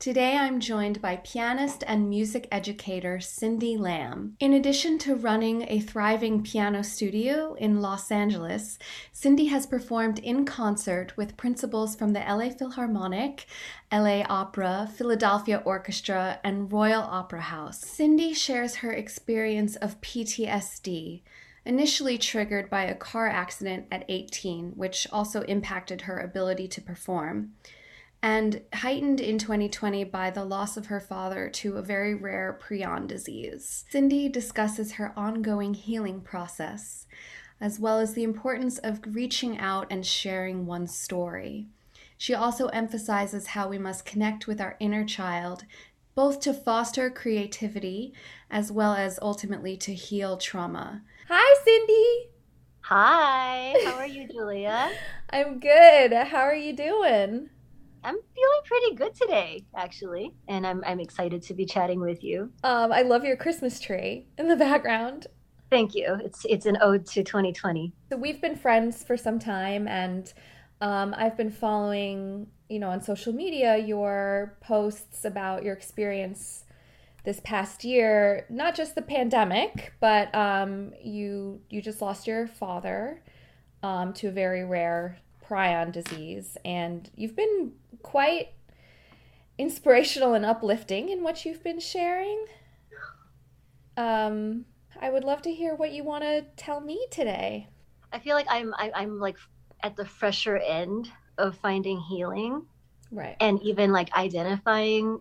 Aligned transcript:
Today 0.00 0.36
I'm 0.36 0.60
joined 0.60 1.02
by 1.02 1.16
pianist 1.16 1.82
and 1.84 2.08
music 2.08 2.46
educator 2.52 3.18
Cindy 3.18 3.76
Lamb. 3.76 4.36
In 4.38 4.52
addition 4.52 4.96
to 4.98 5.16
running 5.16 5.66
a 5.68 5.80
thriving 5.80 6.44
piano 6.44 6.84
studio 6.84 7.54
in 7.54 7.80
Los 7.80 8.12
Angeles, 8.12 8.78
Cindy 9.10 9.46
has 9.46 9.66
performed 9.66 10.20
in 10.20 10.44
concert 10.44 11.16
with 11.16 11.36
principals 11.36 11.96
from 11.96 12.12
the 12.12 12.20
LA 12.20 12.50
Philharmonic, 12.50 13.46
LA 13.90 14.22
Opera, 14.28 14.88
Philadelphia 14.94 15.60
Orchestra, 15.64 16.38
and 16.44 16.72
Royal 16.72 17.02
Opera 17.02 17.40
House. 17.40 17.80
Cindy 17.80 18.32
shares 18.34 18.76
her 18.76 18.92
experience 18.92 19.74
of 19.74 20.00
PTSD 20.00 21.22
initially 21.64 22.16
triggered 22.16 22.70
by 22.70 22.84
a 22.84 22.94
car 22.94 23.26
accident 23.26 23.86
at 23.90 24.04
18, 24.08 24.74
which 24.76 25.08
also 25.12 25.42
impacted 25.42 26.02
her 26.02 26.20
ability 26.20 26.68
to 26.68 26.80
perform 26.80 27.50
and 28.22 28.62
heightened 28.74 29.20
in 29.20 29.38
2020 29.38 30.04
by 30.04 30.30
the 30.30 30.44
loss 30.44 30.76
of 30.76 30.86
her 30.86 31.00
father 31.00 31.48
to 31.48 31.76
a 31.76 31.82
very 31.82 32.14
rare 32.14 32.58
prion 32.60 33.06
disease. 33.06 33.84
Cindy 33.90 34.28
discusses 34.28 34.92
her 34.92 35.12
ongoing 35.16 35.74
healing 35.74 36.20
process, 36.20 37.06
as 37.60 37.78
well 37.78 37.98
as 37.98 38.14
the 38.14 38.24
importance 38.24 38.78
of 38.78 39.00
reaching 39.06 39.58
out 39.58 39.86
and 39.90 40.04
sharing 40.04 40.66
one's 40.66 40.94
story. 40.94 41.68
She 42.16 42.34
also 42.34 42.66
emphasizes 42.68 43.48
how 43.48 43.68
we 43.68 43.78
must 43.78 44.04
connect 44.04 44.48
with 44.48 44.60
our 44.60 44.76
inner 44.80 45.04
child, 45.04 45.64
both 46.16 46.40
to 46.40 46.52
foster 46.52 47.10
creativity 47.10 48.12
as 48.50 48.72
well 48.72 48.94
as 48.94 49.20
ultimately 49.22 49.76
to 49.76 49.94
heal 49.94 50.36
trauma. 50.36 51.02
Hi, 51.28 51.56
Cindy! 51.64 52.30
Hi, 52.80 53.74
how 53.84 53.96
are 53.96 54.06
you, 54.06 54.26
Julia? 54.26 54.90
I'm 55.30 55.60
good. 55.60 56.12
How 56.12 56.40
are 56.40 56.56
you 56.56 56.72
doing? 56.72 57.50
I'm 58.04 58.16
feeling 58.34 58.60
pretty 58.64 58.94
good 58.94 59.14
today, 59.14 59.64
actually, 59.76 60.32
and 60.48 60.66
I'm 60.66 60.82
I'm 60.86 61.00
excited 61.00 61.42
to 61.42 61.54
be 61.54 61.64
chatting 61.64 62.00
with 62.00 62.22
you. 62.22 62.50
Um, 62.64 62.92
I 62.92 63.02
love 63.02 63.24
your 63.24 63.36
Christmas 63.36 63.80
tree 63.80 64.26
in 64.38 64.48
the 64.48 64.56
background. 64.56 65.26
Thank 65.70 65.94
you. 65.94 66.18
It's 66.24 66.44
it's 66.48 66.66
an 66.66 66.78
ode 66.80 67.06
to 67.06 67.22
2020. 67.22 67.92
So 68.10 68.16
we've 68.16 68.40
been 68.40 68.56
friends 68.56 69.02
for 69.04 69.16
some 69.16 69.38
time, 69.38 69.88
and 69.88 70.32
um, 70.80 71.14
I've 71.16 71.36
been 71.36 71.50
following, 71.50 72.46
you 72.68 72.78
know, 72.78 72.90
on 72.90 73.02
social 73.02 73.32
media 73.32 73.76
your 73.76 74.56
posts 74.60 75.24
about 75.24 75.64
your 75.64 75.74
experience 75.74 76.64
this 77.24 77.40
past 77.44 77.84
year. 77.84 78.46
Not 78.48 78.74
just 78.74 78.94
the 78.94 79.02
pandemic, 79.02 79.92
but 80.00 80.34
um, 80.34 80.92
you 81.02 81.60
you 81.68 81.82
just 81.82 82.00
lost 82.00 82.26
your 82.26 82.46
father 82.46 83.22
um, 83.82 84.12
to 84.14 84.28
a 84.28 84.32
very 84.32 84.64
rare 84.64 85.18
prion 85.48 85.92
disease, 85.92 86.56
and 86.64 87.10
you've 87.14 87.36
been 87.36 87.72
quite 88.02 88.48
inspirational 89.56 90.34
and 90.34 90.44
uplifting 90.44 91.08
in 91.08 91.22
what 91.22 91.44
you've 91.44 91.64
been 91.64 91.80
sharing. 91.80 92.44
Um, 93.96 94.64
I 95.00 95.10
would 95.10 95.24
love 95.24 95.42
to 95.42 95.52
hear 95.52 95.74
what 95.74 95.92
you 95.92 96.04
want 96.04 96.24
to 96.24 96.44
tell 96.56 96.80
me 96.80 97.06
today. 97.10 97.68
I 98.12 98.18
feel 98.18 98.34
like 98.34 98.46
I'm 98.48 98.74
I, 98.78 98.86
am 98.86 98.92
i 98.94 99.02
am 99.02 99.18
like 99.18 99.36
at 99.82 99.96
the 99.96 100.04
fresher 100.04 100.56
end 100.58 101.10
of 101.36 101.56
finding 101.56 102.00
healing, 102.00 102.62
right? 103.10 103.36
And 103.40 103.62
even 103.62 103.92
like 103.92 104.12
identifying 104.14 105.20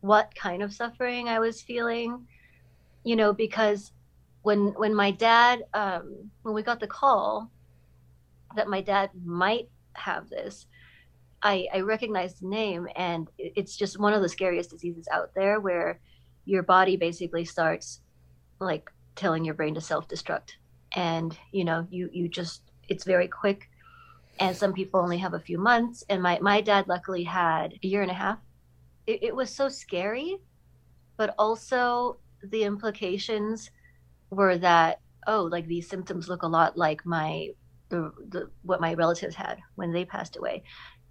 what 0.00 0.34
kind 0.34 0.62
of 0.62 0.72
suffering 0.72 1.28
I 1.28 1.38
was 1.38 1.60
feeling, 1.60 2.26
you 3.04 3.16
know, 3.16 3.32
because 3.32 3.92
when 4.42 4.68
when 4.76 4.94
my 4.94 5.10
dad 5.10 5.64
um, 5.74 6.30
when 6.42 6.54
we 6.54 6.62
got 6.62 6.80
the 6.80 6.86
call 6.86 7.50
that 8.56 8.68
my 8.68 8.80
dad 8.80 9.10
might 9.24 9.68
have 9.94 10.28
this, 10.28 10.66
I, 11.42 11.66
I 11.72 11.80
recognize 11.80 12.34
the 12.34 12.48
name, 12.48 12.86
and 12.96 13.28
it's 13.38 13.76
just 13.76 13.98
one 13.98 14.12
of 14.12 14.22
the 14.22 14.28
scariest 14.28 14.70
diseases 14.70 15.08
out 15.10 15.30
there 15.34 15.60
where 15.60 16.00
your 16.44 16.62
body 16.62 16.96
basically 16.96 17.44
starts 17.44 18.00
like 18.60 18.90
telling 19.16 19.44
your 19.44 19.54
brain 19.54 19.74
to 19.74 19.80
self 19.80 20.08
destruct. 20.08 20.50
And, 20.94 21.36
you 21.52 21.64
know, 21.64 21.86
you, 21.90 22.10
you 22.12 22.28
just, 22.28 22.62
it's 22.88 23.04
very 23.04 23.28
quick. 23.28 23.68
And 24.38 24.56
some 24.56 24.72
people 24.72 25.00
only 25.00 25.18
have 25.18 25.34
a 25.34 25.40
few 25.40 25.58
months. 25.58 26.02
And 26.08 26.22
my, 26.22 26.38
my 26.40 26.60
dad 26.60 26.88
luckily 26.88 27.24
had 27.24 27.74
a 27.82 27.86
year 27.86 28.02
and 28.02 28.10
a 28.10 28.14
half. 28.14 28.38
It, 29.06 29.22
it 29.22 29.36
was 29.36 29.50
so 29.50 29.68
scary, 29.68 30.38
but 31.16 31.34
also 31.38 32.18
the 32.42 32.64
implications 32.64 33.70
were 34.30 34.58
that, 34.58 35.00
oh, 35.26 35.42
like 35.44 35.66
these 35.66 35.88
symptoms 35.88 36.28
look 36.28 36.42
a 36.42 36.48
lot 36.48 36.76
like 36.76 37.04
my 37.06 37.50
the, 37.90 38.12
the 38.28 38.50
what 38.62 38.80
my 38.80 38.94
relatives 38.94 39.34
had 39.34 39.58
when 39.74 39.92
they 39.92 40.04
passed 40.04 40.36
away. 40.36 40.62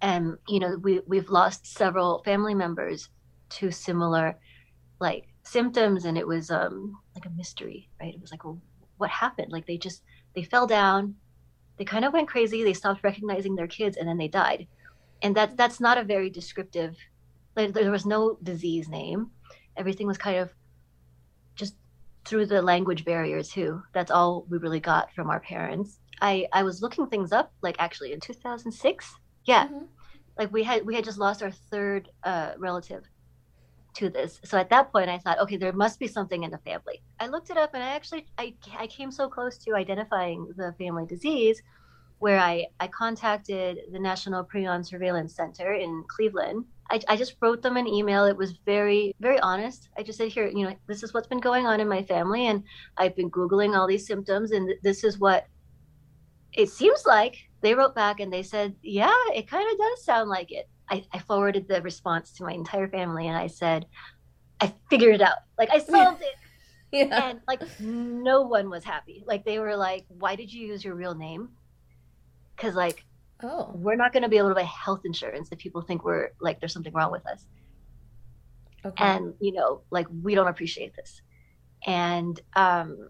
And 0.02 0.36
you 0.48 0.58
know 0.58 0.76
we 0.82 1.00
we've 1.06 1.30
lost 1.30 1.66
several 1.66 2.22
family 2.24 2.54
members 2.54 3.08
to 3.50 3.70
similar 3.70 4.36
like 5.00 5.28
symptoms 5.42 6.04
and 6.04 6.18
it 6.18 6.26
was 6.26 6.50
um 6.50 6.96
like 7.14 7.26
a 7.26 7.30
mystery 7.30 7.88
right? 8.00 8.14
It 8.14 8.20
was 8.20 8.32
like 8.32 8.44
well 8.44 8.58
what 8.96 9.10
happened? 9.10 9.52
Like 9.52 9.66
they 9.66 9.78
just 9.78 10.02
they 10.34 10.42
fell 10.42 10.66
down. 10.66 11.14
They 11.76 11.84
kind 11.84 12.04
of 12.04 12.12
went 12.12 12.28
crazy. 12.28 12.62
They 12.62 12.74
stopped 12.74 13.04
recognizing 13.04 13.54
their 13.54 13.66
kids 13.66 13.96
and 13.96 14.08
then 14.08 14.18
they 14.18 14.28
died. 14.28 14.66
And 15.22 15.34
that's 15.34 15.54
that's 15.54 15.80
not 15.80 15.98
a 15.98 16.04
very 16.04 16.30
descriptive 16.30 16.96
like 17.56 17.72
there 17.72 17.90
was 17.90 18.06
no 18.06 18.38
disease 18.42 18.88
name. 18.88 19.30
Everything 19.76 20.06
was 20.06 20.18
kind 20.18 20.38
of 20.38 20.50
just 21.54 21.74
through 22.24 22.46
the 22.46 22.62
language 22.62 23.04
barrier 23.04 23.42
too. 23.42 23.82
That's 23.92 24.10
all 24.10 24.46
we 24.48 24.58
really 24.58 24.80
got 24.80 25.12
from 25.14 25.30
our 25.30 25.40
parents 25.40 25.98
i 26.20 26.46
i 26.52 26.62
was 26.62 26.82
looking 26.82 27.06
things 27.06 27.32
up 27.32 27.52
like 27.62 27.76
actually 27.78 28.12
in 28.12 28.20
2006 28.20 29.14
yeah 29.44 29.66
mm-hmm. 29.66 29.84
like 30.38 30.52
we 30.52 30.62
had 30.62 30.84
we 30.84 30.94
had 30.94 31.04
just 31.04 31.18
lost 31.18 31.42
our 31.42 31.50
third 31.50 32.08
uh, 32.24 32.52
relative 32.58 33.04
to 33.92 34.08
this 34.08 34.40
so 34.44 34.56
at 34.56 34.70
that 34.70 34.92
point 34.92 35.08
i 35.08 35.18
thought 35.18 35.38
okay 35.40 35.56
there 35.56 35.72
must 35.72 35.98
be 35.98 36.06
something 36.06 36.44
in 36.44 36.50
the 36.50 36.58
family 36.58 37.02
i 37.18 37.26
looked 37.26 37.50
it 37.50 37.56
up 37.56 37.74
and 37.74 37.82
i 37.82 37.88
actually 37.88 38.26
i, 38.38 38.54
I 38.78 38.86
came 38.86 39.10
so 39.10 39.28
close 39.28 39.58
to 39.58 39.74
identifying 39.74 40.48
the 40.56 40.74
family 40.78 41.06
disease 41.06 41.60
where 42.20 42.38
I, 42.38 42.66
I 42.78 42.86
contacted 42.86 43.80
the 43.92 43.98
National 43.98 44.44
Prion 44.44 44.86
Surveillance 44.86 45.34
Center 45.34 45.72
in 45.72 46.04
Cleveland. 46.06 46.66
I, 46.90 47.00
I 47.08 47.16
just 47.16 47.36
wrote 47.40 47.62
them 47.62 47.78
an 47.78 47.88
email. 47.88 48.26
It 48.26 48.36
was 48.36 48.52
very, 48.66 49.14
very 49.20 49.40
honest. 49.40 49.88
I 49.96 50.02
just 50.02 50.18
said, 50.18 50.28
here, 50.28 50.46
you 50.46 50.66
know, 50.66 50.76
this 50.86 51.02
is 51.02 51.14
what's 51.14 51.26
been 51.26 51.40
going 51.40 51.66
on 51.66 51.80
in 51.80 51.88
my 51.88 52.02
family, 52.02 52.48
and 52.48 52.62
I've 52.98 53.16
been 53.16 53.30
Googling 53.30 53.74
all 53.74 53.86
these 53.86 54.06
symptoms, 54.06 54.52
and 54.52 54.70
this 54.82 55.02
is 55.02 55.18
what 55.18 55.46
it 56.52 56.68
seems 56.68 57.04
like 57.06 57.36
they 57.60 57.74
wrote 57.74 57.94
back 57.94 58.20
and 58.20 58.32
they 58.32 58.42
said, 58.42 58.74
Yeah, 58.82 59.14
it 59.34 59.48
kind 59.48 59.70
of 59.70 59.78
does 59.78 60.04
sound 60.04 60.28
like 60.28 60.52
it. 60.52 60.68
I, 60.90 61.04
I, 61.12 61.20
forwarded 61.20 61.68
the 61.68 61.80
response 61.82 62.32
to 62.32 62.44
my 62.44 62.52
entire 62.52 62.88
family 62.88 63.28
and 63.28 63.36
I 63.36 63.46
said, 63.46 63.86
I 64.60 64.74
figured 64.88 65.14
it 65.14 65.22
out. 65.22 65.36
Like 65.58 65.70
I 65.70 65.78
solved 65.78 66.22
it. 66.22 66.28
Yeah. 66.92 67.30
And 67.30 67.40
like 67.46 67.62
no 67.78 68.42
one 68.42 68.68
was 68.68 68.82
happy. 68.82 69.22
Like 69.24 69.44
they 69.44 69.60
were 69.60 69.76
like, 69.76 70.06
Why 70.08 70.34
did 70.34 70.52
you 70.52 70.66
use 70.66 70.84
your 70.84 70.96
real 70.96 71.14
name? 71.14 71.50
Because 72.56 72.74
like 72.74 73.04
oh 73.44 73.70
we're 73.76 73.94
not 73.94 74.12
gonna 74.12 74.28
be 74.28 74.38
able 74.38 74.48
to 74.48 74.56
buy 74.56 74.64
health 74.64 75.02
insurance 75.04 75.50
if 75.52 75.58
people 75.60 75.82
think 75.82 76.04
we're 76.04 76.30
like 76.40 76.58
there's 76.58 76.72
something 76.72 76.92
wrong 76.92 77.12
with 77.12 77.24
us. 77.28 77.46
Okay. 78.84 79.04
And 79.04 79.34
you 79.38 79.52
know, 79.52 79.82
like 79.92 80.08
we 80.20 80.34
don't 80.34 80.48
appreciate 80.48 80.96
this. 80.96 81.22
And 81.86 82.40
um 82.56 83.08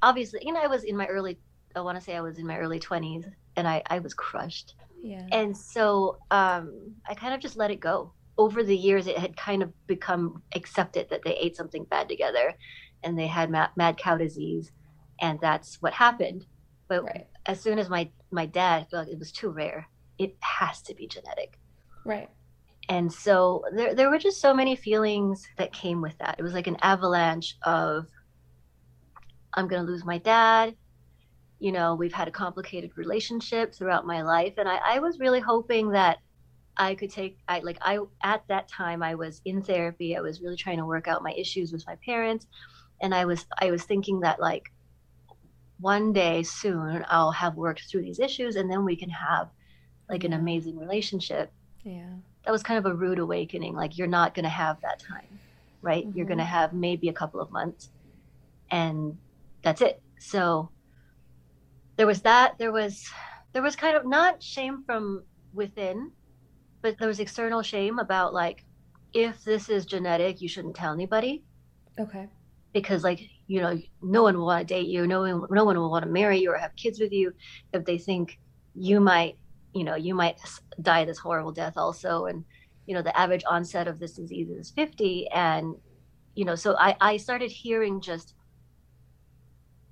obviously, 0.00 0.40
you 0.44 0.52
know, 0.52 0.60
I 0.62 0.68
was 0.68 0.84
in 0.84 0.96
my 0.96 1.06
early 1.06 1.40
I 1.74 1.80
want 1.80 1.98
to 1.98 2.04
say 2.04 2.16
I 2.16 2.20
was 2.20 2.38
in 2.38 2.46
my 2.46 2.58
early 2.58 2.80
20s 2.80 3.30
and 3.56 3.68
I, 3.68 3.82
I 3.86 3.98
was 3.98 4.14
crushed. 4.14 4.74
Yeah. 5.02 5.26
And 5.32 5.56
so 5.56 6.18
um, 6.30 6.94
I 7.08 7.14
kind 7.14 7.34
of 7.34 7.40
just 7.40 7.56
let 7.56 7.70
it 7.70 7.80
go. 7.80 8.12
Over 8.38 8.62
the 8.62 8.76
years, 8.76 9.06
it 9.06 9.18
had 9.18 9.36
kind 9.36 9.62
of 9.62 9.72
become 9.86 10.42
accepted 10.54 11.08
that 11.10 11.22
they 11.24 11.34
ate 11.36 11.56
something 11.56 11.84
bad 11.84 12.08
together 12.08 12.54
and 13.02 13.18
they 13.18 13.26
had 13.26 13.50
mad, 13.50 13.70
mad 13.76 13.98
cow 13.98 14.16
disease. 14.16 14.72
And 15.20 15.38
that's 15.40 15.80
what 15.82 15.92
happened. 15.92 16.46
But 16.88 17.04
right. 17.04 17.26
as 17.46 17.60
soon 17.60 17.78
as 17.78 17.88
my, 17.88 18.10
my 18.30 18.46
dad 18.46 18.86
felt 18.90 19.06
like 19.06 19.12
it 19.12 19.18
was 19.18 19.32
too 19.32 19.50
rare, 19.50 19.86
it 20.18 20.36
has 20.40 20.82
to 20.82 20.94
be 20.94 21.06
genetic. 21.06 21.58
Right. 22.04 22.30
And 22.88 23.12
so 23.12 23.64
there, 23.74 23.94
there 23.94 24.10
were 24.10 24.18
just 24.18 24.40
so 24.40 24.54
many 24.54 24.76
feelings 24.76 25.46
that 25.56 25.72
came 25.72 26.00
with 26.00 26.16
that. 26.18 26.36
It 26.38 26.42
was 26.42 26.54
like 26.54 26.66
an 26.66 26.78
avalanche 26.82 27.56
of, 27.62 28.06
I'm 29.54 29.68
going 29.68 29.84
to 29.84 29.90
lose 29.90 30.04
my 30.04 30.18
dad 30.18 30.74
you 31.62 31.70
know, 31.70 31.94
we've 31.94 32.12
had 32.12 32.26
a 32.26 32.32
complicated 32.32 32.90
relationship 32.96 33.72
throughout 33.72 34.04
my 34.04 34.22
life. 34.22 34.54
And 34.58 34.68
I, 34.68 34.80
I 34.84 34.98
was 34.98 35.20
really 35.20 35.38
hoping 35.38 35.90
that 35.90 36.18
I 36.76 36.96
could 36.96 37.10
take 37.10 37.38
I 37.46 37.60
like 37.60 37.78
I 37.82 38.00
at 38.24 38.42
that 38.48 38.66
time 38.66 39.00
I 39.00 39.14
was 39.14 39.40
in 39.44 39.62
therapy. 39.62 40.16
I 40.16 40.20
was 40.20 40.40
really 40.40 40.56
trying 40.56 40.78
to 40.78 40.86
work 40.86 41.06
out 41.06 41.22
my 41.22 41.32
issues 41.32 41.72
with 41.72 41.86
my 41.86 41.96
parents 42.04 42.48
and 43.00 43.14
I 43.14 43.26
was 43.26 43.46
I 43.60 43.70
was 43.70 43.84
thinking 43.84 44.20
that 44.20 44.40
like 44.40 44.72
one 45.78 46.12
day 46.12 46.42
soon 46.42 47.04
I'll 47.08 47.30
have 47.30 47.54
worked 47.54 47.84
through 47.88 48.02
these 48.02 48.18
issues 48.18 48.56
and 48.56 48.68
then 48.68 48.84
we 48.84 48.96
can 48.96 49.10
have 49.10 49.48
like 50.08 50.24
an 50.24 50.32
amazing 50.32 50.76
relationship. 50.76 51.52
Yeah. 51.84 52.10
That 52.44 52.50
was 52.50 52.64
kind 52.64 52.78
of 52.78 52.90
a 52.90 52.94
rude 52.94 53.20
awakening. 53.20 53.76
Like 53.76 53.98
you're 53.98 54.08
not 54.08 54.34
going 54.34 54.44
to 54.44 54.48
have 54.48 54.80
that 54.80 54.98
time, 54.98 55.38
right? 55.80 56.04
Mm-hmm. 56.04 56.18
You're 56.18 56.26
going 56.26 56.38
to 56.38 56.44
have 56.44 56.72
maybe 56.72 57.08
a 57.08 57.12
couple 57.12 57.40
of 57.40 57.52
months 57.52 57.90
and 58.68 59.16
that's 59.62 59.80
it. 59.80 60.02
So 60.18 60.71
there 61.96 62.06
was 62.06 62.22
that. 62.22 62.58
There 62.58 62.72
was, 62.72 63.08
there 63.52 63.62
was 63.62 63.76
kind 63.76 63.96
of 63.96 64.06
not 64.06 64.42
shame 64.42 64.82
from 64.84 65.24
within, 65.52 66.12
but 66.80 66.98
there 66.98 67.08
was 67.08 67.20
external 67.20 67.62
shame 67.62 67.98
about 67.98 68.34
like, 68.34 68.64
if 69.12 69.44
this 69.44 69.68
is 69.68 69.84
genetic, 69.84 70.40
you 70.40 70.48
shouldn't 70.48 70.76
tell 70.76 70.92
anybody. 70.92 71.44
Okay. 71.98 72.28
Because 72.72 73.04
like 73.04 73.28
you 73.52 73.60
know, 73.60 73.78
no 74.00 74.22
one 74.22 74.38
will 74.38 74.46
want 74.46 74.66
to 74.66 74.74
date 74.74 74.88
you. 74.88 75.06
No 75.06 75.20
one, 75.20 75.44
no 75.50 75.64
one 75.64 75.76
will 75.76 75.90
want 75.90 76.06
to 76.06 76.10
marry 76.10 76.38
you 76.40 76.50
or 76.50 76.56
have 76.56 76.74
kids 76.74 76.98
with 76.98 77.12
you 77.12 77.34
if 77.74 77.84
they 77.84 77.98
think 77.98 78.38
you 78.74 78.98
might, 78.98 79.36
you 79.74 79.84
know, 79.84 79.94
you 79.94 80.14
might 80.14 80.38
die 80.80 81.04
this 81.04 81.18
horrible 81.18 81.52
death 81.52 81.74
also. 81.76 82.24
And, 82.26 82.46
you 82.86 82.94
know, 82.94 83.02
the 83.02 83.14
average 83.14 83.44
onset 83.46 83.88
of 83.88 83.98
this 83.98 84.12
disease 84.12 84.48
is 84.48 84.70
50. 84.70 85.28
And, 85.34 85.74
you 86.34 86.46
know, 86.46 86.54
so 86.54 86.74
I, 86.78 86.96
I 86.98 87.18
started 87.18 87.50
hearing 87.50 88.00
just, 88.00 88.32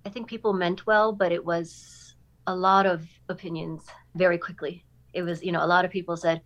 I 0.05 0.09
think 0.09 0.29
people 0.29 0.53
meant 0.53 0.87
well, 0.87 1.13
but 1.13 1.33
it 1.33 1.45
was 1.45 2.15
a 2.47 2.55
lot 2.55 2.87
of 2.87 3.07
opinions 3.29 3.85
very 4.15 4.39
quickly. 4.39 4.85
It 5.13 5.23
was, 5.23 5.43
you 5.43 5.53
know, 5.53 5.65
a 5.65 5.67
lot 5.67 5.85
of 5.85 5.91
people 5.91 6.17
said, 6.17 6.41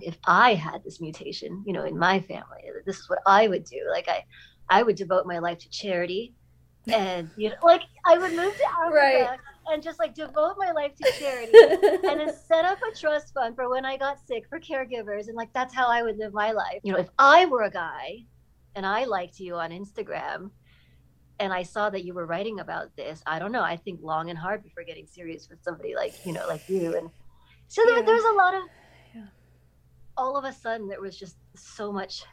if 0.00 0.18
I 0.24 0.54
had 0.54 0.84
this 0.84 1.00
mutation, 1.00 1.64
you 1.66 1.72
know, 1.72 1.84
in 1.84 1.98
my 1.98 2.20
family, 2.20 2.62
this 2.86 2.98
is 2.98 3.08
what 3.08 3.20
I 3.26 3.48
would 3.48 3.64
do. 3.64 3.80
Like 3.90 4.08
I, 4.08 4.24
I 4.68 4.82
would 4.82 4.96
devote 4.96 5.26
my 5.26 5.38
life 5.38 5.58
to 5.58 5.70
charity. 5.70 6.34
And 6.90 7.28
you 7.36 7.50
know, 7.50 7.56
like 7.62 7.82
I 8.06 8.16
would 8.16 8.32
move 8.32 8.56
to 8.56 8.64
Africa 8.64 8.96
right. 8.96 9.38
and 9.66 9.82
just 9.82 9.98
like 9.98 10.14
devote 10.14 10.54
my 10.56 10.72
life 10.72 10.92
to 10.96 11.12
charity 11.18 11.52
and 12.08 12.18
then 12.18 12.34
set 12.48 12.64
up 12.64 12.78
a 12.82 12.98
trust 12.98 13.34
fund 13.34 13.54
for 13.54 13.68
when 13.68 13.84
I 13.84 13.98
got 13.98 14.18
sick 14.26 14.44
for 14.48 14.58
caregivers 14.58 15.28
and 15.28 15.36
like 15.36 15.52
that's 15.52 15.74
how 15.74 15.88
I 15.88 16.02
would 16.02 16.16
live 16.16 16.32
my 16.32 16.52
life. 16.52 16.80
You 16.82 16.94
know, 16.94 16.98
if 16.98 17.10
I 17.18 17.44
were 17.44 17.64
a 17.64 17.70
guy 17.70 18.24
and 18.76 18.86
I 18.86 19.04
liked 19.04 19.38
you 19.38 19.56
on 19.56 19.72
Instagram 19.72 20.50
and 21.40 21.52
I 21.52 21.62
saw 21.62 21.88
that 21.90 22.04
you 22.04 22.12
were 22.14 22.26
writing 22.26 22.60
about 22.60 22.94
this, 22.96 23.22
I 23.26 23.38
don't 23.38 23.50
know, 23.50 23.62
I 23.62 23.76
think 23.76 24.00
long 24.02 24.28
and 24.28 24.38
hard 24.38 24.62
before 24.62 24.84
getting 24.84 25.06
serious 25.06 25.48
with 25.48 25.62
somebody 25.62 25.94
like, 25.96 26.14
you 26.26 26.32
know, 26.32 26.46
like 26.46 26.68
you. 26.68 26.96
And 26.96 27.10
so 27.66 27.82
yeah. 27.82 27.94
there, 27.94 28.04
there 28.04 28.14
was 28.14 28.24
a 28.24 28.36
lot 28.36 28.54
of 28.54 28.62
yeah. 29.14 29.22
all 30.16 30.36
of 30.36 30.44
a 30.44 30.52
sudden 30.52 30.86
there 30.86 31.00
was 31.00 31.18
just 31.18 31.36
so 31.56 31.90
much 31.90 32.24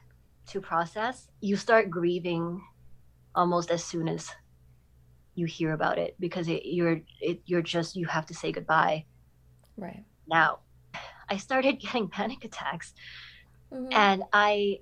to 0.48 0.62
process, 0.62 1.30
you 1.42 1.56
start 1.56 1.90
grieving 1.90 2.62
almost 3.34 3.72
as 3.72 3.84
soon 3.84 4.08
as 4.08 4.30
you 5.36 5.46
hear 5.46 5.74
about 5.74 5.98
it 5.98 6.16
because 6.20 6.48
it, 6.48 6.64
you're 6.66 7.02
it, 7.22 7.42
you're 7.46 7.62
just 7.62 7.96
you 7.96 8.06
have 8.08 8.26
to 8.26 8.34
say 8.34 8.52
goodbye. 8.52 9.06
Right 9.78 10.04
now, 10.28 10.60
I 11.30 11.38
started 11.38 11.80
getting 11.80 12.08
panic 12.08 12.44
attacks, 12.44 12.94
mm-hmm. 13.72 13.92
and 13.92 14.24
I 14.34 14.80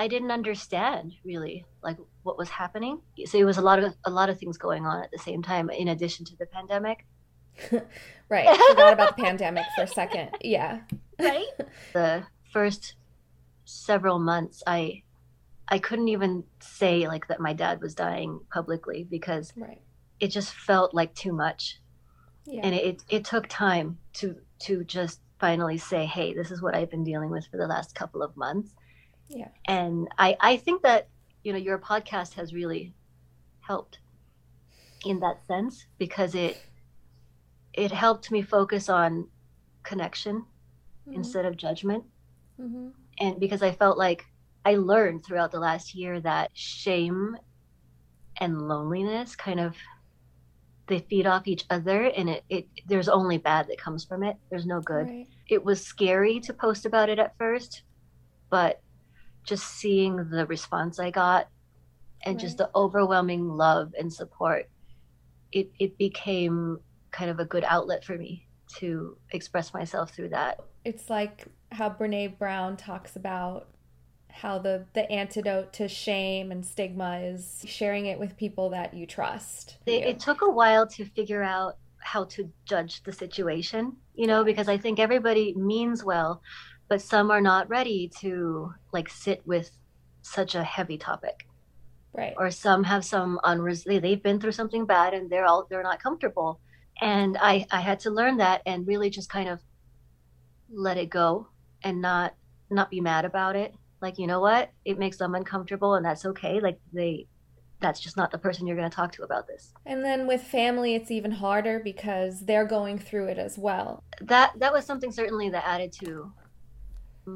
I 0.00 0.08
didn't 0.08 0.30
understand 0.30 1.12
really 1.24 1.66
like 1.82 1.98
what 2.22 2.38
was 2.38 2.48
happening. 2.48 3.00
So 3.26 3.36
it 3.36 3.44
was 3.44 3.58
a 3.58 3.62
lot 3.62 3.78
of 3.78 3.94
a 4.04 4.10
lot 4.10 4.30
of 4.30 4.38
things 4.38 4.56
going 4.56 4.86
on 4.86 5.02
at 5.02 5.10
the 5.10 5.18
same 5.18 5.42
time 5.42 5.68
in 5.68 5.88
addition 5.88 6.24
to 6.26 6.36
the 6.36 6.46
pandemic. 6.46 7.06
right. 8.28 8.48
Forgot 8.70 8.92
about 8.94 9.16
the 9.16 9.22
pandemic 9.22 9.66
for 9.76 9.82
a 9.82 9.86
second. 9.86 10.30
Yeah. 10.40 10.80
Right. 11.18 11.46
The 11.92 12.24
first 12.50 12.94
several 13.70 14.18
months 14.18 14.62
i 14.66 15.02
i 15.68 15.78
couldn't 15.78 16.08
even 16.08 16.42
say 16.58 17.06
like 17.06 17.28
that 17.28 17.38
my 17.38 17.52
dad 17.52 17.80
was 17.80 17.94
dying 17.94 18.40
publicly 18.52 19.06
because 19.08 19.52
right. 19.56 19.80
it 20.18 20.28
just 20.28 20.52
felt 20.52 20.92
like 20.92 21.14
too 21.14 21.32
much 21.32 21.80
yeah. 22.46 22.60
and 22.64 22.74
it, 22.74 23.02
it 23.08 23.24
took 23.24 23.46
time 23.46 23.96
to 24.12 24.34
to 24.58 24.82
just 24.84 25.20
finally 25.38 25.78
say 25.78 26.04
hey 26.04 26.34
this 26.34 26.50
is 26.50 26.60
what 26.60 26.74
i've 26.74 26.90
been 26.90 27.04
dealing 27.04 27.30
with 27.30 27.46
for 27.46 27.58
the 27.58 27.66
last 27.66 27.94
couple 27.94 28.22
of 28.22 28.36
months 28.36 28.74
yeah. 29.30 29.48
And 29.66 30.08
i 30.18 30.36
i 30.40 30.56
think 30.56 30.82
that 30.82 31.08
you 31.42 31.52
know 31.52 31.58
your 31.58 31.78
podcast 31.78 32.34
has 32.34 32.52
really 32.52 32.92
helped 33.60 34.00
in 35.04 35.20
that 35.20 35.46
sense 35.46 35.86
because 35.98 36.34
it 36.34 36.60
it 37.72 37.92
helped 37.92 38.30
me 38.30 38.42
focus 38.42 38.88
on 38.88 39.28
connection 39.82 40.36
mm-hmm. 40.36 41.14
instead 41.14 41.44
of 41.44 41.56
judgment. 41.56 42.04
Mm-hmm. 42.60 42.88
And 43.20 43.38
because 43.38 43.62
I 43.62 43.70
felt 43.70 43.96
like 43.96 44.26
I 44.64 44.74
learned 44.74 45.24
throughout 45.24 45.52
the 45.52 45.60
last 45.60 45.94
year 45.94 46.20
that 46.20 46.50
shame 46.52 47.36
and 48.38 48.68
loneliness 48.68 49.36
kind 49.36 49.60
of 49.60 49.76
they 50.88 50.98
feed 50.98 51.26
off 51.26 51.46
each 51.46 51.64
other 51.70 52.06
and 52.06 52.28
it, 52.28 52.44
it 52.48 52.66
there's 52.88 53.08
only 53.08 53.38
bad 53.38 53.68
that 53.68 53.78
comes 53.78 54.04
from 54.04 54.24
it. 54.24 54.36
There's 54.50 54.66
no 54.66 54.80
good. 54.80 55.06
Right. 55.06 55.28
it 55.48 55.64
was 55.64 55.84
scary 55.84 56.40
to 56.40 56.52
post 56.52 56.84
about 56.84 57.08
it 57.08 57.18
at 57.18 57.38
first 57.38 57.82
but 58.50 58.80
just 59.44 59.66
seeing 59.66 60.16
the 60.30 60.46
response 60.46 60.98
i 60.98 61.10
got 61.10 61.48
and 62.24 62.36
right. 62.36 62.40
just 62.40 62.58
the 62.58 62.70
overwhelming 62.74 63.48
love 63.48 63.92
and 63.98 64.12
support 64.12 64.68
it 65.52 65.70
it 65.78 65.96
became 65.98 66.78
kind 67.10 67.30
of 67.30 67.40
a 67.40 67.44
good 67.44 67.64
outlet 67.64 68.04
for 68.04 68.16
me 68.16 68.46
to 68.66 69.16
express 69.32 69.74
myself 69.74 70.12
through 70.12 70.28
that 70.28 70.60
it's 70.84 71.10
like 71.10 71.46
how 71.72 71.90
Brene 71.90 72.38
Brown 72.38 72.76
talks 72.76 73.16
about 73.16 73.68
how 74.28 74.58
the 74.58 74.86
the 74.94 75.10
antidote 75.10 75.72
to 75.74 75.88
shame 75.88 76.52
and 76.52 76.64
stigma 76.64 77.18
is 77.18 77.64
sharing 77.66 78.06
it 78.06 78.18
with 78.18 78.36
people 78.36 78.70
that 78.70 78.94
you 78.94 79.06
trust. 79.06 79.78
It, 79.86 80.04
it 80.04 80.20
took 80.20 80.42
a 80.42 80.50
while 80.50 80.86
to 80.88 81.04
figure 81.04 81.42
out 81.42 81.76
how 81.98 82.24
to 82.24 82.50
judge 82.64 83.02
the 83.02 83.12
situation, 83.12 83.96
you 84.14 84.26
know, 84.26 84.42
because 84.44 84.68
I 84.68 84.78
think 84.78 84.98
everybody 84.98 85.54
means 85.54 86.02
well, 86.02 86.42
but 86.90 87.00
some 87.00 87.30
are 87.30 87.40
not 87.40 87.70
ready 87.70 88.10
to 88.18 88.74
like 88.92 89.08
sit 89.08 89.40
with 89.46 89.70
such 90.22 90.54
a 90.56 90.64
heavy 90.64 90.98
topic. 90.98 91.46
Right. 92.12 92.34
Or 92.36 92.50
some 92.50 92.82
have 92.84 93.04
some 93.04 93.38
unres 93.44 93.84
they've 93.84 94.22
been 94.22 94.40
through 94.40 94.52
something 94.52 94.84
bad 94.84 95.14
and 95.14 95.30
they're 95.30 95.46
all 95.46 95.66
they're 95.70 95.84
not 95.84 96.02
comfortable. 96.02 96.60
And 97.00 97.38
I 97.40 97.64
I 97.70 97.80
had 97.80 98.00
to 98.00 98.10
learn 98.10 98.36
that 98.38 98.60
and 98.66 98.86
really 98.86 99.08
just 99.08 99.30
kind 99.30 99.48
of 99.48 99.60
let 100.68 100.98
it 100.98 101.10
go 101.10 101.46
and 101.82 102.02
not 102.02 102.34
not 102.70 102.90
be 102.90 103.00
mad 103.00 103.24
about 103.24 103.56
it 103.56 103.74
like 104.00 104.18
you 104.18 104.26
know 104.26 104.40
what 104.40 104.70
it 104.84 104.98
makes 104.98 105.16
them 105.16 105.34
uncomfortable 105.34 105.94
and 105.94 106.04
that's 106.04 106.24
okay 106.24 106.60
like 106.60 106.78
they 106.92 107.26
that's 107.80 107.98
just 107.98 108.16
not 108.16 108.30
the 108.30 108.38
person 108.38 108.66
you're 108.66 108.76
going 108.76 108.88
to 108.88 108.94
talk 108.94 109.10
to 109.10 109.24
about 109.24 109.48
this 109.48 109.72
and 109.86 110.04
then 110.04 110.26
with 110.28 110.40
family 110.42 110.94
it's 110.94 111.10
even 111.10 111.32
harder 111.32 111.80
because 111.82 112.44
they're 112.44 112.66
going 112.66 112.98
through 112.98 113.26
it 113.26 113.38
as 113.38 113.58
well 113.58 114.04
that 114.20 114.52
that 114.58 114.72
was 114.72 114.84
something 114.84 115.10
certainly 115.10 115.48
that 115.48 115.66
added 115.66 115.92
to 115.92 116.32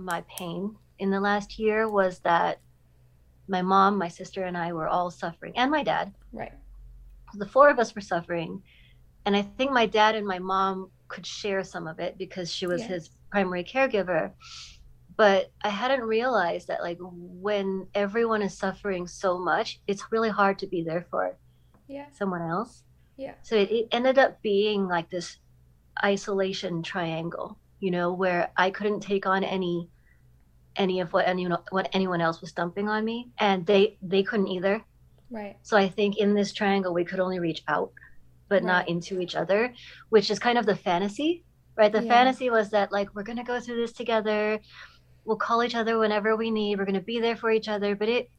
my 0.02 0.24
pain 0.28 0.76
in 0.98 1.10
the 1.10 1.20
last 1.20 1.58
year 1.58 1.88
was 1.88 2.20
that 2.20 2.60
my 3.48 3.62
mom 3.62 3.98
my 3.98 4.08
sister 4.08 4.44
and 4.44 4.56
i 4.56 4.72
were 4.72 4.88
all 4.88 5.10
suffering 5.10 5.52
and 5.56 5.70
my 5.70 5.82
dad. 5.82 6.12
Right. 6.32 6.52
The 7.34 7.46
four 7.46 7.68
of 7.68 7.78
us 7.78 7.94
were 7.94 8.00
suffering 8.00 8.62
and 9.26 9.36
i 9.36 9.42
think 9.42 9.70
my 9.70 9.86
dad 9.86 10.14
and 10.14 10.26
my 10.26 10.38
mom 10.38 10.90
could 11.08 11.26
share 11.26 11.62
some 11.62 11.86
of 11.86 11.98
it 11.98 12.16
because 12.18 12.52
she 12.52 12.66
was 12.66 12.82
yeah. 12.82 12.88
his 12.88 13.10
primary 13.30 13.64
caregiver. 13.64 14.32
But 15.16 15.50
i 15.62 15.68
hadn't 15.68 16.02
realized 16.02 16.68
that 16.68 16.82
like 16.82 16.98
when 17.00 17.86
everyone 17.94 18.42
is 18.42 18.56
suffering 18.56 19.06
so 19.06 19.38
much 19.38 19.80
it's 19.86 20.10
really 20.10 20.30
hard 20.30 20.58
to 20.60 20.66
be 20.66 20.82
there 20.82 21.06
for 21.10 21.36
yeah. 21.88 22.06
someone 22.16 22.42
else. 22.42 22.82
Yeah. 23.16 23.34
So 23.42 23.56
it, 23.56 23.70
it 23.70 23.88
ended 23.92 24.18
up 24.18 24.42
being 24.42 24.88
like 24.88 25.10
this 25.10 25.38
isolation 26.02 26.82
triangle 26.82 27.58
you 27.85 27.91
know 27.91 28.12
where 28.12 28.50
i 28.57 28.71
couldn't 28.71 29.00
take 29.00 29.26
on 29.26 29.45
any 29.45 29.88
any 30.76 31.00
of 31.00 31.12
what 31.12 31.26
anyone 31.29 31.59
what 31.71 31.88
anyone 31.93 32.21
else 32.21 32.41
was 32.41 32.53
dumping 32.53 32.88
on 32.88 33.05
me 33.05 33.31
and 33.38 33.64
they 33.67 33.97
they 34.03 34.23
couldn't 34.23 34.49
either 34.49 34.83
right 35.31 35.57
so 35.62 35.76
i 35.76 35.88
think 35.88 36.17
in 36.19 36.35
this 36.35 36.53
triangle 36.53 36.93
we 36.95 37.05
could 37.05 37.21
only 37.21 37.38
reach 37.38 37.62
out 37.69 37.93
but 38.49 38.62
right. 38.62 38.64
not 38.64 38.88
into 38.88 39.21
each 39.21 39.35
other 39.35 39.73
which 40.09 40.31
is 40.31 40.38
kind 40.38 40.59
of 40.59 40.67
the 40.67 40.76
fantasy 40.76 41.45
right? 41.76 41.93
The 41.93 42.03
yeah. 42.03 42.09
fantasy 42.09 42.50
was 42.50 42.71
that 42.71 42.93
like 42.93 43.14
we're 43.14 43.23
gonna 43.23 43.45
go 43.45 43.61
through 43.61 43.76
this 43.76 43.93
together. 43.93 44.61
We'll 45.25 45.37
call 45.37 45.64
each 45.64 45.75
other 45.75 45.99
whenever 45.99 46.37
we 46.37 46.50
need. 46.50 46.79
We're 46.79 46.85
gonna 46.85 47.00
be 47.00 47.21
there 47.21 47.37
for 47.37 47.50
each 47.50 47.69
other. 47.69 47.97
But 47.97 48.09
it 48.09 48.31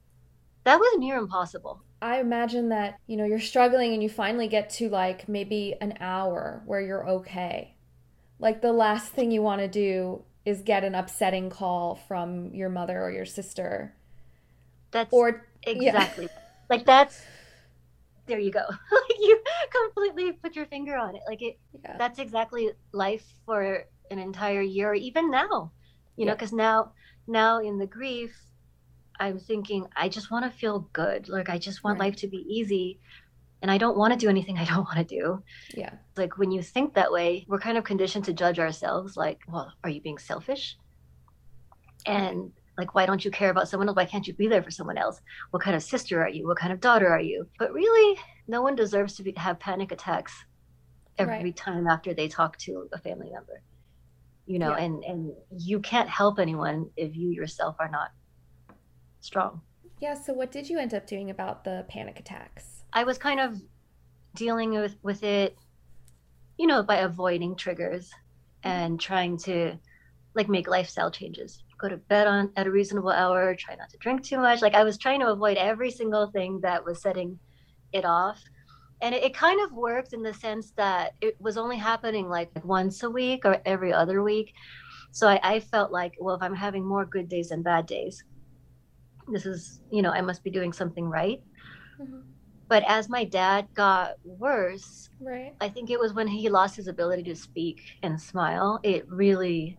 that 0.63 0.79
was 0.79 0.97
near 0.97 1.17
impossible. 1.17 1.81
I 2.01 2.19
imagine 2.19 2.69
that, 2.69 2.99
you 3.07 3.17
know, 3.17 3.25
you're 3.25 3.39
struggling 3.39 3.93
and 3.93 4.03
you 4.03 4.09
finally 4.09 4.47
get 4.47 4.69
to 4.71 4.89
like 4.89 5.29
maybe 5.29 5.75
an 5.81 5.95
hour 5.99 6.63
where 6.65 6.81
you're 6.81 7.07
okay. 7.09 7.74
Like 8.39 8.61
the 8.61 8.73
last 8.73 9.11
thing 9.11 9.31
you 9.31 9.41
want 9.41 9.61
to 9.61 9.67
do 9.67 10.23
is 10.45 10.61
get 10.61 10.83
an 10.83 10.95
upsetting 10.95 11.49
call 11.49 11.95
from 12.07 12.53
your 12.53 12.69
mother 12.69 13.01
or 13.01 13.11
your 13.11 13.25
sister. 13.25 13.95
That's 14.91 15.11
or 15.11 15.47
exactly. 15.63 16.25
Yeah. 16.25 16.39
Like 16.69 16.85
that's 16.85 17.21
there 18.27 18.39
you 18.39 18.49
go 18.49 18.65
like 18.67 19.19
you 19.19 19.39
completely 19.71 20.31
put 20.31 20.55
your 20.55 20.65
finger 20.65 20.97
on 20.97 21.15
it 21.15 21.21
like 21.27 21.43
it 21.43 21.59
yeah. 21.83 21.95
that's 21.95 22.17
exactly 22.17 22.71
life 22.91 23.23
for 23.45 23.85
an 24.11 24.19
entire 24.19 24.61
year, 24.61 24.93
even 24.93 25.31
now, 25.31 25.71
you 26.15 26.25
yeah. 26.25 26.25
know, 26.25 26.35
because 26.35 26.53
now, 26.53 26.91
now 27.27 27.59
in 27.59 27.77
the 27.77 27.87
grief, 27.87 28.35
I'm 29.19 29.39
thinking, 29.39 29.87
I 29.95 30.09
just 30.09 30.31
want 30.31 30.45
to 30.45 30.57
feel 30.57 30.89
good. 30.93 31.29
Like, 31.29 31.49
I 31.49 31.57
just 31.57 31.83
want 31.83 31.99
right. 31.99 32.07
life 32.07 32.17
to 32.17 32.27
be 32.27 32.45
easy. 32.49 32.99
And 33.61 33.71
I 33.71 33.77
don't 33.77 33.97
want 33.97 34.13
to 34.13 34.19
do 34.19 34.29
anything 34.29 34.57
I 34.59 34.65
don't 34.65 34.83
want 34.83 34.97
to 34.97 35.03
do. 35.03 35.43
Yeah. 35.73 35.93
Like, 36.15 36.37
when 36.37 36.51
you 36.51 36.61
think 36.61 36.93
that 36.93 37.11
way, 37.11 37.45
we're 37.47 37.59
kind 37.59 37.77
of 37.77 37.83
conditioned 37.83 38.25
to 38.25 38.33
judge 38.33 38.59
ourselves 38.59 39.17
like, 39.17 39.39
well, 39.47 39.73
are 39.83 39.89
you 39.89 40.01
being 40.01 40.17
selfish? 40.17 40.77
And 42.05 42.51
like, 42.77 42.93
why 42.93 43.05
don't 43.05 43.23
you 43.23 43.31
care 43.31 43.49
about 43.49 43.69
someone 43.69 43.87
else? 43.87 43.95
Why 43.95 44.05
can't 44.05 44.27
you 44.27 44.33
be 44.33 44.47
there 44.47 44.61
for 44.61 44.71
someone 44.71 44.97
else? 44.97 45.21
What 45.51 45.63
kind 45.63 45.75
of 45.75 45.83
sister 45.83 46.21
are 46.21 46.29
you? 46.29 46.47
What 46.47 46.57
kind 46.57 46.73
of 46.73 46.81
daughter 46.81 47.07
are 47.07 47.21
you? 47.21 47.47
But 47.57 47.73
really, 47.73 48.19
no 48.47 48.61
one 48.61 48.75
deserves 48.75 49.15
to 49.15 49.23
be, 49.23 49.33
have 49.37 49.59
panic 49.59 49.91
attacks 49.91 50.33
every 51.17 51.35
right. 51.35 51.55
time 51.55 51.87
after 51.87 52.13
they 52.13 52.27
talk 52.27 52.57
to 52.59 52.89
a 52.93 52.99
family 52.99 53.31
member. 53.31 53.61
You 54.45 54.59
know, 54.59 54.71
yeah. 54.77 54.83
and 54.83 55.03
and 55.03 55.33
you 55.57 55.79
can't 55.79 56.07
help 56.07 56.37
anyone 56.37 56.91
if 56.95 57.15
you 57.15 57.29
yourself 57.31 57.77
are 57.79 57.89
not 57.89 58.11
strong. 59.21 59.61
Yeah. 59.99 60.13
So, 60.13 60.33
what 60.33 60.51
did 60.51 60.69
you 60.69 60.77
end 60.77 60.93
up 60.93 61.07
doing 61.07 61.31
about 61.31 61.63
the 61.63 61.83
panic 61.89 62.19
attacks? 62.19 62.74
I 62.95 63.03
was 63.03 63.17
kind 63.17 63.39
of 63.39 63.61
dealing 64.35 64.71
with 64.71 64.95
with 65.03 65.23
it, 65.23 65.55
you 66.57 66.65
know, 66.65 66.81
by 66.81 66.97
avoiding 66.97 67.55
triggers 67.55 68.11
and 68.63 68.99
trying 68.99 69.37
to 69.37 69.77
like 70.33 70.49
make 70.49 70.67
lifestyle 70.67 71.11
changes 71.11 71.63
go 71.77 71.89
to 71.89 71.97
bed 71.97 72.27
on 72.27 72.51
at 72.55 72.67
a 72.67 72.71
reasonable 72.71 73.11
hour, 73.11 73.55
try 73.55 73.75
not 73.75 73.89
to 73.89 73.97
drink 73.97 74.23
too 74.23 74.37
much. 74.37 74.61
Like 74.61 74.75
I 74.75 74.83
was 74.83 74.97
trying 74.97 75.19
to 75.19 75.27
avoid 75.27 75.57
every 75.57 75.91
single 75.91 76.27
thing 76.31 76.59
that 76.61 76.85
was 76.85 77.01
setting 77.01 77.39
it 77.93 78.05
off. 78.05 78.41
And 79.01 79.13
it, 79.13 79.23
it 79.23 79.33
kind 79.33 79.59
of 79.61 79.73
worked 79.73 80.13
in 80.13 80.23
the 80.23 80.33
sense 80.33 80.71
that 80.77 81.13
it 81.21 81.35
was 81.39 81.57
only 81.57 81.77
happening 81.77 82.29
like 82.29 82.49
once 82.63 83.03
a 83.03 83.09
week 83.09 83.41
or 83.45 83.61
every 83.65 83.91
other 83.91 84.23
week. 84.23 84.53
So 85.11 85.27
I, 85.27 85.39
I 85.43 85.59
felt 85.59 85.91
like, 85.91 86.13
well, 86.19 86.35
if 86.35 86.41
I'm 86.41 86.55
having 86.55 86.85
more 86.85 87.05
good 87.05 87.29
days 87.29 87.49
than 87.49 87.61
bad 87.61 87.85
days, 87.85 88.23
this 89.27 89.45
is, 89.45 89.81
you 89.91 90.01
know, 90.01 90.11
I 90.11 90.21
must 90.21 90.43
be 90.43 90.51
doing 90.51 90.71
something 90.71 91.05
right. 91.05 91.41
Mm-hmm. 91.99 92.34
But 92.67 92.83
as 92.87 93.09
my 93.09 93.25
dad 93.25 93.67
got 93.75 94.13
worse, 94.23 95.09
right. 95.21 95.53
I 95.61 95.69
think 95.69 95.89
it 95.89 95.99
was 95.99 96.13
when 96.13 96.27
he 96.27 96.49
lost 96.49 96.75
his 96.75 96.87
ability 96.87 97.23
to 97.23 97.35
speak 97.35 97.81
and 98.01 98.19
smile, 98.19 98.79
it 98.83 99.05
really 99.07 99.77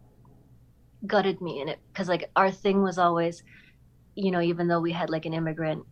gutted 1.07 1.41
me 1.41 1.61
in 1.61 1.69
it 1.69 1.79
because 1.93 2.09
like 2.09 2.31
our 2.37 2.51
thing 2.51 2.83
was 2.83 2.99
always 2.99 3.43
you 4.15 4.31
know 4.31 4.41
even 4.41 4.67
though 4.69 4.81
we 4.81 4.93
had 4.93 5.11
like 5.11 5.27
an 5.27 5.35
immigrant 5.35 5.85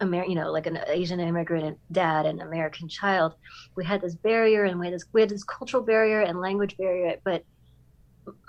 Amer- 0.00 0.24
you 0.24 0.34
know 0.34 0.50
like 0.50 0.66
an 0.66 0.78
asian 0.88 1.20
immigrant 1.20 1.78
dad 1.92 2.24
and 2.24 2.40
american 2.40 2.88
child 2.88 3.34
we 3.76 3.84
had 3.84 4.00
this 4.00 4.14
barrier 4.14 4.64
and 4.64 4.78
we 4.78 4.86
had 4.86 4.94
this 4.94 5.04
we 5.12 5.20
had 5.20 5.30
this 5.30 5.44
cultural 5.44 5.82
barrier 5.82 6.20
and 6.20 6.40
language 6.40 6.76
barrier 6.78 7.16
but 7.24 7.44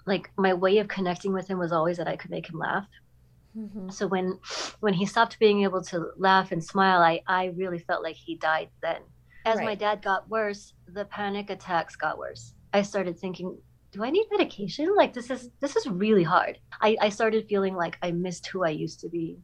like 0.06 0.32
my 0.38 0.54
way 0.54 0.78
of 0.78 0.88
connecting 0.88 1.34
with 1.34 1.48
him 1.48 1.60
was 1.60 1.72
always 1.72 1.98
that 1.98 2.08
i 2.08 2.16
could 2.16 2.32
make 2.32 2.50
him 2.50 2.60
laugh 2.60 2.86
mm-hmm. 3.60 3.90
so 3.90 4.08
when 4.08 4.40
when 4.80 4.94
he 4.94 5.06
stopped 5.06 5.38
being 5.40 5.64
able 5.64 5.82
to 5.82 6.12
laugh 6.18 6.52
and 6.52 6.64
smile 6.64 7.02
i 7.02 7.22
i 7.28 7.46
really 7.56 7.80
felt 7.80 8.04
like 8.04 8.16
he 8.16 8.36
died 8.36 8.70
then 8.82 9.02
as 9.46 9.58
right. 9.58 9.66
my 9.66 9.76
dad 9.76 10.02
got 10.02 10.30
worse 10.30 10.74
the 10.94 11.06
panic 11.06 11.50
attacks 11.50 11.96
got 11.96 12.18
worse 12.18 12.54
i 12.74 12.82
started 12.82 13.18
thinking 13.18 13.58
do 13.92 14.04
I 14.04 14.10
need 14.10 14.28
medication? 14.32 14.96
Like 14.96 15.14
this 15.14 15.30
is 15.30 15.50
this 15.60 15.76
is 15.76 15.88
really 15.88 16.24
hard. 16.24 16.60
I, 16.82 16.96
I 17.02 17.10
started 17.10 17.48
feeling 17.48 17.76
like 17.76 17.98
I 18.02 18.12
missed 18.12 18.48
who 18.48 18.64
I 18.64 18.70
used 18.70 19.00
to 19.02 19.10
be. 19.10 19.38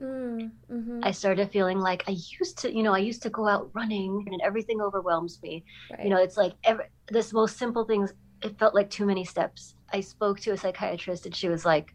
Mm, 0.00 0.52
hmm 0.68 1.00
I 1.02 1.10
started 1.10 1.50
feeling 1.50 1.80
like 1.80 2.04
I 2.06 2.12
used 2.12 2.58
to, 2.58 2.72
you 2.72 2.82
know, 2.82 2.94
I 2.94 2.98
used 2.98 3.22
to 3.22 3.30
go 3.30 3.48
out 3.48 3.70
running 3.74 4.24
and 4.30 4.40
everything 4.42 4.80
overwhelms 4.80 5.40
me. 5.42 5.64
Right. 5.90 6.04
You 6.04 6.10
know, 6.10 6.18
it's 6.18 6.36
like 6.36 6.52
every, 6.64 6.84
this 7.08 7.32
most 7.32 7.58
simple 7.58 7.84
things, 7.84 8.12
it 8.42 8.58
felt 8.58 8.74
like 8.74 8.90
too 8.90 9.06
many 9.06 9.24
steps. 9.24 9.74
I 9.92 10.00
spoke 10.00 10.38
to 10.40 10.52
a 10.52 10.56
psychiatrist 10.56 11.26
and 11.26 11.34
she 11.34 11.48
was 11.48 11.64
like, 11.64 11.94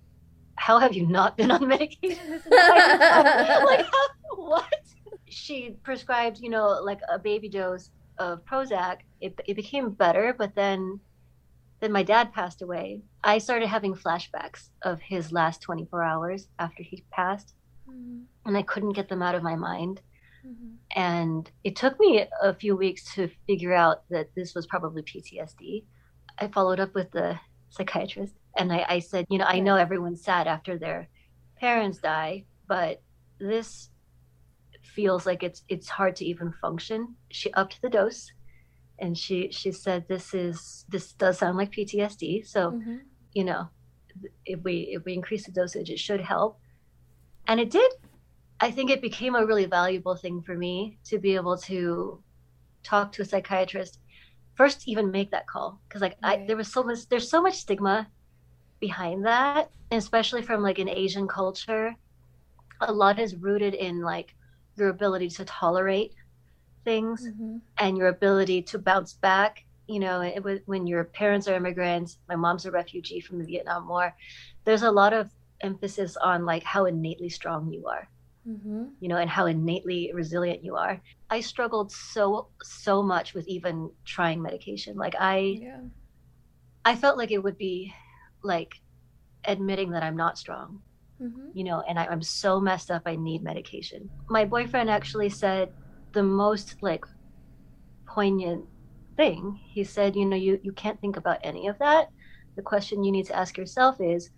How 0.56 0.80
have 0.80 0.94
you 0.94 1.08
not 1.08 1.38
been 1.38 1.52
on 1.52 1.68
medication 1.76 2.30
this 2.30 2.46
entire 2.46 2.98
time? 2.98 3.66
like, 3.66 3.86
what? 4.36 4.74
She 5.28 5.76
prescribed, 5.84 6.40
you 6.40 6.50
know, 6.50 6.80
like 6.84 7.00
a 7.12 7.18
baby 7.18 7.50
dose 7.50 7.90
of 8.20 8.46
Prozac. 8.46 9.00
It, 9.22 9.40
it 9.48 9.56
became 9.56 9.92
better, 9.92 10.36
but 10.38 10.56
then 10.56 11.00
then 11.84 11.92
my 11.92 12.04
dad 12.04 12.32
passed 12.32 12.62
away. 12.62 13.02
I 13.26 13.40
started 13.40 13.68
having 13.68 13.94
flashbacks 13.94 14.70
of 14.84 15.02
his 15.02 15.34
last 15.34 15.62
24 15.62 16.02
hours 16.02 16.48
after 16.58 16.82
he 16.82 17.04
passed, 17.12 17.56
mm-hmm. 17.90 18.20
and 18.46 18.56
I 18.56 18.62
couldn't 18.62 18.94
get 18.94 19.10
them 19.10 19.22
out 19.22 19.36
of 19.36 19.44
my 19.44 19.58
mind. 19.58 20.00
Mm-hmm. 20.48 20.76
And 20.96 21.52
it 21.66 21.76
took 21.76 22.00
me 22.00 22.26
a 22.42 22.54
few 22.54 22.78
weeks 22.78 23.14
to 23.16 23.30
figure 23.48 23.74
out 23.74 24.04
that 24.10 24.30
this 24.34 24.56
was 24.56 24.66
probably 24.66 25.02
PTSD. 25.02 25.84
I 26.40 26.48
followed 26.48 26.80
up 26.80 26.96
with 26.96 27.12
the 27.12 27.38
psychiatrist 27.70 28.34
and 28.58 28.72
I, 28.72 28.86
I 28.88 29.00
said, 29.00 29.26
you 29.30 29.38
know, 29.38 29.46
I 29.46 29.60
know 29.60 29.76
everyone's 29.76 30.24
sad 30.24 30.48
after 30.48 30.78
their 30.78 31.08
parents 31.60 32.00
die, 32.00 32.46
but 32.68 33.02
this 33.40 33.90
feels 34.82 35.26
like 35.26 35.44
it's 35.44 35.64
it's 35.70 35.90
hard 35.90 36.16
to 36.18 36.26
even 36.26 36.54
function. 36.62 37.16
She 37.32 37.52
upped 37.54 37.82
the 37.82 37.90
dose 37.90 38.32
and 39.00 39.18
she 39.18 39.50
she 39.52 39.72
said 39.72 40.08
this 40.08 40.34
is 40.34 40.86
this 40.90 41.14
does 41.14 41.40
sound 41.40 41.58
like 41.58 41.72
PTSD. 41.72 42.46
So, 42.48 42.72
mm-hmm. 42.72 42.98
you 43.34 43.44
know, 43.44 43.70
if 44.46 44.60
we 44.64 44.90
if 44.92 45.04
we 45.06 45.14
increase 45.14 45.46
the 45.46 45.52
dosage, 45.52 45.90
it 45.90 46.00
should 46.00 46.22
help. 46.22 46.60
And 47.48 47.60
it 47.60 47.72
did. 47.72 47.92
I 48.60 48.72
think 48.72 48.92
it 48.92 49.02
became 49.02 49.36
a 49.36 49.46
really 49.46 49.66
valuable 49.66 50.16
thing 50.16 50.42
for 50.42 50.56
me 50.56 51.00
to 51.06 51.18
be 51.18 51.36
able 51.36 51.58
to 51.58 52.22
talk 52.84 53.12
to 53.14 53.22
a 53.22 53.26
psychiatrist 53.26 54.00
first 54.56 54.88
even 54.88 55.12
make 55.12 55.32
that 55.32 55.48
call 55.48 55.80
because 55.88 56.02
like 56.02 56.16
right. 56.24 56.42
I 56.42 56.46
there 56.46 56.58
was 56.58 56.72
so 56.72 56.84
much 56.84 57.08
there's 57.10 57.30
so 57.30 57.42
much 57.42 57.56
stigma 57.56 58.08
behind 58.84 59.26
that 59.26 59.70
especially 59.92 60.42
from 60.42 60.62
like 60.62 60.78
an 60.78 60.90
asian 60.90 61.26
culture 61.26 61.96
a 62.82 62.92
lot 62.92 63.18
is 63.18 63.34
rooted 63.38 63.74
in 63.74 64.02
like 64.02 64.36
your 64.76 64.90
ability 64.90 65.30
to 65.30 65.46
tolerate 65.46 66.12
things 66.84 67.26
mm-hmm. 67.26 67.60
and 67.78 67.98
your 67.98 68.10
ability 68.10 68.62
to 68.62 68.78
bounce 68.78 69.14
back 69.14 69.64
you 69.88 70.02
know 70.02 70.20
it, 70.20 70.44
it, 70.46 70.64
when 70.66 70.86
your 70.86 71.06
parents 71.06 71.48
are 71.48 71.56
immigrants 71.56 72.18
my 72.28 72.36
mom's 72.36 72.66
a 72.66 72.72
refugee 72.72 73.22
from 73.22 73.40
the 73.40 73.46
vietnam 73.46 73.88
war 73.88 74.14
there's 74.66 74.84
a 74.84 74.92
lot 74.92 75.14
of 75.14 75.32
emphasis 75.62 76.18
on 76.18 76.46
like 76.46 76.64
how 76.64 76.84
innately 76.84 77.30
strong 77.30 77.72
you 77.72 77.88
are 77.88 78.10
mm-hmm. 78.46 78.84
you 79.00 79.08
know 79.08 79.16
and 79.16 79.30
how 79.30 79.46
innately 79.46 80.12
resilient 80.14 80.62
you 80.62 80.76
are 80.76 81.00
i 81.30 81.40
struggled 81.40 81.90
so 81.90 82.48
so 82.62 83.02
much 83.02 83.34
with 83.34 83.48
even 83.48 83.90
trying 84.04 84.42
medication 84.42 84.98
like 84.98 85.16
i 85.20 85.38
yeah. 85.62 85.80
i 86.84 86.94
felt 86.94 87.18
like 87.18 87.32
it 87.32 87.42
would 87.42 87.58
be 87.58 87.94
like 88.44 88.76
admitting 89.46 89.92
that 89.92 90.04
i'm 90.04 90.16
not 90.16 90.38
strong 90.38 90.82
mm-hmm. 91.22 91.48
you 91.54 91.64
know 91.64 91.84
and 91.88 92.00
I, 92.00 92.06
i'm 92.08 92.22
so 92.22 92.60
messed 92.60 92.92
up 92.92 93.04
i 93.06 93.16
need 93.16 93.44
medication 93.44 94.10
my 94.30 94.46
boyfriend 94.46 94.90
actually 94.90 95.30
said 95.30 95.74
the 96.14 96.24
most 96.24 96.76
like 96.82 97.06
poignant 98.06 98.66
thing. 99.16 99.60
He 99.64 99.84
said, 99.84 100.16
you 100.16 100.26
know, 100.26 100.36
you, 100.36 100.60
you 100.64 100.72
can't 100.74 101.00
think 101.02 101.18
about 101.18 101.40
any 101.44 101.68
of 101.68 101.78
that. 101.80 102.10
The 102.56 102.62
question 102.62 103.04
you 103.04 103.12
need 103.12 103.26
to 103.28 103.36
ask 103.36 103.58
yourself 103.58 104.00
is 104.00 104.30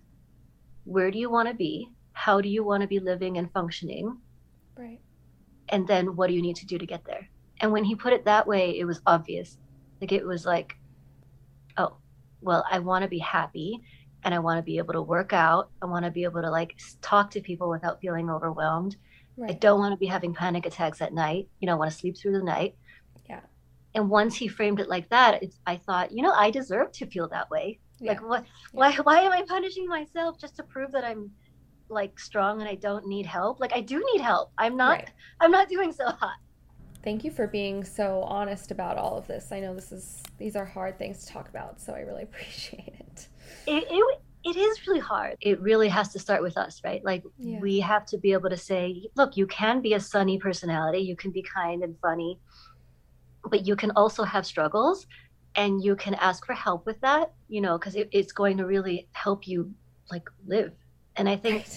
where 0.84 1.10
do 1.10 1.18
you 1.18 1.30
want 1.30 1.48
to 1.48 1.54
be? 1.54 1.90
How 2.12 2.40
do 2.40 2.48
you 2.48 2.64
want 2.64 2.80
to 2.82 2.86
be 2.86 2.98
living 2.98 3.38
and 3.38 3.52
functioning? 3.52 4.18
Right. 4.76 5.00
And 5.68 5.86
then 5.86 6.16
what 6.16 6.28
do 6.28 6.34
you 6.34 6.42
need 6.42 6.56
to 6.56 6.66
do 6.66 6.78
to 6.78 6.86
get 6.86 7.04
there? 7.04 7.28
And 7.60 7.72
when 7.72 7.84
he 7.84 7.94
put 7.94 8.12
it 8.12 8.24
that 8.24 8.46
way, 8.46 8.78
it 8.78 8.84
was 8.84 9.00
obvious. 9.06 9.58
Like 10.00 10.12
it 10.12 10.24
was 10.24 10.46
like, 10.46 10.76
well, 12.40 12.64
I 12.70 12.78
want 12.78 13.02
to 13.02 13.08
be 13.08 13.18
happy 13.18 13.80
and 14.24 14.34
I 14.34 14.38
want 14.38 14.58
to 14.58 14.62
be 14.62 14.78
able 14.78 14.92
to 14.94 15.02
work 15.02 15.32
out. 15.32 15.70
I 15.82 15.86
want 15.86 16.04
to 16.04 16.10
be 16.10 16.24
able 16.24 16.42
to 16.42 16.50
like 16.50 16.76
talk 17.00 17.30
to 17.30 17.40
people 17.40 17.70
without 17.70 18.00
feeling 18.00 18.28
overwhelmed. 18.28 18.96
Right. 19.36 19.50
I 19.50 19.54
don't 19.54 19.78
want 19.78 19.92
to 19.92 19.98
be 19.98 20.06
having 20.06 20.34
panic 20.34 20.66
attacks 20.66 21.00
at 21.00 21.12
night. 21.12 21.48
You 21.60 21.66
know, 21.66 21.72
I 21.72 21.76
want 21.76 21.90
to 21.90 21.96
sleep 21.96 22.16
through 22.16 22.32
the 22.32 22.42
night. 22.42 22.74
Yeah. 23.28 23.40
And 23.94 24.10
once 24.10 24.34
he 24.34 24.48
framed 24.48 24.80
it 24.80 24.88
like 24.88 25.08
that, 25.10 25.42
I 25.66 25.76
thought, 25.76 26.12
you 26.12 26.22
know, 26.22 26.32
I 26.32 26.50
deserve 26.50 26.92
to 26.92 27.06
feel 27.06 27.28
that 27.28 27.50
way. 27.50 27.78
Yeah. 28.00 28.12
Like, 28.12 28.22
what? 28.22 28.44
Why? 28.72 28.94
Why 28.96 29.20
am 29.20 29.32
I 29.32 29.42
punishing 29.46 29.86
myself 29.86 30.38
just 30.38 30.56
to 30.56 30.62
prove 30.62 30.92
that 30.92 31.04
I'm 31.04 31.30
like 31.88 32.18
strong 32.18 32.60
and 32.60 32.68
I 32.68 32.74
don't 32.74 33.06
need 33.06 33.26
help? 33.26 33.60
Like, 33.60 33.74
I 33.74 33.80
do 33.80 34.04
need 34.12 34.22
help. 34.22 34.52
I'm 34.58 34.76
not. 34.76 34.98
Right. 34.98 35.10
I'm 35.40 35.50
not 35.50 35.68
doing 35.68 35.92
so 35.92 36.06
hot. 36.06 36.36
Thank 37.06 37.22
you 37.22 37.30
for 37.30 37.46
being 37.46 37.84
so 37.84 38.22
honest 38.22 38.72
about 38.72 38.98
all 38.98 39.16
of 39.16 39.28
this. 39.28 39.52
I 39.52 39.60
know 39.60 39.72
this 39.72 39.92
is 39.92 40.24
these 40.38 40.56
are 40.56 40.64
hard 40.64 40.98
things 40.98 41.24
to 41.24 41.32
talk 41.32 41.48
about, 41.48 41.80
so 41.80 41.92
I 41.92 42.00
really 42.00 42.22
appreciate 42.30 42.94
it. 42.98 43.28
It, 43.68 43.84
it 43.88 44.20
it 44.42 44.56
is 44.56 44.88
really 44.88 44.98
hard. 44.98 45.36
It 45.40 45.60
really 45.60 45.86
has 45.86 46.12
to 46.14 46.18
start 46.18 46.42
with 46.42 46.56
us, 46.56 46.80
right? 46.82 47.04
Like 47.04 47.22
yeah. 47.38 47.60
we 47.60 47.78
have 47.78 48.06
to 48.06 48.18
be 48.18 48.32
able 48.32 48.50
to 48.50 48.56
say, 48.56 49.08
look, 49.14 49.36
you 49.36 49.46
can 49.46 49.80
be 49.80 49.94
a 49.94 50.00
sunny 50.00 50.36
personality, 50.36 50.98
you 50.98 51.14
can 51.14 51.30
be 51.30 51.42
kind 51.42 51.84
and 51.84 51.94
funny, 52.02 52.40
but 53.44 53.64
you 53.64 53.76
can 53.76 53.92
also 53.92 54.24
have 54.24 54.44
struggles 54.44 55.06
and 55.54 55.84
you 55.84 55.94
can 55.94 56.14
ask 56.14 56.44
for 56.44 56.54
help 56.54 56.86
with 56.86 57.00
that, 57.02 57.34
you 57.48 57.60
know, 57.60 57.78
because 57.78 57.94
it, 57.94 58.08
it's 58.10 58.32
going 58.32 58.56
to 58.56 58.66
really 58.66 59.06
help 59.12 59.46
you 59.46 59.72
like 60.10 60.28
live. 60.44 60.72
And 61.14 61.28
I 61.28 61.36
think 61.36 61.68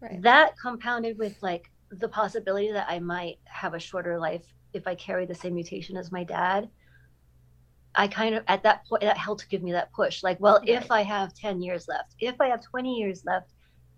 right. 0.00 0.10
Right. 0.10 0.22
that 0.22 0.54
compounded 0.60 1.18
with 1.18 1.40
like 1.40 1.70
the 1.92 2.08
possibility 2.08 2.72
that 2.72 2.88
I 2.88 2.98
might 2.98 3.38
have 3.44 3.74
a 3.74 3.78
shorter 3.78 4.18
life 4.18 4.42
if 4.74 4.86
I 4.86 4.94
carry 4.94 5.26
the 5.26 5.34
same 5.34 5.54
mutation 5.54 5.96
as 5.96 6.12
my 6.12 6.24
dad 6.24 6.68
I 7.94 8.08
kind 8.08 8.34
of 8.34 8.44
at 8.48 8.62
that 8.62 8.86
point 8.86 9.02
that 9.02 9.18
helped 9.18 9.48
give 9.50 9.62
me 9.62 9.72
that 9.72 9.92
push. 9.92 10.22
Like, 10.22 10.40
well, 10.40 10.58
Right. 10.60 10.68
if 10.70 10.90
I 10.90 11.02
have 11.02 11.34
10 11.34 11.60
years 11.60 11.88
left, 11.88 12.14
if 12.18 12.40
I 12.40 12.48
have 12.48 12.62
20 12.62 12.94
years 12.94 13.24
left, 13.24 13.52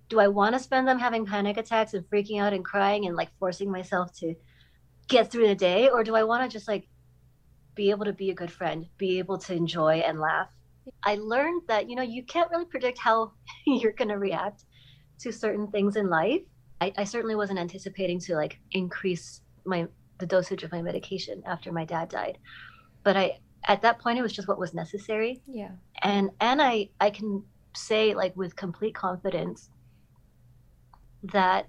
do 0.09 0.21
I 0.21 0.29
want 0.29 0.55
to 0.55 0.59
spend 0.59 0.87
them 0.87 0.99
having 0.99 1.25
panic 1.25 1.57
attacks 1.57 1.95
and 1.95 2.05
freaking 2.11 2.41
out 2.41 2.53
and 2.53 2.65
crying 2.65 3.07
and 3.07 3.17
like 3.17 3.31
forcing 3.39 3.71
myself 3.71 4.13
to 4.19 4.35
get 5.09 5.31
through 5.31 5.47
the 5.47 5.55
day? 5.55 5.89
Or 5.89 6.03
do 6.05 6.15
I 6.15 6.25
want 6.25 6.43
to 6.49 6.53
just 6.53 6.69
like 6.69 6.89
be 7.75 7.91
able 7.91 8.05
to 8.05 8.13
be 8.13 8.31
a 8.31 8.35
good 8.35 8.51
friend, 8.53 8.87
be 8.99 9.19
able 9.19 9.39
to 9.39 9.55
enjoy 9.55 9.99
and 9.99 10.21
laugh? 10.21 10.49
I 11.03 11.15
learned 11.17 11.63
that, 11.69 11.89
you 11.89 11.97
know, 11.97 12.03
you 12.03 12.25
can't 12.25 12.51
really 12.51 12.67
predict 12.67 12.99
how 12.99 13.33
you're 13.67 13.93
going 13.93 14.09
to 14.09 14.19
react 14.19 14.65
to 15.21 15.33
certain 15.33 15.69
things 15.69 15.97
in 15.97 16.11
life. 16.11 16.43
I, 16.81 16.93
I 16.99 17.05
certainly 17.05 17.37
wasn't 17.37 17.61
anticipating 17.61 18.19
to 18.21 18.35
like 18.35 18.59
increase 18.73 19.41
my 19.65 19.87
the 20.19 20.27
dosage 20.27 20.63
of 20.63 20.73
my 20.73 20.83
medication 20.83 21.43
after 21.47 21.73
my 21.73 21.85
dad 21.85 22.09
died. 22.09 22.39
But 23.03 23.17
I 23.17 23.39
at 23.67 23.83
that 23.83 23.99
point 23.99 24.19
it 24.19 24.23
was 24.23 24.33
just 24.33 24.49
what 24.49 24.59
was 24.59 24.75
necessary. 24.75 25.43
Yeah. 25.47 25.71
and 26.03 26.31
and 26.41 26.61
i 26.61 26.89
i 27.01 27.11
can 27.11 27.43
say 27.75 28.15
like 28.15 28.37
with 28.37 28.55
complete 28.57 28.95
confidence 28.95 29.71
that 31.33 31.67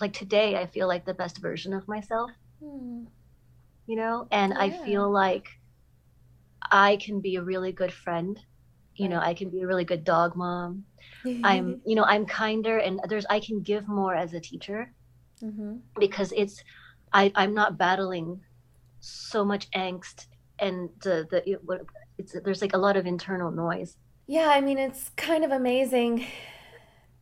like 0.00 0.12
today 0.12 0.56
i 0.56 0.66
feel 0.66 0.86
like 0.88 1.04
the 1.04 1.14
best 1.14 1.38
version 1.38 1.72
of 1.72 1.88
myself. 1.88 2.30
Hmm. 2.62 3.04
you 3.86 3.96
know? 3.96 4.26
And 4.30 4.52
i 4.54 4.70
feel 4.70 5.10
like 5.10 5.46
i 6.70 6.96
can 6.96 7.20
be 7.20 7.36
a 7.36 7.42
really 7.42 7.72
good 7.72 7.92
friend. 7.92 8.38
You 8.96 9.08
know 9.08 9.18
i 9.18 9.34
can 9.34 9.50
be 9.50 9.62
a 9.62 9.66
really 9.66 9.84
good 9.84 10.04
dog 10.04 10.36
mom. 10.36 10.84
I'm 11.42 11.80
you 11.86 11.96
know 11.96 12.04
i'm 12.04 12.26
kinder 12.26 12.78
and 12.78 13.00
there's 13.08 13.26
i 13.28 13.40
can 13.40 13.60
give 13.60 13.88
more 13.88 14.14
as 14.14 14.32
a 14.34 14.40
teacher 14.40 14.92
hmm 15.40 15.76
because 15.98 16.32
it's 16.36 16.62
i 17.14 17.32
i'm 17.36 17.54
not 17.54 17.78
battling 17.78 18.42
so 19.00 19.44
much 19.44 19.70
angst 19.72 20.26
and 20.58 20.90
the 21.02 21.26
the 21.30 21.48
it, 21.50 21.60
it's 22.18 22.34
there's 22.44 22.62
like 22.62 22.74
a 22.74 22.78
lot 22.78 22.96
of 22.96 23.06
internal 23.06 23.50
noise 23.52 23.96
Yeah, 24.26 24.48
I 24.50 24.60
mean, 24.60 24.78
it's 24.78 25.10
kind 25.16 25.44
of 25.44 25.50
amazing 25.50 26.26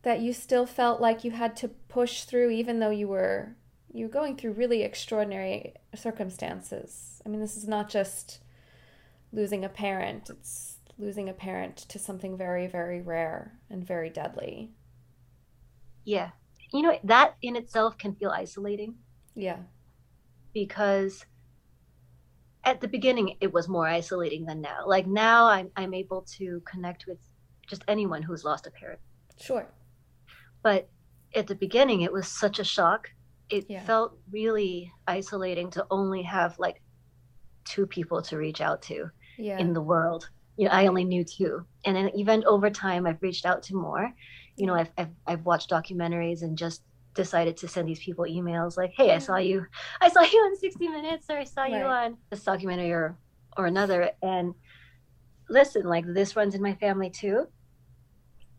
that 0.03 0.19
you 0.21 0.33
still 0.33 0.65
felt 0.65 1.01
like 1.01 1.23
you 1.23 1.31
had 1.31 1.55
to 1.57 1.69
push 1.69 2.23
through 2.25 2.49
even 2.51 2.79
though 2.79 2.89
you 2.89 3.07
were 3.07 3.55
you 3.93 4.05
were 4.07 4.11
going 4.11 4.35
through 4.37 4.53
really 4.53 4.83
extraordinary 4.83 5.73
circumstances. 5.95 7.21
I 7.25 7.29
mean, 7.29 7.41
this 7.41 7.57
is 7.57 7.67
not 7.67 7.89
just 7.89 8.39
losing 9.33 9.65
a 9.65 9.69
parent, 9.69 10.29
it's 10.29 10.77
losing 10.97 11.29
a 11.29 11.33
parent 11.33 11.77
to 11.77 11.99
something 11.99 12.37
very, 12.37 12.67
very 12.67 13.01
rare 13.01 13.59
and 13.69 13.85
very 13.85 14.09
deadly. 14.09 14.73
Yeah. 16.05 16.31
You 16.71 16.81
know, 16.81 16.97
that 17.03 17.35
in 17.41 17.55
itself 17.57 17.97
can 17.97 18.15
feel 18.15 18.29
isolating 18.31 18.95
Yeah. 19.35 19.63
Because 20.53 21.25
at 22.63 22.79
the 22.79 22.87
beginning 22.87 23.35
it 23.41 23.51
was 23.51 23.67
more 23.67 23.87
isolating 23.87 24.45
than 24.45 24.61
now. 24.61 24.85
Like 24.85 25.07
now 25.07 25.47
I'm 25.47 25.69
I'm 25.75 25.93
able 25.93 26.21
to 26.37 26.61
connect 26.65 27.05
with 27.07 27.17
just 27.67 27.83
anyone 27.87 28.21
who's 28.21 28.43
lost 28.45 28.67
a 28.67 28.71
parent. 28.71 28.99
Sure. 29.39 29.67
But 30.61 30.89
at 31.35 31.47
the 31.47 31.55
beginning 31.55 32.01
it 32.01 32.13
was 32.13 32.27
such 32.27 32.59
a 32.59 32.63
shock. 32.63 33.09
It 33.49 33.65
Yeah. 33.69 33.83
felt 33.83 34.17
really 34.31 34.91
isolating 35.07 35.69
to 35.71 35.85
only 35.91 36.21
have 36.23 36.57
like 36.59 36.81
two 37.65 37.85
people 37.85 38.21
to 38.21 38.37
reach 38.37 38.61
out 38.61 38.81
to 38.83 39.09
Yeah. 39.37 39.57
in 39.59 39.73
the 39.73 39.81
world. 39.81 40.29
You 40.55 40.65
know, 40.67 40.71
I 40.71 40.87
only 40.87 41.03
knew 41.03 41.23
two. 41.25 41.65
And 41.85 41.95
then 41.95 42.09
even 42.15 42.45
over 42.45 42.69
time 42.69 43.05
I've 43.05 43.21
reached 43.21 43.45
out 43.45 43.63
to 43.63 43.75
more. 43.75 44.13
You 44.55 44.67
know, 44.67 44.75
I've 44.75 44.91
I've, 44.97 45.11
I've 45.27 45.45
watched 45.45 45.69
documentaries 45.71 46.43
and 46.43 46.57
just 46.57 46.83
decided 47.13 47.57
to 47.57 47.67
send 47.67 47.87
these 47.87 48.03
people 48.03 48.25
emails 48.25 48.77
like, 48.77 48.93
"Hey, 48.95 49.11
I 49.11 49.19
saw 49.19 49.37
you. 49.37 49.65
I 50.01 50.09
saw 50.09 50.21
you 50.21 50.39
on 50.39 50.55
60 50.55 50.87
Minutes, 50.87 51.27
or 51.29 51.37
I 51.37 51.43
saw 51.43 51.65
you 51.65 51.83
on 51.83 52.17
this 52.29 52.43
documentary 52.43 52.91
or 52.91 53.17
or 53.57 53.65
another." 53.65 54.11
And 54.21 54.55
listen, 55.49 55.83
like 55.83 56.05
this 56.05 56.35
runs 56.35 56.55
in 56.55 56.61
my 56.61 56.75
family 56.75 57.09
too. 57.09 57.47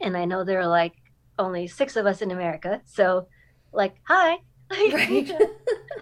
And 0.00 0.16
I 0.16 0.24
know 0.24 0.44
there 0.44 0.60
are 0.60 0.66
like 0.66 0.94
only 1.38 1.66
six 1.66 1.96
of 1.96 2.06
us 2.06 2.22
in 2.22 2.30
America, 2.30 2.82
so 2.84 3.28
like, 3.72 3.96
hi. 4.06 4.36
Right. 4.70 4.92
Right. 4.92 5.32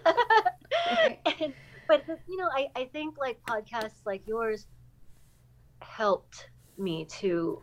and, 1.41 1.53
but 1.87 2.05
you 2.27 2.37
know, 2.37 2.49
I 2.55 2.67
I 2.75 2.85
think 2.85 3.15
like 3.19 3.39
podcasts 3.47 4.05
like 4.05 4.23
yours 4.25 4.67
helped 5.81 6.49
me 6.77 7.05
to 7.19 7.61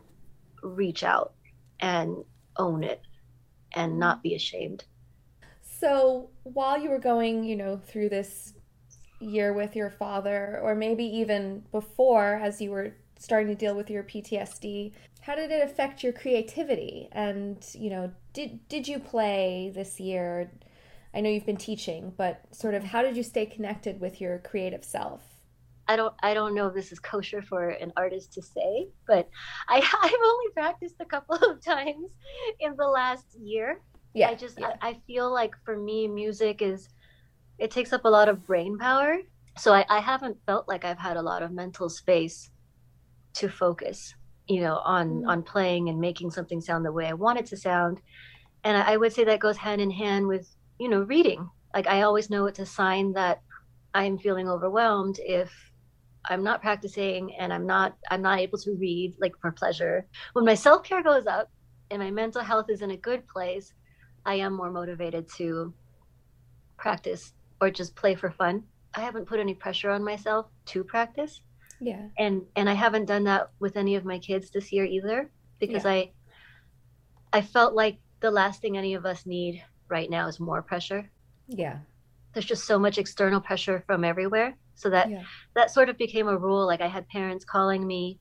reach 0.63 1.03
out 1.03 1.33
and 1.79 2.23
own 2.57 2.83
it 2.83 3.01
and 3.73 3.99
not 3.99 4.23
be 4.23 4.35
ashamed. 4.35 4.85
So 5.61 6.29
while 6.43 6.79
you 6.79 6.89
were 6.89 6.99
going, 6.99 7.43
you 7.43 7.55
know, 7.55 7.77
through 7.77 8.09
this 8.09 8.53
year 9.19 9.53
with 9.53 9.75
your 9.75 9.89
father, 9.89 10.59
or 10.61 10.75
maybe 10.75 11.03
even 11.03 11.63
before, 11.71 12.35
as 12.35 12.61
you 12.61 12.71
were 12.71 12.95
starting 13.17 13.47
to 13.47 13.55
deal 13.55 13.75
with 13.75 13.89
your 13.89 14.03
PTSD, 14.03 14.93
how 15.21 15.35
did 15.35 15.51
it 15.51 15.63
affect 15.63 16.03
your 16.03 16.13
creativity? 16.13 17.07
And 17.11 17.65
you 17.73 17.89
know, 17.89 18.11
did 18.33 18.67
did 18.67 18.87
you 18.87 18.99
play 18.99 19.71
this 19.73 19.99
year? 19.99 20.51
I 21.13 21.21
know 21.21 21.29
you've 21.29 21.45
been 21.45 21.57
teaching, 21.57 22.13
but 22.15 22.41
sort 22.51 22.73
of 22.73 22.83
how 22.83 23.01
did 23.01 23.17
you 23.17 23.23
stay 23.23 23.45
connected 23.45 23.99
with 23.99 24.21
your 24.21 24.39
creative 24.39 24.83
self? 24.83 25.30
I 25.91 25.95
don't 25.97 26.13
I 26.23 26.33
don't 26.33 26.55
know 26.55 26.67
if 26.67 26.73
this 26.75 26.91
is 26.91 26.99
kosher 26.99 27.41
for 27.41 27.69
an 27.69 27.91
artist 27.97 28.33
to 28.33 28.41
say, 28.41 28.87
but 29.07 29.29
I 29.69 29.77
I've 30.03 30.25
only 30.31 30.49
practiced 30.53 30.95
a 31.01 31.05
couple 31.05 31.35
of 31.35 31.63
times 31.63 32.09
in 32.59 32.75
the 32.77 32.87
last 32.87 33.25
year. 33.39 33.81
Yeah, 34.13 34.29
I 34.29 34.35
just 34.35 34.59
yeah. 34.59 34.73
I, 34.81 34.89
I 34.89 34.93
feel 35.07 35.31
like 35.33 35.53
for 35.65 35.77
me 35.77 36.07
music 36.07 36.61
is 36.61 36.87
it 37.59 37.71
takes 37.71 37.93
up 37.93 38.05
a 38.05 38.09
lot 38.09 38.29
of 38.29 38.45
brain 38.45 38.77
power. 38.77 39.17
So 39.57 39.73
I, 39.73 39.85
I 39.89 39.99
haven't 39.99 40.37
felt 40.45 40.67
like 40.67 40.85
I've 40.85 40.99
had 40.99 41.17
a 41.17 41.21
lot 41.21 41.43
of 41.43 41.51
mental 41.51 41.89
space 41.89 42.49
to 43.35 43.49
focus, 43.49 44.13
you 44.47 44.61
know, 44.61 44.77
on 44.85 45.23
Mm. 45.23 45.27
on 45.27 45.43
playing 45.43 45.89
and 45.89 45.99
making 45.99 46.31
something 46.31 46.61
sound 46.61 46.85
the 46.85 46.91
way 46.91 47.07
I 47.07 47.13
want 47.13 47.39
it 47.39 47.47
to 47.47 47.57
sound. 47.57 48.01
And 48.63 48.77
I, 48.77 48.93
I 48.93 48.97
would 48.97 49.13
say 49.13 49.23
that 49.25 49.39
goes 49.39 49.57
hand 49.57 49.81
in 49.81 49.91
hand 49.91 50.27
with, 50.27 50.47
you 50.79 50.89
know, 50.89 51.01
reading. 51.01 51.49
Like 51.73 51.87
I 51.87 52.03
always 52.03 52.29
know 52.29 52.45
it's 52.47 52.59
a 52.59 52.65
sign 52.65 53.13
that 53.13 53.41
I'm 53.93 54.17
feeling 54.17 54.49
overwhelmed 54.49 55.17
if 55.19 55.70
I'm 56.29 56.43
not 56.43 56.61
practicing 56.61 57.35
and 57.35 57.51
I'm 57.51 57.65
not 57.65 57.95
I'm 58.09 58.21
not 58.21 58.39
able 58.39 58.57
to 58.59 58.75
read 58.75 59.15
like 59.19 59.33
for 59.41 59.51
pleasure. 59.51 60.05
When 60.33 60.45
my 60.45 60.55
self-care 60.55 61.03
goes 61.03 61.27
up 61.27 61.49
and 61.89 62.01
my 62.01 62.11
mental 62.11 62.41
health 62.41 62.69
is 62.69 62.81
in 62.81 62.91
a 62.91 62.97
good 62.97 63.27
place, 63.27 63.73
I 64.25 64.35
am 64.35 64.53
more 64.53 64.71
motivated 64.71 65.27
to 65.37 65.73
practice 66.77 67.33
or 67.59 67.69
just 67.69 67.95
play 67.95 68.15
for 68.15 68.31
fun. 68.31 68.63
I 68.93 69.01
haven't 69.01 69.25
put 69.27 69.39
any 69.39 69.53
pressure 69.53 69.89
on 69.89 70.03
myself 70.03 70.47
to 70.67 70.83
practice 70.83 71.41
yeah, 71.81 72.09
and 72.19 72.43
and 72.55 72.69
I 72.69 72.73
haven't 72.73 73.05
done 73.05 73.23
that 73.23 73.49
with 73.59 73.75
any 73.75 73.95
of 73.95 74.05
my 74.05 74.19
kids 74.19 74.51
this 74.51 74.71
year 74.71 74.85
either 74.85 75.31
because 75.59 75.83
I 75.83 76.11
I 77.33 77.41
felt 77.41 77.73
like 77.73 77.97
the 78.19 78.29
last 78.29 78.61
thing 78.61 78.77
any 78.77 78.93
of 78.93 79.05
us 79.05 79.25
need 79.25 79.63
right 79.89 80.09
now 80.09 80.27
is 80.27 80.39
more 80.39 80.61
pressure. 80.61 81.09
yeah, 81.47 81.79
There's 82.33 82.45
just 82.45 82.65
so 82.65 82.77
much 82.77 82.99
external 82.99 83.41
pressure 83.41 83.83
from 83.87 84.03
everywhere. 84.03 84.55
So 84.81 84.89
that 84.89 85.09
yeah, 85.09 85.23
that 85.55 85.71
sort 85.71 85.89
of 85.89 85.97
became 85.97 86.27
a 86.27 86.37
rule. 86.37 86.65
Like 86.65 86.81
I 86.81 86.87
had 86.87 87.07
parents 87.07 87.45
calling 87.45 87.85
me 87.85 88.19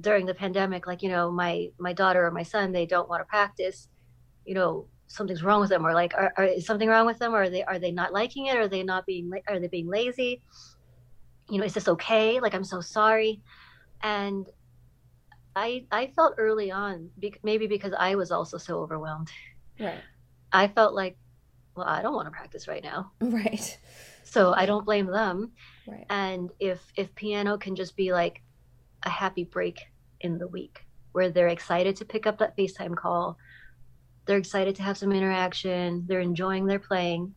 during 0.00 0.26
the 0.26 0.34
pandemic, 0.34 0.86
like, 0.86 1.02
you 1.02 1.08
know, 1.08 1.30
my 1.30 1.68
my 1.78 1.92
daughter 1.92 2.24
or 2.26 2.30
my 2.30 2.42
son, 2.42 2.72
they 2.72 2.86
don't 2.86 3.08
want 3.08 3.20
to 3.20 3.24
practice, 3.24 3.88
you 4.44 4.54
know, 4.54 4.86
something's 5.06 5.42
wrong 5.42 5.60
with 5.60 5.70
them, 5.70 5.86
or 5.86 5.92
like, 5.94 6.14
are, 6.14 6.32
are 6.36 6.44
is 6.44 6.66
something 6.66 6.88
wrong 6.88 7.06
with 7.06 7.18
them, 7.18 7.34
or 7.34 7.42
are 7.42 7.50
they 7.50 7.64
are 7.64 7.78
they 7.78 7.92
not 7.92 8.12
liking 8.12 8.46
it, 8.46 8.56
or 8.56 8.62
are 8.62 8.68
they 8.68 8.82
not 8.82 9.06
being 9.06 9.30
are 9.48 9.58
they 9.58 9.68
being 9.68 9.88
lazy? 9.88 10.42
You 11.48 11.58
know, 11.58 11.64
is 11.64 11.74
this 11.74 11.88
okay? 11.88 12.40
Like, 12.40 12.54
I'm 12.54 12.64
so 12.64 12.80
sorry, 12.80 13.40
and 14.02 14.46
I 15.56 15.86
I 15.90 16.12
felt 16.16 16.34
early 16.38 16.70
on, 16.70 17.10
maybe 17.42 17.66
because 17.66 17.92
I 17.98 18.14
was 18.16 18.30
also 18.30 18.58
so 18.58 18.80
overwhelmed. 18.80 19.30
right, 19.78 20.02
I 20.52 20.68
felt 20.68 20.94
like, 20.94 21.16
well, 21.76 21.86
I 21.86 22.02
don't 22.02 22.14
want 22.14 22.26
to 22.26 22.32
practice 22.32 22.66
right 22.66 22.82
now, 22.82 23.12
right, 23.20 23.78
so 24.24 24.52
I 24.54 24.66
don't 24.66 24.84
blame 24.84 25.06
them 25.06 25.52
right. 25.86 26.06
and 26.10 26.50
if 26.58 26.80
if 26.96 27.14
piano 27.14 27.56
can 27.58 27.76
just 27.76 27.96
be 27.96 28.12
like 28.12 28.42
a 29.04 29.10
happy 29.10 29.44
break 29.44 29.78
in 30.20 30.38
the 30.38 30.48
week 30.48 30.80
where 31.12 31.30
they're 31.30 31.48
excited 31.48 31.96
to 31.96 32.04
pick 32.04 32.26
up 32.26 32.38
that 32.38 32.56
facetime 32.56 32.96
call 32.96 33.36
they're 34.26 34.38
excited 34.38 34.74
to 34.76 34.82
have 34.82 34.96
some 34.96 35.12
interaction 35.12 36.04
they're 36.06 36.20
enjoying 36.20 36.66
their 36.66 36.78
playing 36.78 37.34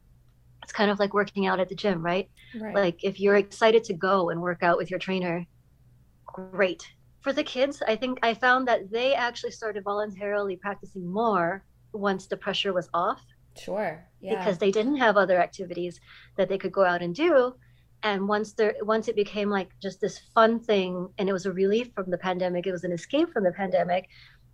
it's 0.63 0.71
kind 0.71 0.89
of 0.91 0.99
like 0.99 1.13
working 1.13 1.45
out 1.45 1.59
at 1.59 1.69
the 1.69 1.75
gym 1.75 2.01
right 2.03 2.29
Right. 2.59 2.73
like 2.75 3.03
if 3.03 3.19
you're 3.19 3.35
excited 3.35 3.83
to 3.85 3.93
go 3.93 4.29
and 4.29 4.41
work 4.41 4.63
out 4.63 4.77
with 4.77 4.89
your 4.89 4.99
trainer 4.99 5.45
great 6.25 6.83
for 7.21 7.33
the 7.33 7.43
kids 7.43 7.81
i 7.87 7.95
think 7.95 8.19
i 8.23 8.33
found 8.33 8.67
that 8.67 8.89
they 8.91 9.13
actually 9.13 9.51
started 9.51 9.83
voluntarily 9.83 10.55
practicing 10.55 11.05
more 11.11 11.63
once 11.93 12.27
the 12.27 12.37
pressure 12.37 12.73
was 12.73 12.89
off 12.93 13.21
sure. 13.59 14.05
Yeah. 14.19 14.37
because 14.37 14.57
they 14.57 14.71
didn't 14.71 14.97
have 14.97 15.17
other 15.17 15.39
activities 15.39 15.99
that 16.37 16.49
they 16.49 16.57
could 16.57 16.71
go 16.71 16.85
out 16.85 17.01
and 17.01 17.13
do 17.13 17.55
and 18.03 18.27
once 18.27 18.53
there 18.53 18.75
once 18.81 19.07
it 19.07 19.15
became 19.15 19.49
like 19.49 19.69
just 19.81 20.01
this 20.01 20.19
fun 20.35 20.59
thing 20.59 21.09
and 21.17 21.27
it 21.29 21.33
was 21.33 21.45
a 21.45 21.51
relief 21.51 21.91
from 21.93 22.09
the 22.09 22.17
pandemic 22.17 22.67
it 22.67 22.71
was 22.71 22.83
an 22.83 22.91
escape 22.91 23.31
from 23.31 23.43
the 23.43 23.51
pandemic 23.51 24.07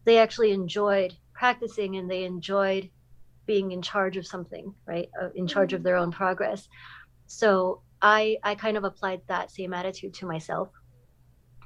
they 0.06 0.18
actually 0.18 0.52
enjoyed 0.52 1.14
practicing 1.34 1.98
and 1.98 2.10
they 2.10 2.24
enjoyed 2.24 2.90
being 3.46 3.72
in 3.72 3.82
charge 3.82 4.16
of 4.16 4.26
something 4.26 4.74
right 4.86 5.10
uh, 5.22 5.30
in 5.36 5.46
charge 5.48 5.74
of 5.74 5.84
their 5.84 5.98
own 5.98 6.12
progress 6.12 6.68
so 7.28 7.82
I 8.04 8.38
I 8.44 8.56
kind 8.56 8.76
of 8.78 8.84
applied 8.84 9.22
that 9.28 9.50
same 9.50 9.74
attitude 9.74 10.14
to 10.16 10.26
myself. 10.26 10.70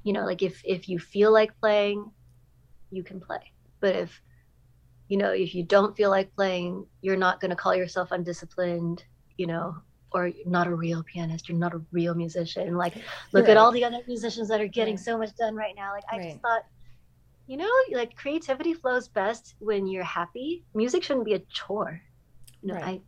You 0.03 0.13
know, 0.13 0.23
like 0.23 0.43
if 0.43 0.61
if 0.63 0.87
you 0.87 0.99
feel 0.99 1.33
like 1.33 1.59
playing, 1.59 2.09
you 2.91 3.03
can 3.03 3.19
play. 3.19 3.51
But 3.81 3.95
if 3.95 4.21
you 5.07 5.17
know, 5.17 5.31
if 5.31 5.55
you 5.55 5.63
don't 5.63 5.95
feel 5.95 6.09
like 6.09 6.35
playing, 6.35 6.85
you're 7.01 7.17
not 7.17 7.39
going 7.39 7.49
to 7.49 7.55
call 7.55 7.75
yourself 7.75 8.11
undisciplined, 8.11 9.03
you 9.37 9.47
know, 9.47 9.75
or 10.11 10.31
not 10.45 10.67
a 10.67 10.75
real 10.75 11.03
pianist, 11.03 11.47
you're 11.49 11.57
not 11.57 11.73
a 11.73 11.81
real 11.91 12.15
musician. 12.15 12.75
Like 12.75 12.95
look 13.31 13.45
right. 13.45 13.51
at 13.51 13.57
all 13.57 13.71
the 13.71 13.83
other 13.83 13.99
musicians 14.07 14.47
that 14.49 14.61
are 14.61 14.67
getting 14.67 14.95
right. 14.95 15.03
so 15.03 15.17
much 15.17 15.35
done 15.35 15.55
right 15.55 15.75
now. 15.75 15.91
Like 15.91 16.03
I 16.11 16.17
right. 16.17 16.29
just 16.29 16.41
thought 16.41 16.63
you 17.47 17.55
know, 17.55 17.69
like 17.93 18.15
creativity 18.15 18.73
flows 18.73 19.07
best 19.07 19.55
when 19.59 19.87
you're 19.87 20.03
happy. 20.03 20.65
Music 20.75 21.01
shouldn't 21.01 21.25
be 21.25 21.33
a 21.33 21.39
chore. 21.39 22.01
You 22.61 22.73
know, 22.73 22.79
I 22.79 23.01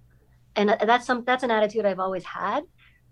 and 0.56 0.78
that's 0.86 1.06
some 1.06 1.24
that's 1.26 1.44
an 1.44 1.52
attitude 1.52 1.86
I've 1.86 2.00
always 2.00 2.24
had 2.24 2.64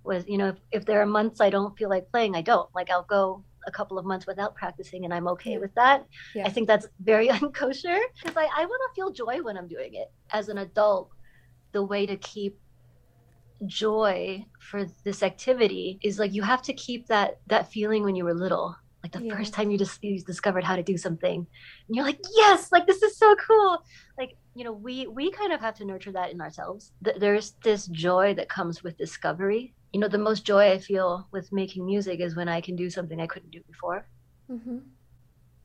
was, 0.04 0.24
you 0.28 0.38
know, 0.38 0.50
if, 0.50 0.56
if 0.72 0.86
there 0.86 1.02
are 1.02 1.06
months 1.06 1.42
I 1.42 1.50
don't 1.50 1.78
feel 1.78 1.90
like 1.90 2.10
playing, 2.12 2.36
I 2.36 2.42
don't. 2.42 2.74
Like 2.74 2.90
I'll 2.90 3.04
go 3.04 3.44
a 3.68 3.72
couple 3.72 4.00
of 4.00 4.06
months 4.06 4.26
without 4.26 4.56
practicing 4.56 5.06
and 5.06 5.14
I'm 5.14 5.28
okay 5.28 5.52
yeah. 5.52 5.58
with 5.60 5.76
that. 5.76 6.08
Yeah. 6.34 6.48
I 6.48 6.50
think 6.50 6.68
that's 6.68 6.88
very 7.02 7.28
unkosher 7.42 8.00
because 8.18 8.36
I, 8.36 8.48
I 8.56 8.66
want 8.66 8.82
to 8.90 8.96
feel 8.96 9.12
joy 9.12 9.44
when 9.44 9.58
I'm 9.58 9.68
doing 9.68 9.94
it. 9.94 10.12
As 10.32 10.50
an 10.50 10.58
adult, 10.58 11.12
the 11.74 11.84
way 11.84 12.06
to 12.06 12.18
keep 12.18 12.58
joy 13.66 14.46
for 14.60 14.86
this 15.04 15.24
activity 15.24 16.00
is 16.04 16.20
like 16.20 16.34
you 16.34 16.44
have 16.44 16.62
to 16.62 16.74
keep 16.74 17.08
that 17.08 17.40
that 17.48 17.72
feeling 17.72 18.04
when 18.04 18.16
you 18.16 18.24
were 18.24 18.34
little 18.34 18.76
like 19.04 19.12
the 19.12 19.24
yeah. 19.24 19.36
first 19.36 19.54
time 19.54 19.72
you 19.72 19.78
just 19.78 20.04
you 20.04 20.22
discovered 20.22 20.64
how 20.64 20.76
to 20.76 20.84
do 20.84 20.96
something 20.96 21.40
and 21.88 21.96
you're 21.96 22.06
like 22.06 22.20
yes 22.36 22.72
like 22.72 22.86
this 22.86 23.02
is 23.02 23.18
so 23.18 23.36
cool 23.36 23.80
like 24.18 24.36
you 24.54 24.64
know 24.64 24.72
we 24.72 25.08
we 25.08 25.32
kind 25.32 25.52
of 25.52 25.60
have 25.60 25.76
to 25.76 25.86
nurture 25.86 26.12
that 26.12 26.32
in 26.32 26.40
ourselves 26.40 26.92
there's 27.02 27.56
this 27.64 27.88
joy 27.88 28.34
that 28.34 28.48
comes 28.48 28.84
with 28.84 28.96
discovery 28.98 29.74
you 29.94 30.00
know 30.00 30.08
the 30.08 30.18
most 30.18 30.46
joy 30.46 30.72
i 30.72 30.78
feel 30.78 31.28
with 31.32 31.52
making 31.52 31.86
music 31.86 32.20
is 32.20 32.36
when 32.36 32.50
i 32.50 32.60
can 32.62 32.76
do 32.76 32.90
something 32.90 33.22
i 33.22 33.28
couldn't 33.28 33.52
do 33.52 33.62
before. 33.68 34.06
Mm-hmm. 34.52 34.78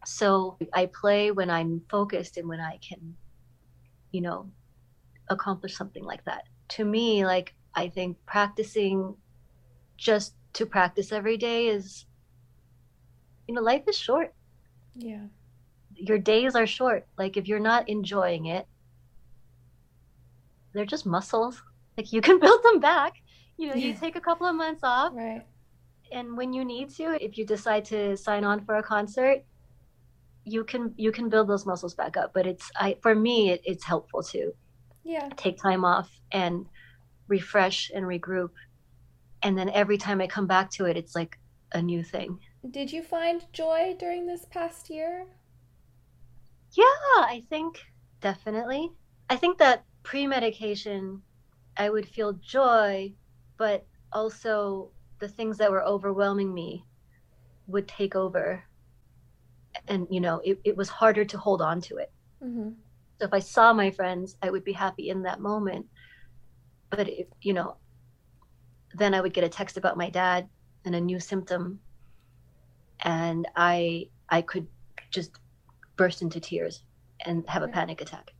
so 0.04 0.56
i 0.72 0.86
play 0.86 1.30
when 1.30 1.50
i'm 1.50 1.82
focused 1.88 2.36
and 2.36 2.48
when 2.48 2.60
i 2.60 2.78
can 2.88 3.14
you 4.10 4.20
know 4.20 4.50
accomplish 5.28 5.76
something 5.76 6.04
like 6.04 6.24
that. 6.24 6.44
To 6.76 6.84
me 6.84 7.24
like 7.24 7.54
i 7.74 7.88
think 7.88 8.16
practicing 8.26 9.14
just 9.96 10.34
to 10.54 10.66
practice 10.66 11.12
every 11.12 11.36
day 11.36 11.68
is 11.68 12.06
you 13.48 13.54
know 13.54 13.62
life 13.62 13.82
is 13.88 13.96
short. 13.96 14.34
Yeah. 14.94 15.26
Your 15.94 16.18
days 16.18 16.54
are 16.54 16.66
short. 16.66 17.06
Like 17.16 17.36
if 17.36 17.46
you're 17.48 17.60
not 17.60 17.88
enjoying 17.88 18.46
it 18.46 18.66
they're 20.72 20.86
just 20.86 21.06
muscles. 21.06 21.62
Like 21.96 22.12
you 22.12 22.20
can 22.20 22.38
build 22.44 22.62
them 22.62 22.80
back 22.80 23.21
you 23.62 23.68
know, 23.68 23.74
you 23.74 23.94
take 23.94 24.16
a 24.16 24.20
couple 24.20 24.46
of 24.46 24.56
months 24.56 24.82
off. 24.82 25.12
Right. 25.14 25.46
And 26.10 26.36
when 26.36 26.52
you 26.52 26.64
need 26.64 26.90
to, 26.96 27.24
if 27.24 27.38
you 27.38 27.46
decide 27.46 27.84
to 27.86 28.16
sign 28.16 28.44
on 28.44 28.64
for 28.64 28.76
a 28.76 28.82
concert, 28.82 29.44
you 30.44 30.64
can 30.64 30.92
you 30.96 31.12
can 31.12 31.28
build 31.28 31.48
those 31.48 31.64
muscles 31.64 31.94
back 31.94 32.16
up. 32.16 32.32
But 32.34 32.46
it's 32.46 32.70
I 32.76 32.96
for 33.00 33.14
me 33.14 33.50
it, 33.50 33.62
it's 33.64 33.84
helpful 33.84 34.22
to 34.24 34.52
yeah 35.04 35.28
take 35.36 35.56
time 35.62 35.84
off 35.84 36.10
and 36.32 36.66
refresh 37.28 37.90
and 37.94 38.04
regroup. 38.04 38.50
And 39.44 39.56
then 39.56 39.70
every 39.70 39.96
time 39.96 40.20
I 40.20 40.26
come 40.26 40.46
back 40.46 40.70
to 40.72 40.86
it, 40.86 40.96
it's 40.96 41.14
like 41.14 41.38
a 41.72 41.80
new 41.80 42.02
thing. 42.02 42.38
Did 42.68 42.92
you 42.92 43.02
find 43.02 43.44
joy 43.52 43.96
during 43.98 44.26
this 44.26 44.44
past 44.50 44.90
year? 44.90 45.26
Yeah, 46.72 46.84
I 47.16 47.44
think 47.48 47.80
definitely. 48.20 48.90
I 49.30 49.36
think 49.36 49.58
that 49.58 49.84
pre 50.02 50.26
medication, 50.26 51.22
I 51.76 51.90
would 51.90 52.08
feel 52.08 52.32
joy, 52.34 53.14
but 53.56 53.86
also 54.12 54.90
the 55.18 55.28
things 55.28 55.58
that 55.58 55.70
were 55.70 55.84
overwhelming 55.84 56.52
me 56.52 56.84
would 57.66 57.88
take 57.88 58.14
over. 58.14 58.62
And 59.88 60.06
you 60.10 60.20
know 60.20 60.40
it, 60.44 60.60
it 60.64 60.76
was 60.76 60.88
harder 60.88 61.24
to 61.24 61.38
hold 61.38 61.62
on 61.62 61.80
to 61.82 61.96
it. 61.96 62.12
Mm-hmm. 62.42 62.70
so 63.20 63.26
if 63.26 63.32
i 63.32 63.38
saw 63.38 63.72
my 63.72 63.88
friends 63.92 64.36
i 64.42 64.50
would 64.50 64.64
be 64.64 64.72
happy 64.72 65.10
in 65.10 65.22
that 65.22 65.40
moment. 65.40 65.86
But 66.90 67.08
if 67.08 67.28
you 67.40 67.54
know 67.54 67.76
then 68.94 69.14
i 69.14 69.20
would 69.20 69.32
get 69.32 69.44
a 69.44 69.48
text 69.48 69.76
about 69.76 69.96
my 69.96 70.10
dad 70.10 70.48
and 70.84 70.94
a 70.94 71.00
new 71.00 71.20
symptom. 71.20 71.80
And 73.04 73.46
i 73.56 74.08
i 74.28 74.42
could 74.42 74.66
just 75.10 75.30
burst 75.96 76.22
into 76.22 76.40
tears 76.40 76.84
and 77.24 77.48
have 77.48 77.62
a 77.62 77.68
panic 77.68 78.00
attack. 78.00 78.32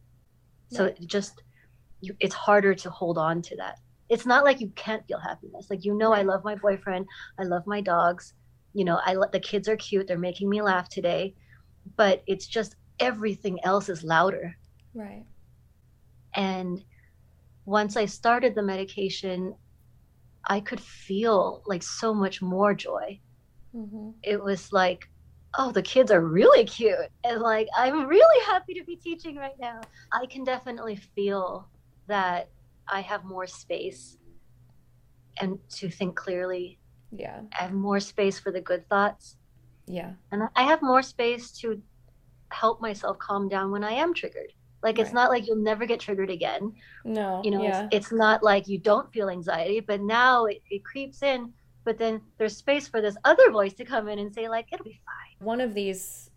So 0.71 0.87
it 0.87 1.07
just 1.07 1.43
you, 2.01 2.17
it's 2.19 2.35
harder 2.35 2.75
to 2.75 2.91
hold 2.91 3.19
on 3.19 3.43
to 3.43 3.57
that 3.57 3.79
it's 4.13 4.27
not 4.27 4.45
like 4.45 4.61
you 4.61 4.71
can't 4.77 5.07
feel 5.07 5.19
happiness. 5.19 5.69
Like 5.71 5.87
you 5.87 5.95
know, 5.95 6.13
I 6.13 6.21
love 6.21 6.45
my 6.45 6.55
boyfriend, 6.55 7.07
I 7.41 7.45
love 7.45 7.67
my 7.67 7.81
dogs. 7.81 8.35
You 8.75 8.85
know, 8.85 9.01
I 9.05 9.17
the 9.33 9.41
kids 9.41 9.69
are 9.69 9.77
cute. 9.77 10.07
They're 10.07 10.19
making 10.19 10.51
me 10.51 10.61
laugh 10.61 10.91
today, 10.91 11.35
but 11.97 12.23
it's 12.27 12.47
just 12.47 12.77
everything 13.01 13.59
else 13.65 13.89
is 13.89 14.05
louder. 14.05 14.55
Right. 14.95 15.25
And 16.35 16.85
once 17.65 17.97
I 17.97 18.05
started 18.05 18.55
the 18.55 18.63
medication, 18.63 19.55
I 20.47 20.61
could 20.61 20.81
feel 20.81 21.63
like 21.67 21.83
so 21.83 22.13
much 22.13 22.43
more 22.43 22.75
joy. 22.75 23.19
Mm-hmm. 23.75 24.11
It 24.23 24.43
was 24.43 24.73
like, 24.75 25.09
oh, 25.57 25.73
the 25.73 25.83
kids 25.83 26.11
are 26.11 26.21
really 26.21 26.65
cute. 26.65 27.09
And 27.25 27.41
like, 27.41 27.69
I'm 27.77 28.07
really 28.07 28.45
happy 28.45 28.75
to 28.75 28.85
be 28.85 28.97
teaching 28.97 29.37
right 29.37 29.59
now. 29.59 29.81
I 30.13 30.27
can 30.27 30.45
definitely 30.45 30.97
feel 30.97 31.69
that 32.09 32.51
I 32.89 33.01
have 33.01 33.25
more 33.25 33.47
space 33.47 34.19
and 35.41 35.59
to 35.77 35.89
think 35.89 36.17
clearly. 36.17 36.79
Yeah. 37.11 37.41
I 37.59 37.65
have 37.65 37.73
more 37.73 38.01
space 38.01 38.39
for 38.39 38.53
the 38.53 38.61
good 38.61 38.89
thoughts. 38.89 39.37
Yeah. 39.87 40.13
And 40.31 40.43
I 40.57 40.63
have 40.65 40.83
more 40.83 41.03
space 41.03 41.51
to 41.59 41.81
help 42.51 42.81
myself 42.81 43.19
calm 43.19 43.49
down 43.49 43.71
when 43.71 43.85
I 43.85 43.93
am 43.93 44.15
triggered. 44.15 44.53
Like 44.83 44.99
it's 44.99 45.09
right. 45.09 45.15
not 45.15 45.31
like 45.31 45.47
you'll 45.47 45.57
never 45.57 45.87
get 45.87 46.01
triggered 46.01 46.31
again. 46.31 46.73
No. 47.05 47.41
You 47.45 47.53
know, 47.53 47.63
yeah. 47.63 47.85
it's, 47.85 48.09
it's 48.09 48.13
not 48.13 48.43
like 48.43 48.69
you 48.69 48.79
don't 48.79 49.13
feel 49.13 49.29
anxiety, 49.29 49.81
but 49.81 50.01
now 50.01 50.47
it, 50.47 50.61
it 50.71 50.85
creeps 50.85 51.23
in. 51.23 51.53
But 51.85 51.99
then 51.99 52.21
there's 52.39 52.57
space 52.57 52.87
for 52.89 53.01
this 53.01 53.17
other 53.25 53.51
voice 53.51 53.73
to 53.75 53.85
come 53.85 54.09
in 54.09 54.19
and 54.19 54.33
say, 54.33 54.49
like, 54.49 54.69
it'll 54.73 54.85
be 54.85 55.01
fine. 55.05 55.45
One 55.45 55.61
of 55.61 55.75
these 55.75 56.31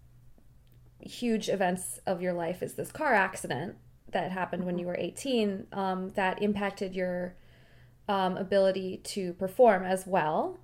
huge 1.00 1.50
events 1.50 2.00
of 2.08 2.22
your 2.22 2.34
life 2.34 2.64
is 2.64 2.74
this 2.74 2.92
car 2.92 3.14
accident 3.14 3.76
that 4.16 4.32
happened 4.32 4.66
when 4.66 4.80
you 4.80 4.88
were 4.88 4.96
18 4.98 5.68
um, 5.74 6.10
that 6.16 6.42
impacted 6.42 6.96
your 6.96 7.36
um, 8.08 8.38
ability 8.38 9.02
to 9.04 9.34
perform 9.34 9.84
as 9.84 10.08
well, 10.08 10.58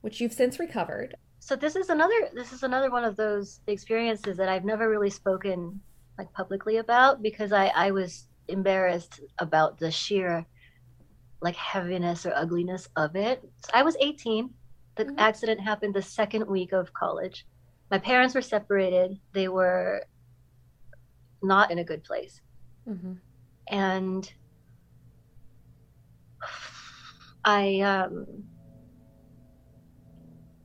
which 0.00 0.20
you've 0.20 0.32
since 0.32 0.58
recovered. 0.58 1.16
So 1.38 1.54
this 1.54 1.76
is 1.76 1.88
another 1.88 2.14
this 2.34 2.52
is 2.52 2.64
another 2.64 2.90
one 2.90 3.04
of 3.04 3.16
those 3.16 3.60
experiences 3.68 4.36
that 4.36 4.48
I've 4.48 4.64
never 4.64 4.90
really 4.90 5.10
spoken 5.10 5.80
like 6.18 6.32
publicly 6.32 6.78
about 6.78 7.22
because 7.22 7.52
I, 7.52 7.66
I 7.68 7.92
was 7.92 8.26
embarrassed 8.48 9.20
about 9.38 9.78
the 9.78 9.90
sheer 9.90 10.44
like 11.40 11.56
heaviness 11.56 12.26
or 12.26 12.32
ugliness 12.34 12.88
of 12.96 13.14
it. 13.14 13.40
So 13.64 13.70
I 13.72 13.82
was 13.82 13.96
18. 14.00 14.50
The 14.96 15.04
mm-hmm. 15.04 15.18
accident 15.18 15.60
happened 15.60 15.94
the 15.94 16.02
second 16.02 16.46
week 16.48 16.72
of 16.72 16.92
college. 16.92 17.46
My 17.90 17.98
parents 17.98 18.34
were 18.34 18.42
separated. 18.42 19.20
They 19.32 19.46
were 19.46 20.04
not 21.42 21.70
in 21.70 21.78
a 21.78 21.84
good 21.84 22.02
place. 22.02 22.40
Mm-hmm. 22.88 23.14
And 23.68 24.32
I, 27.44 27.80
um, 27.80 28.26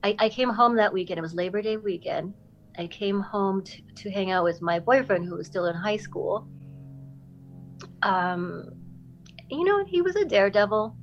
I, 0.02 0.16
I 0.18 0.28
came 0.28 0.50
home 0.50 0.76
that 0.76 0.92
weekend. 0.92 1.18
It 1.18 1.22
was 1.22 1.34
Labor 1.34 1.62
Day 1.62 1.76
weekend. 1.76 2.34
I 2.78 2.86
came 2.86 3.20
home 3.20 3.62
to, 3.64 3.82
to 3.96 4.10
hang 4.10 4.30
out 4.30 4.44
with 4.44 4.62
my 4.62 4.78
boyfriend 4.78 5.26
who 5.26 5.36
was 5.36 5.46
still 5.46 5.66
in 5.66 5.76
high 5.76 5.96
school. 5.96 6.46
Um, 8.02 8.70
you 9.50 9.64
know, 9.64 9.84
he 9.86 10.00
was 10.02 10.16
a 10.16 10.24
daredevil. 10.24 10.96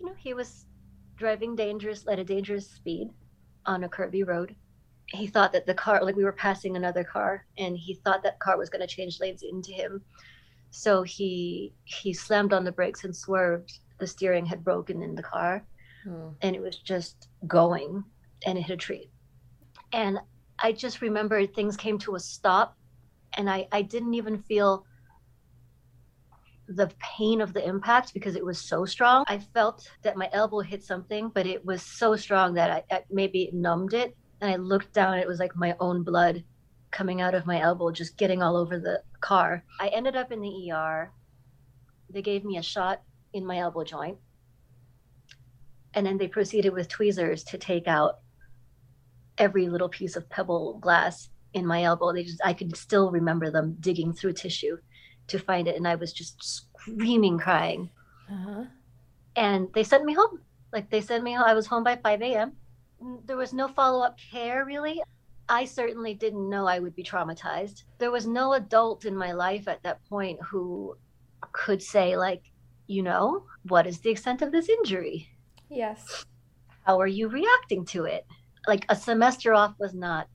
You 0.00 0.06
know, 0.06 0.14
he 0.18 0.34
was 0.34 0.66
driving 1.16 1.54
dangerous 1.54 2.06
at 2.08 2.18
a 2.18 2.24
dangerous 2.24 2.70
speed 2.70 3.10
on 3.66 3.84
a 3.84 3.88
curvy 3.88 4.26
road 4.26 4.56
he 5.12 5.26
thought 5.26 5.52
that 5.52 5.66
the 5.66 5.74
car 5.74 6.04
like 6.04 6.16
we 6.16 6.24
were 6.24 6.32
passing 6.32 6.76
another 6.76 7.04
car 7.04 7.44
and 7.58 7.76
he 7.76 7.94
thought 7.94 8.22
that 8.22 8.38
car 8.38 8.56
was 8.56 8.70
going 8.70 8.80
to 8.80 8.86
change 8.86 9.20
lanes 9.20 9.42
into 9.42 9.72
him. 9.72 10.02
So 10.70 11.02
he 11.02 11.74
he 11.84 12.12
slammed 12.12 12.52
on 12.52 12.64
the 12.64 12.72
brakes 12.72 13.04
and 13.04 13.14
swerved. 13.14 13.80
The 13.98 14.06
steering 14.06 14.46
had 14.46 14.64
broken 14.64 15.02
in 15.02 15.14
the 15.14 15.22
car. 15.22 15.66
Hmm. 16.04 16.28
and 16.40 16.56
it 16.56 16.62
was 16.62 16.78
just 16.78 17.28
going 17.46 18.02
and 18.46 18.56
it 18.56 18.62
hit 18.62 18.74
a 18.74 18.76
tree. 18.76 19.10
And 19.92 20.18
i 20.62 20.72
just 20.72 21.00
remember 21.00 21.46
things 21.46 21.76
came 21.76 21.98
to 21.98 22.14
a 22.16 22.20
stop 22.20 22.76
and 23.36 23.48
i 23.48 23.66
i 23.72 23.80
didn't 23.80 24.12
even 24.12 24.38
feel 24.38 24.84
the 26.68 26.90
pain 26.98 27.40
of 27.40 27.52
the 27.52 27.66
impact 27.66 28.14
because 28.14 28.36
it 28.36 28.44
was 28.44 28.60
so 28.60 28.84
strong. 28.84 29.24
I 29.26 29.38
felt 29.38 29.90
that 30.02 30.16
my 30.16 30.30
elbow 30.32 30.60
hit 30.60 30.84
something, 30.84 31.28
but 31.34 31.46
it 31.46 31.64
was 31.64 31.82
so 31.82 32.14
strong 32.14 32.54
that 32.54 32.70
I, 32.70 32.94
I 32.94 33.02
maybe 33.10 33.50
numbed 33.52 33.92
it 33.92 34.16
and 34.40 34.50
I 34.50 34.56
looked 34.56 34.92
down, 34.92 35.18
it 35.18 35.28
was 35.28 35.38
like 35.38 35.56
my 35.56 35.76
own 35.80 36.02
blood 36.02 36.44
coming 36.90 37.20
out 37.20 37.34
of 37.34 37.46
my 37.46 37.60
elbow, 37.60 37.90
just 37.90 38.16
getting 38.16 38.42
all 38.42 38.56
over 38.56 38.78
the 38.78 39.02
car. 39.20 39.64
I 39.78 39.88
ended 39.88 40.16
up 40.16 40.32
in 40.32 40.40
the 40.40 40.72
ER. 40.72 41.12
They 42.08 42.22
gave 42.22 42.44
me 42.44 42.56
a 42.56 42.62
shot 42.62 43.02
in 43.32 43.46
my 43.46 43.58
elbow 43.58 43.84
joint. 43.84 44.18
And 45.94 46.06
then 46.06 46.18
they 46.18 46.28
proceeded 46.28 46.72
with 46.72 46.88
tweezers 46.88 47.44
to 47.44 47.58
take 47.58 47.86
out 47.86 48.20
every 49.38 49.68
little 49.68 49.88
piece 49.88 50.16
of 50.16 50.28
pebble 50.28 50.78
glass 50.78 51.30
in 51.52 51.66
my 51.66 51.82
elbow. 51.82 52.12
They 52.12 52.24
just 52.24 52.40
I 52.44 52.52
could 52.52 52.76
still 52.76 53.10
remember 53.10 53.50
them 53.50 53.76
digging 53.80 54.12
through 54.12 54.34
tissue 54.34 54.78
to 55.28 55.38
find 55.38 55.68
it, 55.68 55.76
and 55.76 55.86
I 55.86 55.96
was 55.96 56.12
just 56.12 56.42
screaming, 56.42 57.38
crying. 57.38 57.90
Uh-huh. 58.30 58.64
And 59.36 59.68
they 59.74 59.82
sent 59.82 60.04
me 60.04 60.14
home. 60.14 60.40
Like 60.72 60.90
they 60.90 61.00
sent 61.00 61.24
me 61.24 61.34
home. 61.34 61.44
I 61.46 61.54
was 61.54 61.66
home 61.66 61.82
by 61.82 61.96
5 61.96 62.22
a.m. 62.22 62.52
There 63.26 63.36
was 63.36 63.52
no 63.52 63.68
follow 63.68 64.04
up 64.04 64.18
care 64.18 64.64
really. 64.64 65.02
I 65.48 65.64
certainly 65.64 66.14
didn't 66.14 66.48
know 66.48 66.66
I 66.66 66.78
would 66.78 66.94
be 66.94 67.02
traumatized. 67.02 67.82
There 67.98 68.12
was 68.12 68.26
no 68.26 68.52
adult 68.52 69.04
in 69.04 69.16
my 69.16 69.32
life 69.32 69.66
at 69.66 69.82
that 69.82 70.04
point 70.08 70.38
who 70.42 70.96
could 71.52 71.82
say, 71.82 72.16
like, 72.16 72.42
you 72.86 73.02
know, 73.02 73.44
what 73.64 73.86
is 73.86 73.98
the 73.98 74.10
extent 74.10 74.42
of 74.42 74.52
this 74.52 74.68
injury? 74.68 75.28
Yes. 75.68 76.24
How 76.86 77.00
are 77.00 77.06
you 77.06 77.28
reacting 77.28 77.84
to 77.86 78.04
it? 78.04 78.26
Like, 78.68 78.86
a 78.88 78.96
semester 78.96 79.52
off 79.52 79.74
was 79.78 79.94
not 79.94 80.28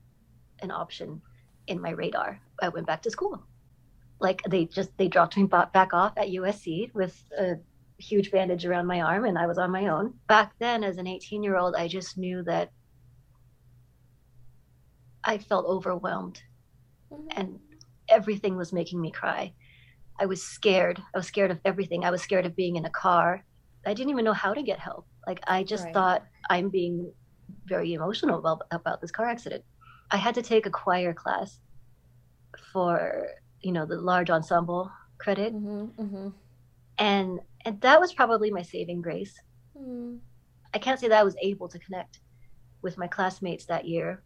an 0.60 0.70
option 0.70 1.22
in 1.66 1.80
my 1.80 1.90
radar. 1.90 2.40
I 2.60 2.68
went 2.68 2.86
back 2.86 3.02
to 3.02 3.10
school. 3.10 3.42
Like, 4.20 4.42
they 4.48 4.66
just, 4.66 4.90
they 4.98 5.08
dropped 5.08 5.36
me 5.36 5.44
back 5.44 5.94
off 5.94 6.12
at 6.16 6.28
USC 6.28 6.92
with 6.94 7.22
a 7.38 7.56
huge 7.98 8.30
bandage 8.30 8.66
around 8.66 8.86
my 8.86 9.00
arm, 9.00 9.24
and 9.24 9.38
I 9.38 9.46
was 9.46 9.58
on 9.58 9.70
my 9.70 9.88
own. 9.88 10.14
Back 10.28 10.52
then, 10.58 10.84
as 10.84 10.98
an 10.98 11.06
18 11.06 11.42
year 11.42 11.56
old, 11.56 11.74
I 11.74 11.88
just 11.88 12.18
knew 12.18 12.42
that 12.44 12.70
I 15.26 15.38
felt 15.38 15.66
overwhelmed 15.66 16.40
mm-hmm. 17.12 17.26
and 17.32 17.58
everything 18.08 18.56
was 18.56 18.72
making 18.72 19.00
me 19.00 19.10
cry. 19.10 19.52
I 20.18 20.26
was 20.26 20.42
scared. 20.42 21.02
I 21.14 21.18
was 21.18 21.26
scared 21.26 21.50
of 21.50 21.58
everything. 21.64 22.04
I 22.04 22.10
was 22.10 22.22
scared 22.22 22.46
of 22.46 22.56
being 22.56 22.76
in 22.76 22.84
a 22.84 22.90
car. 22.90 23.44
I 23.84 23.92
didn't 23.92 24.10
even 24.10 24.24
know 24.24 24.32
how 24.32 24.54
to 24.54 24.62
get 24.62 24.78
help. 24.78 25.06
Like 25.26 25.40
I 25.46 25.64
just 25.64 25.84
right. 25.84 25.94
thought 25.94 26.24
I'm 26.48 26.70
being 26.70 27.12
very 27.66 27.92
emotional 27.92 28.38
about, 28.38 28.62
about 28.70 29.00
this 29.00 29.10
car 29.10 29.26
accident. 29.26 29.64
I 30.10 30.16
had 30.16 30.34
to 30.36 30.42
take 30.42 30.66
a 30.66 30.70
choir 30.70 31.12
class 31.12 31.60
for, 32.72 33.26
you 33.60 33.72
know, 33.72 33.84
the 33.84 34.00
large 34.00 34.30
ensemble 34.30 34.90
credit. 35.18 35.54
Mm-hmm, 35.54 36.02
mm-hmm. 36.02 36.28
And 36.98 37.40
and 37.66 37.80
that 37.80 38.00
was 38.00 38.14
probably 38.14 38.50
my 38.50 38.62
saving 38.62 39.02
grace. 39.02 39.34
Mm. 39.76 40.20
I 40.72 40.78
can't 40.78 40.98
say 40.98 41.08
that 41.08 41.20
I 41.20 41.24
was 41.24 41.36
able 41.42 41.68
to 41.68 41.78
connect 41.78 42.20
with 42.80 42.96
my 42.96 43.08
classmates 43.08 43.66
that 43.66 43.86
year, 43.86 44.22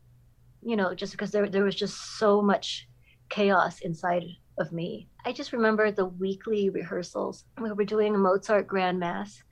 you 0.62 0.76
know, 0.76 0.94
just 0.94 1.12
because 1.12 1.30
there 1.32 1.48
there 1.48 1.64
was 1.64 1.74
just 1.74 2.18
so 2.18 2.42
much 2.42 2.86
chaos 3.30 3.80
inside 3.80 4.24
of 4.58 4.72
me. 4.72 5.08
I 5.24 5.32
just 5.32 5.52
remember 5.52 5.90
the 5.90 6.04
weekly 6.04 6.68
rehearsals. 6.68 7.44
We 7.60 7.72
were 7.72 7.84
doing 7.84 8.14
a 8.14 8.18
Mozart 8.18 8.66
Grand 8.66 8.98
Mass 9.00 9.42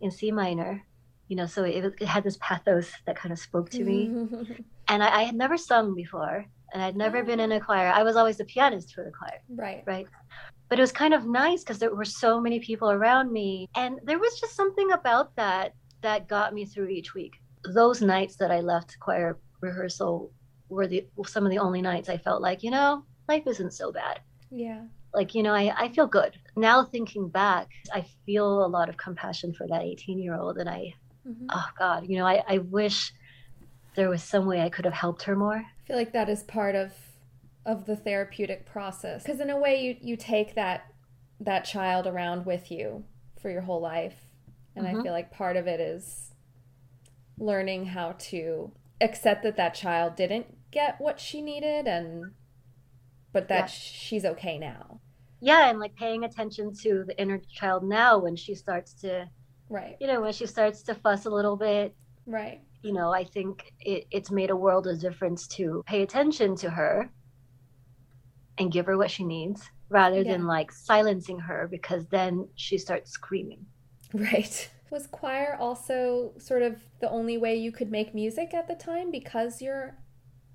in 0.00 0.10
C 0.10 0.30
minor, 0.30 0.82
you 1.28 1.36
know, 1.36 1.46
so 1.46 1.64
it, 1.64 1.94
it 2.00 2.06
had 2.06 2.22
this 2.22 2.38
pathos 2.40 2.92
that 3.06 3.16
kind 3.16 3.32
of 3.32 3.38
spoke 3.38 3.70
to 3.70 3.82
me. 3.82 4.06
and 4.88 5.02
I, 5.02 5.20
I, 5.20 5.22
had 5.22 5.34
never 5.34 5.56
sung 5.56 5.94
before, 5.94 6.44
and 6.72 6.82
I'd 6.82 6.96
never 6.96 7.18
oh. 7.18 7.24
been 7.24 7.40
in 7.40 7.52
a 7.52 7.60
choir. 7.60 7.88
I 7.88 8.02
was 8.02 8.16
always 8.16 8.36
the 8.36 8.44
pianist 8.44 8.94
for 8.94 9.02
the 9.02 9.10
choir. 9.10 9.40
Right. 9.48 9.82
Right. 9.86 10.06
But 10.72 10.78
it 10.78 10.84
was 10.84 10.92
kind 10.92 11.12
of 11.12 11.26
nice 11.26 11.62
because 11.62 11.78
there 11.78 11.94
were 11.94 12.02
so 12.06 12.40
many 12.40 12.58
people 12.58 12.90
around 12.90 13.30
me. 13.30 13.68
And 13.74 14.00
there 14.04 14.18
was 14.18 14.40
just 14.40 14.56
something 14.56 14.90
about 14.92 15.36
that 15.36 15.74
that 16.00 16.28
got 16.28 16.54
me 16.54 16.64
through 16.64 16.88
each 16.88 17.12
week. 17.12 17.34
Those 17.74 18.00
nights 18.00 18.36
that 18.36 18.50
I 18.50 18.60
left 18.60 18.96
choir 18.98 19.38
rehearsal 19.60 20.32
were 20.70 20.86
the 20.86 21.06
some 21.26 21.44
of 21.44 21.50
the 21.50 21.58
only 21.58 21.82
nights 21.82 22.08
I 22.08 22.16
felt 22.16 22.40
like, 22.40 22.62
you 22.62 22.70
know, 22.70 23.04
life 23.28 23.42
isn't 23.46 23.74
so 23.74 23.92
bad. 23.92 24.20
Yeah. 24.50 24.84
Like, 25.12 25.34
you 25.34 25.42
know, 25.42 25.52
I, 25.52 25.74
I 25.76 25.88
feel 25.90 26.06
good. 26.06 26.38
Now 26.56 26.86
thinking 26.86 27.28
back, 27.28 27.68
I 27.92 28.06
feel 28.24 28.64
a 28.64 28.66
lot 28.66 28.88
of 28.88 28.96
compassion 28.96 29.52
for 29.52 29.66
that 29.68 29.82
18 29.82 30.18
year 30.18 30.36
old. 30.36 30.56
And 30.56 30.70
I, 30.70 30.94
mm-hmm. 31.28 31.48
oh 31.50 31.68
God, 31.78 32.08
you 32.08 32.16
know, 32.16 32.26
I, 32.26 32.42
I 32.48 32.56
wish 32.56 33.12
there 33.94 34.08
was 34.08 34.22
some 34.22 34.46
way 34.46 34.62
I 34.62 34.70
could 34.70 34.86
have 34.86 34.94
helped 34.94 35.24
her 35.24 35.36
more. 35.36 35.56
I 35.56 35.86
feel 35.86 35.96
like 35.96 36.14
that 36.14 36.30
is 36.30 36.44
part 36.44 36.74
of 36.74 36.94
of 37.64 37.86
the 37.86 37.96
therapeutic 37.96 38.66
process. 38.66 39.22
Because 39.22 39.40
in 39.40 39.50
a 39.50 39.58
way 39.58 39.80
you 39.82 39.96
you 40.00 40.16
take 40.16 40.54
that 40.54 40.86
that 41.40 41.64
child 41.64 42.06
around 42.06 42.46
with 42.46 42.70
you 42.70 43.04
for 43.40 43.50
your 43.50 43.62
whole 43.62 43.80
life. 43.80 44.16
And 44.74 44.86
mm-hmm. 44.86 45.00
i 45.00 45.02
feel 45.02 45.12
like 45.12 45.32
part 45.32 45.56
of 45.56 45.66
it 45.66 45.80
is 45.80 46.32
learning 47.38 47.86
how 47.86 48.12
to 48.18 48.72
accept 49.00 49.42
that 49.42 49.56
that 49.56 49.74
child 49.74 50.16
didn't 50.16 50.46
get 50.70 51.00
what 51.00 51.18
she 51.18 51.42
needed 51.42 51.86
and 51.86 52.32
but 53.32 53.48
that 53.48 53.60
yeah. 53.60 53.66
she's 53.66 54.24
okay 54.24 54.58
now. 54.58 55.00
Yeah 55.40 55.70
and 55.70 55.78
like 55.78 55.94
paying 55.96 56.24
attention 56.24 56.72
to 56.82 57.04
the 57.06 57.20
inner 57.20 57.40
child 57.52 57.82
now 57.84 58.18
when 58.18 58.36
she 58.36 58.54
starts 58.54 58.94
to 59.02 59.28
right. 59.68 59.96
you 60.00 60.06
know 60.06 60.20
when 60.20 60.32
she 60.32 60.46
starts 60.46 60.82
to 60.84 60.94
fuss 60.94 61.26
a 61.26 61.30
little 61.30 61.56
bit. 61.56 61.94
Right. 62.26 62.60
You 62.82 62.92
know 62.92 63.12
i 63.12 63.22
think 63.24 63.72
it, 63.80 64.06
it's 64.10 64.30
made 64.30 64.50
a 64.50 64.56
world 64.56 64.86
of 64.88 65.00
difference 65.00 65.46
to 65.48 65.82
pay 65.86 66.02
attention 66.02 66.56
to 66.56 66.70
her 66.70 67.10
and 68.58 68.72
give 68.72 68.86
her 68.86 68.98
what 68.98 69.10
she 69.10 69.24
needs 69.24 69.70
rather 69.88 70.22
yeah. 70.22 70.32
than 70.32 70.46
like 70.46 70.72
silencing 70.72 71.38
her 71.38 71.68
because 71.70 72.06
then 72.06 72.48
she 72.54 72.78
starts 72.78 73.10
screaming 73.10 73.64
right 74.14 74.70
was 74.92 75.06
choir 75.06 75.56
also 75.58 76.32
sort 76.38 76.62
of 76.62 76.76
the 77.00 77.10
only 77.10 77.38
way 77.38 77.56
you 77.56 77.72
could 77.72 77.90
make 77.90 78.14
music 78.14 78.52
at 78.52 78.68
the 78.68 78.74
time 78.74 79.10
because 79.10 79.62
your 79.62 79.96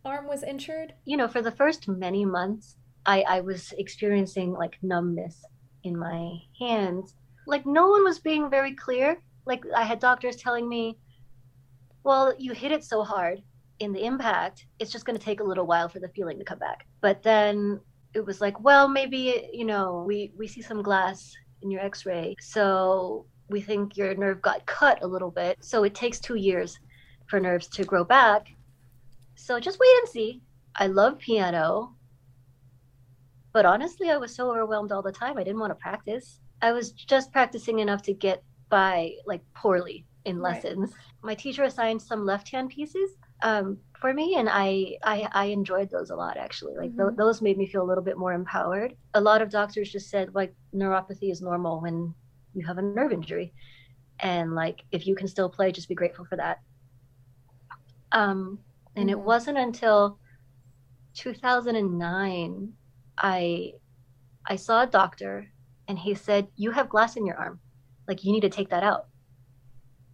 arm 0.05 0.27
was 0.27 0.43
injured? 0.43 0.93
You 1.05 1.17
know, 1.17 1.27
for 1.27 1.41
the 1.41 1.51
first 1.51 1.87
many 1.87 2.23
months, 2.23 2.77
I, 3.05 3.21
I 3.27 3.41
was 3.41 3.73
experiencing 3.77 4.53
like 4.53 4.77
numbness 4.81 5.43
in 5.83 5.97
my 5.97 6.37
hands. 6.59 7.15
Like, 7.47 7.65
no 7.65 7.87
one 7.87 8.03
was 8.03 8.19
being 8.19 8.49
very 8.49 8.73
clear. 8.75 9.17
Like, 9.45 9.63
I 9.75 9.83
had 9.83 9.99
doctors 9.99 10.35
telling 10.35 10.67
me, 10.69 10.97
well, 12.03 12.33
you 12.37 12.53
hit 12.53 12.71
it 12.71 12.83
so 12.83 13.03
hard 13.03 13.41
in 13.79 13.93
the 13.93 14.03
impact, 14.03 14.65
it's 14.79 14.91
just 14.91 15.05
going 15.05 15.17
to 15.17 15.23
take 15.23 15.39
a 15.39 15.43
little 15.43 15.67
while 15.67 15.87
for 15.87 15.99
the 15.99 16.09
feeling 16.09 16.39
to 16.39 16.45
come 16.45 16.57
back. 16.57 16.87
But 17.01 17.21
then 17.21 17.79
it 18.17 18.25
was 18.25 18.41
like, 18.41 18.59
well, 18.59 18.87
maybe, 18.87 19.47
you 19.53 19.63
know, 19.63 20.03
we, 20.05 20.31
we 20.35 20.47
see 20.47 20.61
some 20.61 20.81
glass 20.81 21.33
in 21.61 21.69
your 21.69 21.81
x 21.81 22.05
ray. 22.05 22.35
So 22.39 23.27
we 23.47 23.61
think 23.61 23.95
your 23.95 24.15
nerve 24.15 24.41
got 24.41 24.65
cut 24.65 25.03
a 25.03 25.07
little 25.07 25.31
bit. 25.31 25.63
So 25.63 25.83
it 25.83 25.93
takes 25.93 26.19
two 26.19 26.35
years 26.35 26.79
for 27.27 27.39
nerves 27.39 27.67
to 27.67 27.83
grow 27.83 28.03
back. 28.03 28.47
So 29.35 29.59
just 29.59 29.79
wait 29.79 29.99
and 29.99 30.09
see. 30.09 30.41
I 30.75 30.87
love 30.87 31.19
piano. 31.19 31.95
But 33.53 33.65
honestly, 33.65 34.09
I 34.09 34.17
was 34.17 34.35
so 34.35 34.49
overwhelmed 34.49 34.91
all 34.91 35.03
the 35.03 35.11
time. 35.11 35.37
I 35.37 35.43
didn't 35.43 35.59
want 35.59 35.71
to 35.71 35.75
practice. 35.75 36.39
I 36.61 36.71
was 36.71 36.91
just 36.91 37.31
practicing 37.31 37.79
enough 37.79 38.01
to 38.03 38.13
get 38.13 38.43
by 38.69 39.11
like 39.27 39.41
poorly 39.53 40.05
in 40.25 40.41
lessons. 40.41 40.89
Right. 40.89 40.99
My 41.23 41.35
teacher 41.35 41.63
assigned 41.63 42.01
some 42.01 42.25
left-hand 42.25 42.69
pieces 42.69 43.11
um, 43.41 43.77
for 43.99 44.13
me, 44.13 44.35
and 44.35 44.49
I, 44.49 44.97
I, 45.03 45.27
I 45.31 45.45
enjoyed 45.45 45.89
those 45.89 46.09
a 46.09 46.15
lot 46.15 46.37
actually. 46.37 46.75
Like 46.75 46.91
mm-hmm. 46.91 47.09
th- 47.09 47.17
those 47.17 47.41
made 47.41 47.57
me 47.57 47.67
feel 47.67 47.81
a 47.81 47.87
little 47.87 48.03
bit 48.03 48.17
more 48.17 48.33
empowered. 48.33 48.95
A 49.13 49.21
lot 49.21 49.41
of 49.41 49.49
doctors 49.49 49.91
just 49.91 50.09
said 50.09 50.33
like 50.33 50.53
neuropathy 50.73 51.31
is 51.31 51.41
normal 51.41 51.81
when 51.81 52.13
you 52.53 52.65
have 52.65 52.77
a 52.77 52.81
nerve 52.81 53.11
injury, 53.11 53.53
and 54.19 54.55
like 54.55 54.83
if 54.91 55.07
you 55.07 55.15
can 55.15 55.27
still 55.27 55.49
play, 55.49 55.71
just 55.71 55.89
be 55.89 55.95
grateful 55.95 56.25
for 56.25 56.35
that. 56.37 56.59
Um, 58.11 58.59
and 58.95 59.09
it 59.09 59.17
mm-hmm. 59.17 59.25
wasn't 59.25 59.57
until 59.57 60.19
2009 61.15 62.73
I 63.17 63.73
I 64.49 64.55
saw 64.55 64.83
a 64.83 64.87
doctor 64.87 65.47
and 65.87 65.97
he 65.97 66.13
said, 66.13 66.47
"You 66.55 66.71
have 66.71 66.89
glass 66.89 67.17
in 67.17 67.25
your 67.25 67.35
arm. 67.37 67.59
Like 68.07 68.23
you 68.23 68.31
need 68.31 68.41
to 68.41 68.49
take 68.49 68.69
that 68.69 68.83
out." 68.83 69.07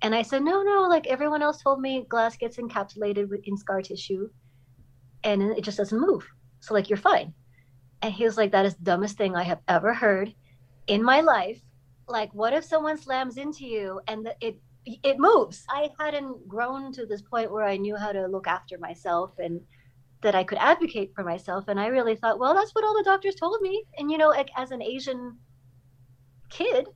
And 0.04 0.14
I 0.14 0.22
said, 0.22 0.44
"No, 0.44 0.62
no, 0.62 0.88
like 0.88 1.08
everyone 1.08 1.42
else 1.42 1.62
told 1.62 1.82
me 1.82 2.06
glass 2.10 2.38
gets 2.38 2.58
encapsulated 2.58 3.30
in 3.46 3.58
scar 3.58 3.82
tissue 3.82 4.30
and 5.24 5.42
it 5.42 5.64
just 5.64 5.78
doesn't 5.78 6.00
move. 6.00 6.28
So 6.60 6.74
like 6.74 6.90
you're 6.90 6.98
fine." 6.98 7.34
And 8.02 8.14
he 8.14 8.26
was 8.26 8.38
like, 8.38 8.52
"That 8.52 8.66
is 8.66 8.76
the 8.76 8.84
dumbest 8.84 9.18
thing 9.18 9.36
I 9.36 9.44
have 9.44 9.62
ever 9.68 9.94
heard 9.94 10.34
in 10.88 11.04
my 11.04 11.22
life. 11.22 11.62
Like 12.08 12.34
what 12.34 12.54
if 12.54 12.66
someone 12.66 12.98
slams 12.98 13.38
into 13.38 13.66
you 13.66 14.02
and 14.08 14.30
it 14.42 14.58
it 14.86 15.18
moves. 15.18 15.64
I 15.70 15.90
hadn't 16.00 16.48
grown 16.48 16.92
to 16.94 17.06
this 17.06 17.22
point 17.22 17.52
where 17.52 17.64
I 17.64 17.78
knew 17.78 17.96
how 17.96 18.12
to 18.12 18.28
look 18.28 18.48
after 18.48 18.78
myself 18.78 19.32
and 19.40 19.62
that 20.22 20.36
I 20.36 20.44
could 20.44 20.58
advocate 20.58 21.12
for 21.16 21.24
myself. 21.24 21.66
And 21.68 21.80
I 21.80 21.88
really 21.88 22.16
thought, 22.16 22.40
well, 22.40 22.54
that's 22.54 22.74
what 22.74 22.84
all 22.84 22.96
the 22.96 23.04
doctors 23.04 23.36
told 23.36 23.62
me. 23.62 23.84
And, 23.98 24.12
you 24.12 24.18
know, 24.18 24.30
like, 24.30 24.50
as 24.58 24.72
an 24.72 24.82
Asian 24.82 25.38
kid, 26.50 26.88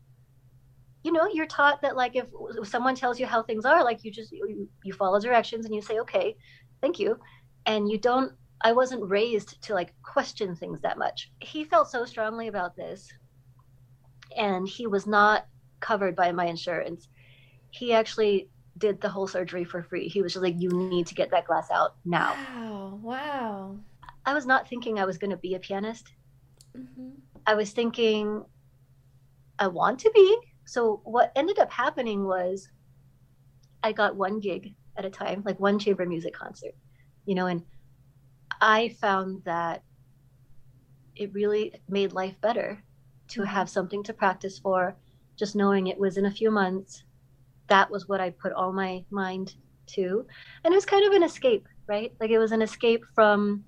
you 1.07 1.13
know, 1.13 1.27
you're 1.31 1.47
taught 1.47 1.81
that, 1.81 1.95
like, 1.95 2.15
if, 2.15 2.27
someone 2.63 2.95
tells 2.95 3.19
you 3.19 3.25
how 3.25 3.41
things 3.41 3.65
are, 3.65 3.83
like, 3.83 4.03
you 4.03 4.11
just, 4.11 4.31
you, 4.31 4.69
you 4.83 4.93
follow 4.93 5.19
directions 5.19 5.65
and 5.65 5.73
you 5.73 5.81
say, 5.81 5.99
okay, 5.99 6.35
thank 6.81 6.99
you. 6.99 7.17
And 7.65 7.89
you 7.89 7.97
don't, 7.97 8.31
I 8.61 8.73
wasn't 8.73 9.09
raised 9.09 9.61
to, 9.63 9.73
like, 9.73 9.93
question 10.03 10.55
things 10.55 10.81
that 10.81 10.97
much. 10.97 11.31
He 11.41 11.63
felt 11.63 11.89
so 11.89 12.05
strongly 12.05 12.47
about 12.47 12.75
this. 12.75 13.11
And 14.35 14.67
he 14.67 14.85
was 14.85 15.07
not 15.07 15.47
covered 15.79 16.15
by 16.15 16.31
my 16.31 16.45
insurance 16.45 17.07
he 17.71 17.93
actually 17.93 18.49
did 18.77 19.01
the 19.01 19.09
whole 19.09 19.27
surgery 19.27 19.63
for 19.63 19.83
free. 19.83 20.07
He 20.07 20.21
was 20.21 20.33
just 20.33 20.43
like, 20.43 20.55
you 20.57 20.69
need 20.69 21.07
to 21.07 21.15
get 21.15 21.31
that 21.31 21.45
glass 21.45 21.69
out 21.71 21.95
now. 22.05 22.35
Wow. 22.55 22.99
Wow. 23.01 23.75
I 24.25 24.33
was 24.33 24.45
not 24.45 24.67
thinking 24.67 24.99
I 24.99 25.05
was 25.05 25.17
going 25.17 25.31
to 25.31 25.37
be 25.37 25.55
a 25.55 25.59
pianist. 25.59 26.11
Mm-hmm. 26.77 27.09
I 27.45 27.55
was 27.55 27.71
thinking 27.71 28.43
I 29.57 29.67
want 29.67 29.99
to 29.99 30.11
be. 30.13 30.37
So 30.67 31.01
what 31.05 31.31
ended 31.35 31.59
up 31.59 31.71
happening 31.71 32.25
was 32.25 32.69
I 33.81 33.93
got 33.93 34.15
one 34.15 34.39
gig 34.39 34.75
at 34.97 35.05
a 35.05 35.09
time, 35.09 35.43
like 35.45 35.59
one 35.59 35.79
chamber 35.79 36.05
music 36.05 36.33
concert, 36.33 36.75
you 37.25 37.35
know, 37.35 37.45
and 37.45 37.63
I 38.59 38.89
found 38.99 39.43
that 39.45 39.83
it 41.15 41.33
really 41.33 41.73
made 41.87 42.11
life 42.11 42.35
better 42.41 42.83
to 43.29 43.41
mm-hmm. 43.41 43.49
have 43.49 43.69
something 43.69 44.03
to 44.03 44.13
practice 44.13 44.59
for, 44.59 44.95
just 45.37 45.55
knowing 45.55 45.87
it 45.87 45.97
was 45.97 46.17
in 46.17 46.25
a 46.25 46.31
few 46.31 46.51
months. 46.51 47.03
That 47.67 47.89
was 47.89 48.07
what 48.07 48.21
I 48.21 48.31
put 48.31 48.53
all 48.53 48.73
my 48.73 49.03
mind 49.09 49.55
to. 49.87 50.25
And 50.63 50.73
it 50.73 50.77
was 50.77 50.85
kind 50.85 51.05
of 51.05 51.13
an 51.13 51.23
escape, 51.23 51.67
right? 51.87 52.11
Like 52.19 52.29
it 52.29 52.39
was 52.39 52.51
an 52.51 52.61
escape 52.61 53.05
from 53.15 53.63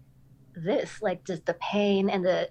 this, 0.55 1.01
like 1.01 1.25
just 1.25 1.45
the 1.45 1.55
pain 1.55 2.09
and 2.09 2.25
the 2.25 2.49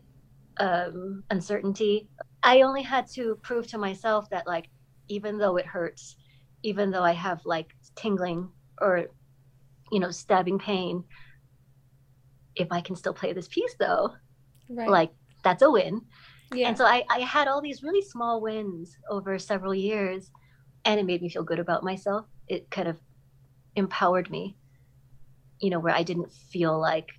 um, 0.58 1.24
uncertainty. 1.30 2.08
I 2.48 2.62
only 2.62 2.80
had 2.80 3.06
to 3.08 3.38
prove 3.42 3.66
to 3.66 3.78
myself 3.78 4.30
that, 4.30 4.46
like, 4.46 4.70
even 5.08 5.36
though 5.36 5.58
it 5.58 5.66
hurts, 5.66 6.16
even 6.62 6.90
though 6.90 7.02
I 7.02 7.12
have 7.12 7.44
like 7.44 7.74
tingling 7.94 8.48
or, 8.80 9.08
you 9.92 10.00
know, 10.00 10.10
stabbing 10.10 10.58
pain, 10.58 11.04
if 12.56 12.68
I 12.70 12.80
can 12.80 12.96
still 12.96 13.12
play 13.12 13.34
this 13.34 13.48
piece 13.48 13.74
though, 13.78 14.14
right. 14.70 14.88
like 14.88 15.10
that's 15.44 15.62
a 15.62 15.70
win. 15.70 16.00
Yeah. 16.54 16.68
And 16.68 16.78
so 16.78 16.86
I, 16.86 17.04
I 17.10 17.20
had 17.20 17.48
all 17.48 17.60
these 17.60 17.82
really 17.82 18.00
small 18.00 18.40
wins 18.40 18.96
over 19.10 19.38
several 19.38 19.74
years 19.74 20.30
and 20.86 20.98
it 20.98 21.04
made 21.04 21.20
me 21.20 21.28
feel 21.28 21.44
good 21.44 21.58
about 21.58 21.84
myself. 21.84 22.24
It 22.48 22.70
kind 22.70 22.88
of 22.88 22.96
empowered 23.76 24.30
me, 24.30 24.56
you 25.60 25.68
know, 25.68 25.80
where 25.80 25.94
I 25.94 26.02
didn't 26.02 26.32
feel 26.32 26.80
like 26.80 27.10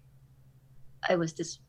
I 1.07 1.17
was 1.17 1.33
this 1.33 1.59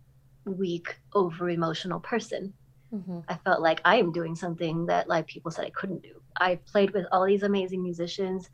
weak, 0.46 0.98
over 1.14 1.50
emotional 1.50 2.00
person. 2.00 2.54
Mm-hmm. 2.92 3.20
I 3.28 3.34
felt 3.44 3.60
like 3.60 3.80
I 3.84 3.96
am 3.96 4.12
doing 4.12 4.34
something 4.34 4.86
that 4.86 5.08
like 5.08 5.26
people 5.26 5.50
said 5.50 5.64
I 5.64 5.70
couldn't 5.70 6.02
do. 6.02 6.20
I 6.40 6.56
played 6.66 6.92
with 6.92 7.06
all 7.12 7.24
these 7.24 7.42
amazing 7.42 7.82
musicians. 7.82 8.50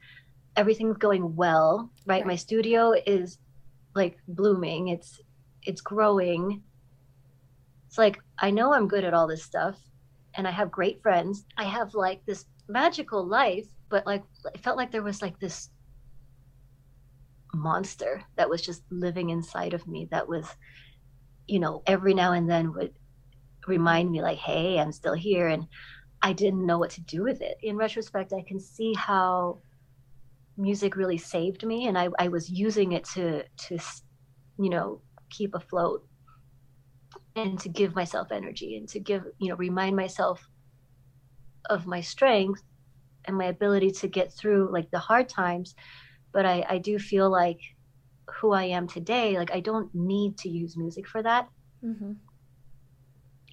Everything's 0.57 0.99
going 0.99 1.35
well, 1.37 1.91
right? 2.07 2.19
right? 2.19 2.27
My 2.27 2.37
studio 2.37 2.93
is 3.07 3.39
like 3.95 4.19
blooming. 4.29 4.89
It's 4.89 5.21
it's 5.63 5.81
growing. 5.81 6.63
It's 7.87 7.99
like 7.99 8.19
I 8.39 8.51
know 8.51 8.73
I'm 8.73 8.89
good 8.89 9.05
at 9.05 9.15
all 9.15 9.27
this 9.27 9.43
stuff 9.43 9.79
and 10.35 10.47
I 10.47 10.51
have 10.51 10.71
great 10.71 11.03
friends. 11.03 11.45
I 11.57 11.65
have 11.65 11.95
like 11.95 12.25
this 12.27 12.45
magical 12.69 13.27
life, 13.27 13.67
but 13.89 14.07
like 14.07 14.23
it 14.55 14.63
felt 14.63 14.77
like 14.77 14.93
there 14.93 15.03
was 15.03 15.23
like 15.23 15.39
this 15.41 15.71
monster 17.55 18.23
that 18.37 18.51
was 18.51 18.61
just 18.61 18.83
living 18.91 19.31
inside 19.31 19.73
of 19.73 19.87
me 19.87 20.07
that 20.11 20.29
was 20.29 20.47
you 21.47 21.59
know 21.59 21.83
every 21.87 22.13
now 22.13 22.33
and 22.33 22.51
then 22.51 22.75
would 22.75 22.93
remind 23.67 24.11
me 24.11 24.23
like 24.23 24.39
hey 24.39 24.79
i'm 24.79 24.93
still 24.93 25.15
here 25.15 25.49
and 25.49 25.67
i 26.23 26.33
didn't 26.33 26.67
know 26.67 26.79
what 26.79 26.91
to 26.91 27.01
do 27.03 27.23
with 27.23 27.41
it 27.41 27.57
in 27.63 27.77
retrospect 27.77 28.33
i 28.33 28.43
can 28.47 28.61
see 28.61 28.95
how 28.95 29.59
music 30.57 30.97
really 30.97 31.19
saved 31.19 31.65
me 31.65 31.87
and 31.87 31.99
i, 31.99 32.09
I 32.19 32.29
was 32.29 32.51
using 32.51 32.93
it 32.93 33.05
to 33.15 33.43
to 33.69 33.79
you 34.59 34.71
know 34.71 35.01
keep 35.31 35.55
afloat 35.55 36.07
and 37.35 37.59
to 37.61 37.69
give 37.69 37.95
myself 37.95 38.29
energy 38.33 38.77
and 38.77 38.89
to 38.89 39.01
give 39.01 39.25
you 39.39 39.49
know 39.49 39.57
remind 39.57 39.97
myself 39.97 40.49
of 41.69 41.87
my 41.87 42.01
strength 42.01 42.63
and 43.27 43.37
my 43.37 43.47
ability 43.47 43.91
to 43.91 44.09
get 44.09 44.33
through 44.33 44.71
like 44.73 44.91
the 44.91 44.99
hard 44.99 45.29
times 45.29 45.75
but 46.33 46.45
I, 46.45 46.65
I 46.69 46.79
do 46.79 46.99
feel 46.99 47.31
like 47.31 47.61
who 48.41 48.53
I 48.53 48.65
am 48.65 48.87
today, 48.87 49.39
like 49.39 49.53
I 49.53 49.61
don't 49.61 49.93
need 49.95 50.39
to 50.39 50.49
use 50.49 50.77
music 50.77 51.07
for 51.07 51.23
that. 51.23 51.49
Mm-hmm. 51.85 52.13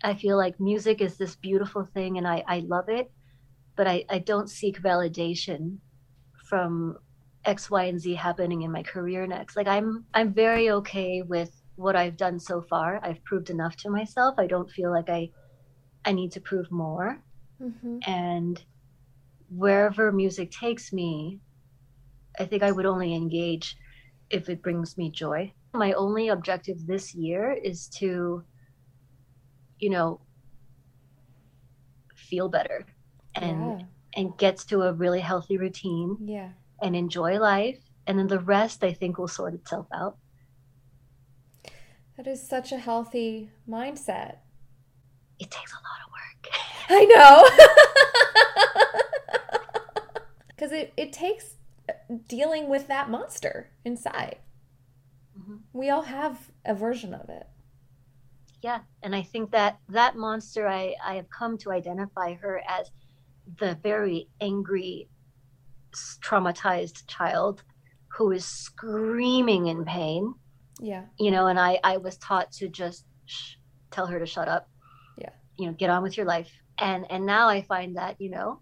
I 0.04 0.14
feel 0.16 0.38
like 0.38 0.60
music 0.60 1.02
is 1.02 1.18
this 1.18 1.36
beautiful 1.36 1.86
thing 1.94 2.18
and 2.18 2.28
I, 2.28 2.44
I 2.48 2.60
love 2.60 2.90
it, 2.90 3.12
but 3.76 3.88
I, 3.88 4.06
I 4.10 4.20
don't 4.20 4.50
seek 4.50 4.82
validation 4.82 5.78
from 6.50 6.98
X, 7.46 7.70
Y, 7.70 7.84
and 7.86 8.00
Z 8.00 8.16
happening 8.16 8.62
in 8.62 8.72
my 8.72 8.84
career 8.84 9.26
next. 9.28 9.56
Like 9.56 9.68
I'm 9.68 10.06
I'm 10.14 10.34
very 10.34 10.70
okay 10.72 11.22
with 11.22 11.52
what 11.76 11.96
I've 11.96 12.18
done 12.18 12.40
so 12.40 12.62
far. 12.62 13.00
I've 13.04 13.24
proved 13.24 13.50
enough 13.50 13.76
to 13.78 13.90
myself. 13.90 14.36
I 14.38 14.48
don't 14.48 14.70
feel 14.70 14.92
like 14.92 15.10
I 15.10 15.30
I 16.06 16.12
need 16.12 16.32
to 16.34 16.42
prove 16.42 16.72
more. 16.72 17.22
Mm-hmm. 17.62 18.00
And 18.06 18.64
wherever 19.50 20.12
music 20.12 20.52
takes 20.52 20.92
me, 20.92 21.40
I 22.40 22.46
think 22.46 22.64
I 22.64 22.72
would 22.72 22.86
only 22.86 23.14
engage 23.14 23.78
if 24.30 24.50
it 24.50 24.62
brings 24.62 24.98
me 24.98 25.12
joy. 25.12 25.54
My 25.74 25.94
only 25.94 26.30
objective 26.30 26.86
this 26.86 27.14
year 27.14 27.52
is 27.52 27.88
to, 28.00 28.44
you 29.84 29.90
know, 29.90 30.22
feel 32.16 32.48
better 32.48 32.86
and 33.36 33.82
yeah. 33.82 33.86
and 34.16 34.38
gets 34.38 34.64
to 34.64 34.84
a 34.84 34.94
really 34.94 35.20
healthy 35.20 35.58
routine. 35.58 36.18
Yeah. 36.24 36.52
And 36.82 36.96
enjoy 36.96 37.38
life. 37.40 37.80
And 38.08 38.18
then 38.18 38.28
the 38.28 38.40
rest 38.40 38.84
I 38.84 38.94
think 38.94 39.18
will 39.18 39.28
sort 39.28 39.54
itself 39.54 39.88
out. 39.94 40.18
That 42.18 42.28
is 42.28 42.46
such 42.46 42.72
a 42.72 42.78
healthy 42.78 43.50
mindset. 43.68 44.38
It 45.40 45.52
takes 45.52 45.74
a 45.74 45.76
lot 45.76 46.00
of 46.06 46.12
work. 46.12 46.44
I 46.90 47.06
know. 47.06 47.50
Because 50.56 50.72
it, 50.72 50.94
it 50.96 51.12
takes 51.12 51.56
dealing 52.30 52.70
with 52.70 52.88
that 52.88 53.10
monster 53.10 53.72
inside. 53.84 54.38
Mm-hmm. 55.38 55.56
We 55.74 55.90
all 55.90 56.04
have 56.04 56.52
a 56.64 56.74
version 56.74 57.14
of 57.14 57.28
it. 57.28 57.48
Yeah, 58.64 58.80
and 59.04 59.14
I 59.14 59.24
think 59.24 59.52
that 59.52 59.78
that 59.90 60.16
monster 60.16 60.70
I 60.70 60.96
I 61.06 61.16
have 61.16 61.30
come 61.30 61.58
to 61.60 61.72
identify 61.72 62.36
her 62.36 62.62
as 62.66 62.90
the 63.60 63.78
very 63.84 64.30
angry 64.40 65.10
traumatized 66.24 67.06
child 67.08 67.62
who 68.16 68.32
is 68.32 68.46
screaming 68.46 69.68
in 69.68 69.84
pain. 69.84 70.34
Yeah. 70.80 71.04
You 71.20 71.32
know, 71.32 71.48
and 71.48 71.60
I 71.60 71.78
I 71.84 71.98
was 71.98 72.18
taught 72.18 72.54
to 72.54 72.70
just 72.70 73.06
sh- 73.26 73.56
tell 73.92 74.08
her 74.08 74.18
to 74.18 74.26
shut 74.26 74.48
up. 74.48 74.70
Yeah. 75.18 75.32
You 75.58 75.68
know, 75.68 75.74
get 75.74 75.90
on 75.90 76.02
with 76.02 76.16
your 76.16 76.26
life. 76.26 76.52
And 76.80 77.06
and 77.12 77.26
now 77.26 77.50
I 77.50 77.64
find 77.64 77.98
that, 77.98 78.16
you 78.22 78.30
know, 78.30 78.62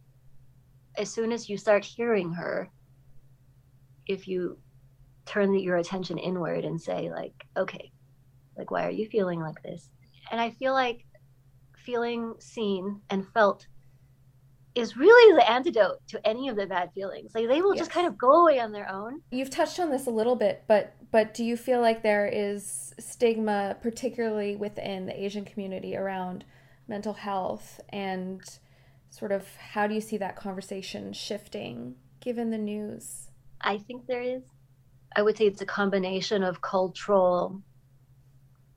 as 0.97 1.13
soon 1.13 1.31
as 1.31 1.47
you 1.47 1.57
start 1.57 1.85
hearing 1.85 2.33
her, 2.33 2.71
if 4.07 4.27
you 4.27 4.57
turn 5.27 5.53
your 5.59 5.77
attention 5.77 6.17
inward 6.17 6.65
and 6.65 6.81
say 6.81 7.11
like 7.11 7.35
okay 7.55 7.91
like 8.57 8.71
why 8.71 8.85
are 8.85 8.91
you 8.91 9.07
feeling 9.07 9.39
like 9.39 9.61
this 9.63 9.89
and 10.31 10.39
i 10.39 10.49
feel 10.51 10.73
like 10.73 11.05
feeling 11.85 12.33
seen 12.39 13.01
and 13.09 13.27
felt 13.33 13.67
is 14.73 14.95
really 14.95 15.35
the 15.35 15.51
antidote 15.51 15.97
to 16.07 16.25
any 16.25 16.47
of 16.47 16.55
the 16.55 16.65
bad 16.65 16.89
feelings 16.93 17.31
like 17.35 17.47
they 17.47 17.61
will 17.61 17.75
yes. 17.75 17.81
just 17.81 17.91
kind 17.91 18.07
of 18.07 18.17
go 18.17 18.43
away 18.43 18.59
on 18.59 18.71
their 18.71 18.89
own 18.89 19.21
you've 19.31 19.49
touched 19.49 19.79
on 19.79 19.89
this 19.89 20.07
a 20.07 20.11
little 20.11 20.35
bit 20.35 20.63
but 20.67 20.95
but 21.11 21.33
do 21.33 21.43
you 21.43 21.57
feel 21.57 21.81
like 21.81 22.03
there 22.03 22.27
is 22.27 22.93
stigma 22.99 23.75
particularly 23.81 24.55
within 24.55 25.05
the 25.05 25.23
asian 25.23 25.43
community 25.43 25.97
around 25.97 26.45
mental 26.87 27.13
health 27.13 27.81
and 27.89 28.59
sort 29.09 29.31
of 29.31 29.45
how 29.55 29.87
do 29.87 29.93
you 29.93 30.01
see 30.01 30.17
that 30.17 30.37
conversation 30.37 31.11
shifting 31.11 31.95
given 32.21 32.49
the 32.49 32.57
news 32.57 33.31
I 33.63 33.77
think 33.77 34.07
there 34.07 34.21
is. 34.21 34.43
I 35.15 35.21
would 35.21 35.37
say 35.37 35.45
it's 35.45 35.61
a 35.61 35.65
combination 35.65 36.43
of 36.43 36.61
cultural 36.61 37.61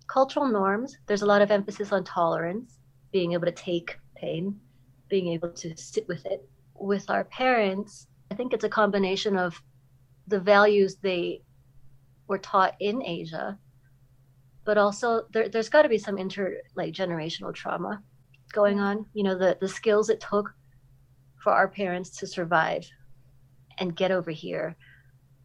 cultural 0.07 0.49
norms. 0.49 0.99
There's 1.07 1.23
a 1.23 1.27
lot 1.27 1.43
of 1.43 1.51
emphasis 1.51 1.93
on 1.93 2.05
tolerance, 2.05 2.79
being 3.12 3.33
able 3.33 3.47
to 3.47 3.53
take 3.53 3.99
pain, 4.17 4.59
being 5.09 5.29
able 5.29 5.51
to 5.51 5.77
sit 5.77 6.07
with 6.09 6.25
it. 6.27 6.47
With 6.75 7.09
our 7.09 7.25
parents, 7.25 8.09
I 8.31 8.35
think 8.35 8.53
it's 8.53 8.64
a 8.64 8.69
combination 8.69 9.37
of 9.37 9.61
the 10.27 10.40
values 10.40 10.97
they 10.97 11.43
were 12.27 12.38
taught 12.38 12.75
in 12.81 13.03
Asia, 13.03 13.59
but 14.64 14.79
also 14.79 15.27
there, 15.33 15.49
has 15.53 15.69
got 15.69 15.83
to 15.83 15.88
be 15.88 15.99
some 15.99 16.19
inter 16.19 16.57
like 16.75 16.93
generational 16.93 17.55
trauma 17.55 18.03
going 18.53 18.81
on. 18.81 19.07
You 19.12 19.25
know, 19.25 19.38
the 19.38 19.57
the 19.61 19.69
skills 19.69 20.09
it 20.11 20.21
took 20.21 20.53
for 21.43 21.53
our 21.53 21.69
parents 21.69 22.11
to 22.19 22.27
survive 22.27 22.88
and 23.79 23.97
get 23.97 24.11
over 24.11 24.31
here 24.31 24.77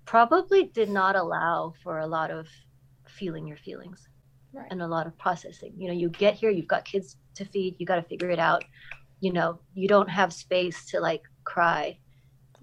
probably 0.06 0.64
did 0.64 0.90
not 0.90 1.16
allow 1.16 1.74
for 1.84 2.00
a 2.00 2.08
lot 2.08 2.32
of 2.32 2.48
feeling 3.08 3.46
your 3.46 3.58
feelings 3.58 4.09
right. 4.54 4.68
and 4.72 4.82
a 4.82 4.88
lot 4.88 5.08
of 5.08 5.18
processing. 5.18 5.74
You 5.78 5.88
know, 5.88 5.94
you 5.94 6.10
get 6.10 6.36
here, 6.36 6.50
you've 6.50 6.68
got 6.68 6.86
kids 6.86 7.18
to 7.36 7.46
feed, 7.46 7.76
you 7.78 7.86
got 7.86 7.98
to 7.98 8.04
figure 8.04 8.30
it 8.30 8.40
out. 8.40 8.64
You 9.22 9.34
know, 9.34 9.60
you 9.74 9.88
don't 9.88 10.10
have 10.10 10.32
space 10.34 10.86
to 10.92 11.00
like 11.00 11.24
cry 11.44 11.98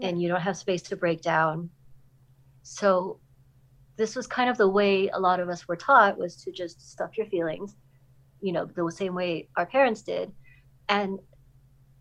right. 0.01 0.09
and 0.09 0.20
you 0.20 0.28
don't 0.28 0.41
have 0.41 0.57
space 0.57 0.82
to 0.82 0.97
break 0.97 1.22
down. 1.22 1.70
So 2.62 3.20
this 3.97 4.16
was 4.16 4.26
kind 4.26 4.51
of 4.51 4.57
the 4.57 4.68
way 4.68 5.09
a 5.09 5.18
lot 5.18 5.41
of 5.41 5.49
us 5.49 5.68
were 5.68 5.76
taught 5.76 6.18
was 6.18 6.37
to 6.45 6.53
just 6.53 6.91
stuff 6.91 7.16
your 7.16 7.26
feelings, 7.26 7.76
you 8.41 8.53
know, 8.53 8.66
the 8.66 8.91
same 8.91 9.14
way 9.14 9.49
our 9.57 9.66
parents 9.66 10.03
did. 10.03 10.32
And 10.89 11.18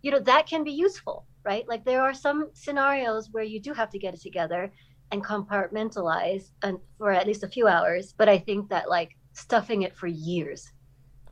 you 0.02 0.12
know, 0.12 0.20
that 0.20 0.46
can 0.46 0.64
be 0.64 0.72
useful 0.72 1.26
right? 1.46 1.68
Like 1.70 1.86
there 1.86 2.02
are 2.02 2.14
some 2.14 2.50
scenarios 2.54 3.30
where 3.32 3.44
you 3.44 3.62
do 3.62 3.74
have 3.74 3.90
to 3.92 4.00
get 4.00 4.14
it 4.14 4.22
together 4.22 4.74
and 5.12 5.24
compartmentalize 5.24 6.50
and 6.64 6.80
for 6.98 7.12
at 7.12 7.28
least 7.28 7.44
a 7.44 7.48
few 7.48 7.68
hours. 7.68 8.14
But 8.18 8.28
I 8.28 8.40
think 8.40 8.70
that 8.70 8.90
like 8.90 9.16
stuffing 9.36 9.84
it 9.84 9.96
for 9.96 10.08
years 10.08 10.72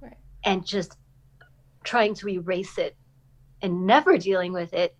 right. 0.01 0.17
and 0.45 0.65
just 0.65 0.97
trying 1.83 2.13
to 2.13 2.29
erase 2.29 2.77
it 2.77 2.95
and 3.61 3.87
never 3.87 4.17
dealing 4.17 4.53
with 4.53 4.73
it 4.73 4.95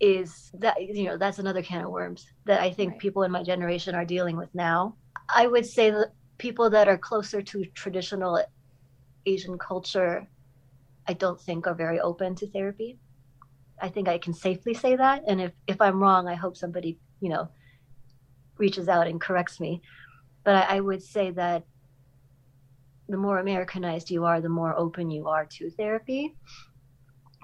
is 0.00 0.50
that 0.54 0.80
you 0.80 1.04
know 1.04 1.16
that's 1.16 1.38
another 1.38 1.62
can 1.62 1.84
of 1.84 1.90
worms 1.90 2.26
that 2.44 2.60
I 2.60 2.70
think 2.70 2.92
right. 2.92 3.00
people 3.00 3.22
in 3.22 3.32
my 3.32 3.42
generation 3.42 3.94
are 3.94 4.04
dealing 4.04 4.36
with 4.36 4.54
now. 4.54 4.94
I 5.34 5.46
would 5.46 5.66
say 5.66 5.90
that 5.90 6.12
people 6.38 6.70
that 6.70 6.88
are 6.88 6.98
closer 6.98 7.42
to 7.42 7.64
traditional 7.74 8.42
Asian 9.24 9.58
culture, 9.58 10.28
I 11.08 11.14
don't 11.14 11.40
think 11.40 11.66
are 11.66 11.74
very 11.74 11.98
open 11.98 12.34
to 12.36 12.46
therapy. 12.46 12.98
I 13.80 13.88
think 13.88 14.06
I 14.08 14.18
can 14.18 14.32
safely 14.32 14.74
say 14.74 14.96
that, 14.96 15.22
and 15.26 15.40
if 15.40 15.52
if 15.66 15.80
I'm 15.80 16.00
wrong, 16.00 16.28
I 16.28 16.34
hope 16.34 16.56
somebody 16.56 16.98
you 17.20 17.30
know 17.30 17.48
reaches 18.58 18.88
out 18.88 19.06
and 19.06 19.20
corrects 19.20 19.60
me. 19.60 19.82
But 20.44 20.54
I, 20.54 20.76
I 20.76 20.80
would 20.80 21.02
say 21.02 21.30
that 21.32 21.64
the 23.08 23.16
more 23.16 23.38
Americanized 23.38 24.10
you 24.10 24.24
are, 24.24 24.40
the 24.40 24.48
more 24.48 24.76
open 24.76 25.10
you 25.10 25.28
are 25.28 25.46
to 25.46 25.70
therapy. 25.70 26.34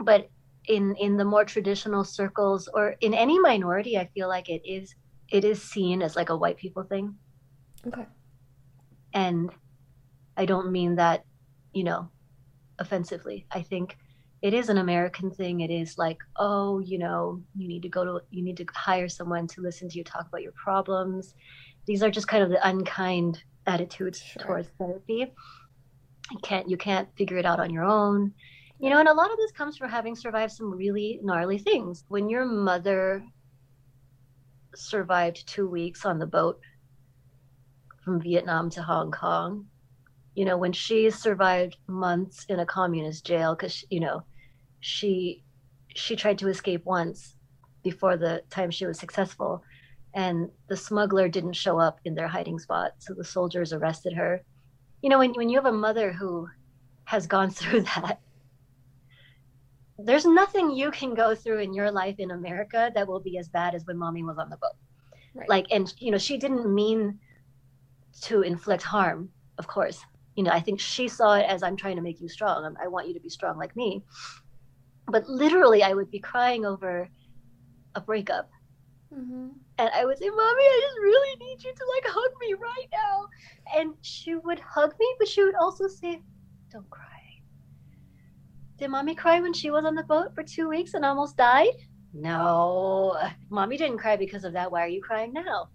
But 0.00 0.28
in 0.66 0.94
in 0.96 1.16
the 1.16 1.24
more 1.24 1.44
traditional 1.44 2.04
circles 2.04 2.68
or 2.72 2.94
in 3.00 3.14
any 3.14 3.38
minority 3.38 3.98
i 3.98 4.08
feel 4.14 4.28
like 4.28 4.48
it 4.48 4.62
is 4.64 4.94
it 5.30 5.44
is 5.44 5.62
seen 5.62 6.02
as 6.02 6.14
like 6.14 6.28
a 6.28 6.36
white 6.36 6.58
people 6.58 6.82
thing. 6.82 7.14
Okay. 7.86 8.06
And 9.14 9.50
i 10.36 10.44
don't 10.44 10.70
mean 10.70 10.96
that 10.96 11.24
you 11.72 11.84
know 11.84 12.08
offensively. 12.78 13.46
I 13.50 13.62
think 13.62 13.96
it 14.42 14.54
is 14.54 14.68
an 14.68 14.78
american 14.78 15.30
thing. 15.30 15.60
It 15.60 15.70
is 15.70 15.98
like 15.98 16.18
oh 16.36 16.80
you 16.80 16.98
know 16.98 17.42
you 17.56 17.66
need 17.66 17.82
to 17.82 17.88
go 17.88 18.04
to 18.04 18.20
you 18.30 18.42
need 18.42 18.56
to 18.58 18.66
hire 18.74 19.08
someone 19.08 19.46
to 19.48 19.62
listen 19.62 19.88
to 19.88 19.98
you 19.98 20.04
talk 20.04 20.26
about 20.28 20.42
your 20.42 20.52
problems. 20.52 21.34
These 21.86 22.02
are 22.02 22.10
just 22.10 22.28
kind 22.28 22.42
of 22.42 22.50
the 22.50 22.68
unkind 22.68 23.42
attitudes 23.66 24.20
sure. 24.20 24.42
towards 24.42 24.68
therapy 24.78 25.32
you 26.30 26.38
can't 26.42 26.68
you 26.68 26.76
can't 26.76 27.08
figure 27.16 27.36
it 27.36 27.46
out 27.46 27.60
on 27.60 27.70
your 27.70 27.84
own 27.84 28.32
you 28.82 28.90
know, 28.90 28.98
and 28.98 29.08
a 29.08 29.14
lot 29.14 29.30
of 29.30 29.36
this 29.36 29.52
comes 29.52 29.76
from 29.76 29.90
having 29.90 30.16
survived 30.16 30.52
some 30.52 30.72
really 30.72 31.20
gnarly 31.22 31.56
things. 31.56 32.04
When 32.08 32.28
your 32.28 32.44
mother 32.44 33.24
survived 34.74 35.46
two 35.46 35.68
weeks 35.68 36.04
on 36.04 36.18
the 36.18 36.26
boat 36.26 36.58
from 38.04 38.20
Vietnam 38.20 38.70
to 38.70 38.82
Hong 38.82 39.12
Kong, 39.12 39.66
you 40.34 40.44
know, 40.44 40.58
when 40.58 40.72
she 40.72 41.08
survived 41.10 41.76
months 41.86 42.44
in 42.48 42.58
a 42.58 42.66
communist 42.66 43.24
jail 43.24 43.54
because, 43.54 43.84
you 43.88 44.00
know, 44.00 44.24
she 44.80 45.44
she 45.94 46.16
tried 46.16 46.38
to 46.38 46.48
escape 46.48 46.84
once 46.84 47.36
before 47.84 48.16
the 48.16 48.42
time 48.50 48.72
she 48.72 48.86
was 48.86 48.98
successful 48.98 49.62
and 50.14 50.50
the 50.68 50.76
smuggler 50.76 51.28
didn't 51.28 51.54
show 51.54 51.78
up 51.78 52.00
in 52.04 52.14
their 52.14 52.28
hiding 52.28 52.58
spot 52.58 52.92
so 52.98 53.14
the 53.14 53.24
soldiers 53.24 53.72
arrested 53.72 54.12
her 54.12 54.42
you 55.02 55.08
know 55.08 55.18
when, 55.18 55.32
when 55.34 55.48
you 55.48 55.58
have 55.58 55.66
a 55.66 55.72
mother 55.72 56.12
who 56.12 56.48
has 57.04 57.26
gone 57.26 57.50
through 57.58 57.82
that 57.82 58.20
there's 59.98 60.24
nothing 60.24 60.70
you 60.70 60.90
can 60.90 61.14
go 61.14 61.34
through 61.34 61.58
in 61.58 61.74
your 61.74 61.90
life 61.90 62.16
in 62.18 62.30
America 62.30 62.90
that 62.94 63.06
will 63.06 63.20
be 63.20 63.38
as 63.38 63.48
bad 63.48 63.74
as 63.74 63.86
when 63.86 63.98
mommy 63.98 64.22
was 64.22 64.38
on 64.38 64.50
the 64.50 64.56
boat. 64.56 64.76
Right. 65.34 65.48
Like, 65.48 65.66
and 65.70 65.92
you 65.98 66.10
know, 66.10 66.18
she 66.18 66.36
didn't 66.38 66.72
mean 66.72 67.18
to 68.22 68.42
inflict 68.42 68.82
harm, 68.82 69.30
of 69.58 69.66
course. 69.66 70.04
You 70.34 70.44
know, 70.44 70.50
I 70.50 70.60
think 70.60 70.80
she 70.80 71.08
saw 71.08 71.34
it 71.34 71.46
as 71.46 71.62
I'm 71.62 71.76
trying 71.76 71.96
to 71.96 72.02
make 72.02 72.20
you 72.20 72.28
strong. 72.28 72.74
I 72.82 72.88
want 72.88 73.08
you 73.08 73.14
to 73.14 73.20
be 73.20 73.28
strong 73.28 73.58
like 73.58 73.76
me. 73.76 74.02
But 75.06 75.28
literally, 75.28 75.82
I 75.82 75.94
would 75.94 76.10
be 76.10 76.20
crying 76.20 76.64
over 76.64 77.08
a 77.94 78.00
breakup. 78.00 78.50
Mm-hmm. 79.14 79.48
And 79.78 79.90
I 79.94 80.04
would 80.04 80.18
say, 80.18 80.28
Mommy, 80.28 80.42
I 80.42 80.80
just 80.82 80.98
really 80.98 81.36
need 81.38 81.64
you 81.64 81.72
to 81.72 81.84
like 81.94 82.12
hug 82.12 82.30
me 82.40 82.54
right 82.54 82.88
now. 82.92 83.26
And 83.74 83.94
she 84.02 84.34
would 84.36 84.60
hug 84.60 84.94
me, 85.00 85.14
but 85.18 85.28
she 85.28 85.42
would 85.44 85.54
also 85.54 85.88
say, 85.88 86.22
Don't 86.70 86.88
cry 86.90 87.12
did 88.82 88.90
mommy 88.90 89.14
cry 89.14 89.40
when 89.40 89.52
she 89.52 89.70
was 89.70 89.84
on 89.84 89.94
the 89.94 90.02
boat 90.02 90.34
for 90.34 90.42
two 90.42 90.68
weeks 90.68 90.94
and 90.94 91.04
almost 91.04 91.36
died? 91.36 91.74
No, 92.12 93.16
mommy 93.48 93.76
didn't 93.76 93.98
cry 93.98 94.16
because 94.16 94.42
of 94.42 94.52
that. 94.54 94.72
Why 94.72 94.82
are 94.82 94.88
you 94.88 95.00
crying 95.00 95.32
now? 95.32 95.68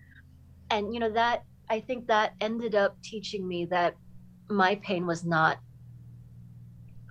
And, 0.71 0.93
you 0.93 0.99
know, 0.99 1.11
that 1.11 1.43
I 1.69 1.79
think 1.79 2.07
that 2.07 2.33
ended 2.41 2.75
up 2.75 3.01
teaching 3.01 3.47
me 3.47 3.65
that 3.67 3.95
my 4.49 4.75
pain 4.75 5.07
was 5.07 5.23
not 5.23 5.59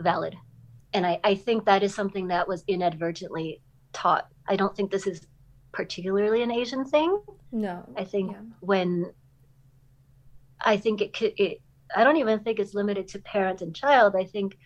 valid. 0.00 0.36
And 0.92 1.06
I, 1.06 1.18
I 1.24 1.34
think 1.34 1.64
that 1.64 1.82
is 1.82 1.94
something 1.94 2.28
that 2.28 2.46
was 2.46 2.62
inadvertently 2.68 3.62
taught. 3.94 4.28
I 4.48 4.56
don't 4.56 4.76
think 4.76 4.90
this 4.90 5.06
is 5.06 5.26
particularly 5.76 6.42
an 6.42 6.50
Asian 6.50 6.86
thing. 6.86 7.20
No. 7.52 7.84
I 7.96 8.04
think 8.04 8.32
yeah. 8.32 8.40
when 8.60 9.12
I 10.64 10.78
think 10.78 11.02
it 11.02 11.12
could, 11.12 11.34
it, 11.36 11.60
I 11.94 12.02
don't 12.02 12.16
even 12.16 12.40
think 12.40 12.58
it's 12.58 12.72
limited 12.72 13.08
to 13.08 13.18
parent 13.18 13.60
and 13.60 13.76
child. 13.76 14.16
I 14.16 14.24
think 14.24 14.56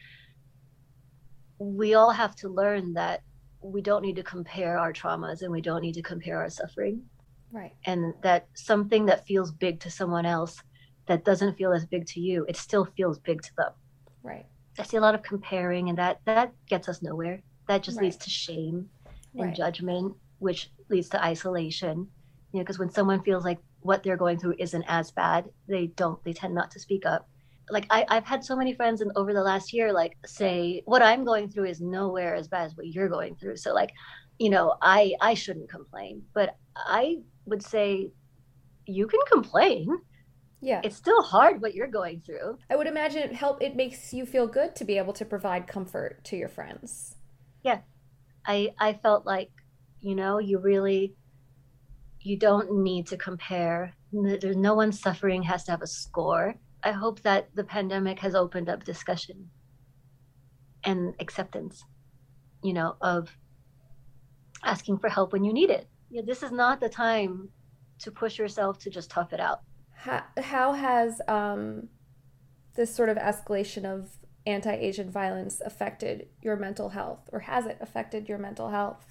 we 1.58 1.94
all 1.94 2.12
have 2.12 2.36
to 2.36 2.48
learn 2.48 2.94
that 2.94 3.22
we 3.61 3.82
don't 3.82 4.02
need 4.02 4.16
to 4.16 4.22
compare 4.22 4.78
our 4.78 4.92
traumas 4.92 5.42
and 5.42 5.50
we 5.50 5.61
don't 5.61 5.82
need 5.82 5.94
to 5.94 6.02
compare 6.02 6.38
our 6.38 6.48
suffering. 6.48 7.02
Right. 7.50 7.74
And 7.86 8.14
that 8.22 8.46
something 8.54 9.04
that 9.06 9.26
feels 9.26 9.50
big 9.50 9.80
to 9.80 9.90
someone 9.90 10.24
else 10.24 10.62
that 11.08 11.24
doesn't 11.24 11.58
feel 11.58 11.72
as 11.72 11.84
big 11.84 12.06
to 12.06 12.20
you, 12.20 12.46
it 12.48 12.56
still 12.56 12.84
feels 12.96 13.18
big 13.18 13.42
to 13.42 13.50
them. 13.56 13.72
Right. 14.22 14.46
I 14.78 14.84
see 14.84 14.96
a 14.96 15.00
lot 15.00 15.16
of 15.16 15.24
comparing 15.24 15.88
and 15.88 15.98
that 15.98 16.20
that 16.24 16.52
gets 16.68 16.88
us 16.88 17.02
nowhere. 17.02 17.42
That 17.66 17.82
just 17.82 17.96
right. 17.96 18.04
leads 18.04 18.16
to 18.18 18.30
shame 18.30 18.88
and 19.34 19.46
right. 19.46 19.56
judgment, 19.56 20.14
which 20.41 20.70
leads 20.88 21.09
to 21.11 21.24
isolation. 21.24 22.09
You 22.53 22.59
know, 22.59 22.64
because 22.64 22.80
when 22.80 22.91
someone 22.91 23.22
feels 23.22 23.45
like 23.45 23.59
what 23.80 24.03
they're 24.03 24.16
going 24.16 24.38
through 24.38 24.57
isn't 24.59 24.84
as 24.88 25.12
bad, 25.12 25.49
they 25.68 25.86
don't 25.86 26.22
they 26.24 26.32
tend 26.32 26.55
not 26.55 26.72
to 26.72 26.80
speak 26.80 27.07
up 27.07 27.28
like 27.70 27.86
I, 27.91 28.05
I've 28.09 28.24
had 28.24 28.45
so 28.45 28.57
many 28.57 28.74
friends 28.74 29.01
and 29.01 29.12
over 29.16 29.32
the 29.32 29.43
last 29.43 29.72
year 29.72 29.93
like 29.93 30.16
say 30.26 30.82
what 30.84 31.03
I'm 31.03 31.24
going 31.24 31.49
through 31.49 31.66
is 31.66 31.80
nowhere 31.80 32.34
as 32.34 32.49
bad 32.49 32.66
as 32.66 32.76
what 32.76 32.88
you're 32.88 33.09
going 33.09 33.36
through. 33.36 33.57
So 33.57 33.72
like, 33.72 33.93
you 34.38 34.51
know, 34.51 34.74
I 34.82 35.14
I 35.20 35.34
shouldn't 35.34 35.70
complain. 35.70 36.22
But 36.34 36.57
I 36.76 37.18
would 37.47 37.62
say 37.62 38.11
you 38.86 39.07
can 39.07 39.20
complain. 39.30 39.88
Yeah. 40.61 40.80
It's 40.84 40.97
still 40.97 41.22
hard 41.22 41.62
what 41.62 41.74
you're 41.74 41.86
going 41.86 42.20
through. 42.20 42.59
I 42.68 42.76
would 42.76 42.86
imagine 42.86 43.22
it 43.22 43.32
help 43.32 43.62
it 43.62 43.76
makes 43.76 44.12
you 44.12 44.26
feel 44.26 44.47
good 44.47 44.76
to 44.76 44.84
be 44.84 44.99
able 44.99 45.12
to 45.14 45.24
provide 45.24 45.66
comfort 45.66 46.22
to 46.24 46.36
your 46.36 46.49
friends. 46.49 47.16
Yeah. 47.62 47.80
I 48.47 48.74
I 48.78 48.95
felt 48.95 49.26
like, 49.26 49.51
you 50.01 50.14
know, 50.14 50.38
you 50.38 50.59
really 50.59 51.14
you 52.20 52.38
don't 52.38 52.82
need 52.82 53.07
to 53.09 53.16
compare. 53.16 53.94
There's 54.12 54.57
no 54.57 54.74
one 54.74 54.92
suffering 54.92 55.42
has 55.44 55.64
to 55.64 55.70
have 55.70 55.82
a 55.82 55.86
score 55.86 56.57
I 56.82 56.92
hope 56.92 57.20
that 57.22 57.55
the 57.55 57.64
pandemic 57.64 58.18
has 58.20 58.34
opened 58.34 58.68
up 58.68 58.84
discussion 58.84 59.51
and 60.84 61.14
acceptance, 61.20 61.84
you 62.62 62.72
know, 62.72 62.96
of 63.01 63.36
asking 64.64 64.98
for 64.98 65.09
help 65.09 65.32
when 65.32 65.44
you 65.44 65.53
need 65.53 65.70
it. 65.70 65.88
You 66.11 66.20
know, 66.20 66.26
this 66.26 66.42
is 66.42 66.53
not 66.53 66.80
the 66.80 66.88
time 66.88 67.51
to 68.01 68.11
push 68.11 68.38
yourself 68.38 68.78
to 68.80 68.90
just 68.90 69.11
tough 69.11 69.32
it 69.32 69.40
out. 69.40 69.61
How, 69.94 70.24
how 70.38 70.72
has 70.72 71.20
um, 71.28 71.88
this 72.74 72.94
sort 72.94 73.11
of 73.11 73.18
escalation 73.18 73.84
of 73.84 74.09
anti 74.46 74.72
Asian 74.72 75.11
violence 75.11 75.61
affected 75.61 76.28
your 76.40 76.57
mental 76.57 76.88
health, 76.88 77.28
or 77.30 77.40
has 77.40 77.66
it 77.66 77.76
affected 77.80 78.26
your 78.26 78.38
mental 78.38 78.70
health? 78.70 79.09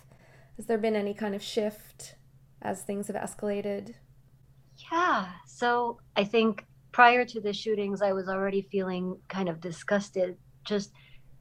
Has 0.59 0.65
there 0.65 0.77
been 0.77 0.97
any 0.97 1.13
kind 1.13 1.35
of 1.35 1.41
shift 1.41 2.15
as 2.61 2.81
things 2.81 3.07
have 3.07 3.15
escalated? 3.15 3.93
Yeah. 4.91 5.29
So 5.47 6.01
I 6.17 6.25
think 6.25 6.65
prior 6.91 7.23
to 7.23 7.39
the 7.39 7.53
shootings, 7.53 8.01
I 8.01 8.11
was 8.11 8.27
already 8.27 8.67
feeling 8.69 9.17
kind 9.29 9.47
of 9.47 9.61
disgusted. 9.61 10.35
Just 10.65 10.91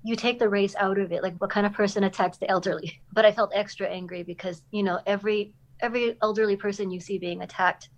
you 0.05 0.15
take 0.15 0.39
the 0.39 0.49
race 0.49 0.77
out 0.79 1.01
of 1.01 1.11
it. 1.11 1.25
Like 1.25 1.37
what 1.39 1.51
kind 1.51 1.67
of 1.67 1.73
person 1.73 2.05
attacks 2.05 2.39
the 2.39 2.49
elderly? 2.49 3.03
But 3.13 3.25
I 3.25 3.33
felt 3.33 3.51
extra 3.53 3.89
angry 3.89 4.23
because 4.23 4.63
you 4.71 4.85
know 4.85 5.01
every 5.05 5.53
every 5.81 6.17
elderly 6.23 6.55
person 6.55 6.93
you 6.93 7.01
see 7.01 7.19
being 7.19 7.43
attacked, 7.43 7.89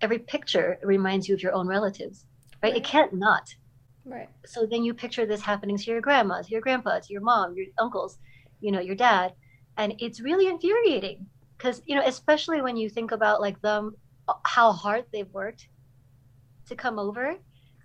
every 0.00 0.18
picture 0.18 0.78
reminds 0.82 1.28
you 1.28 1.34
of 1.34 1.42
your 1.42 1.52
own 1.52 1.66
relatives, 1.66 2.24
right? 2.62 2.72
right. 2.72 2.76
It 2.78 2.84
can't 2.84 3.12
not. 3.12 3.54
Right. 4.06 4.30
So 4.46 4.64
then 4.64 4.82
you 4.82 4.94
picture 4.94 5.26
this 5.26 5.42
happening 5.42 5.76
to 5.76 5.90
your 5.90 6.00
grandma, 6.00 6.40
to 6.40 6.50
your 6.50 6.62
grandpa, 6.62 7.00
to 7.00 7.12
your 7.12 7.20
mom, 7.20 7.54
your 7.54 7.66
uncles, 7.78 8.16
you 8.62 8.72
know, 8.72 8.80
your 8.80 8.96
dad, 8.96 9.34
and 9.76 9.94
it's 9.98 10.20
really 10.20 10.46
infuriating 10.48 11.26
because 11.56 11.80
you 11.86 11.94
know, 11.94 12.02
especially 12.04 12.60
when 12.60 12.76
you 12.76 12.88
think 12.88 13.12
about 13.12 13.40
like 13.40 13.60
them, 13.62 13.94
uh, 14.28 14.34
how 14.44 14.72
hard 14.72 15.04
they've 15.12 15.32
worked 15.32 15.68
to 16.66 16.76
come 16.76 16.98
over 16.98 17.36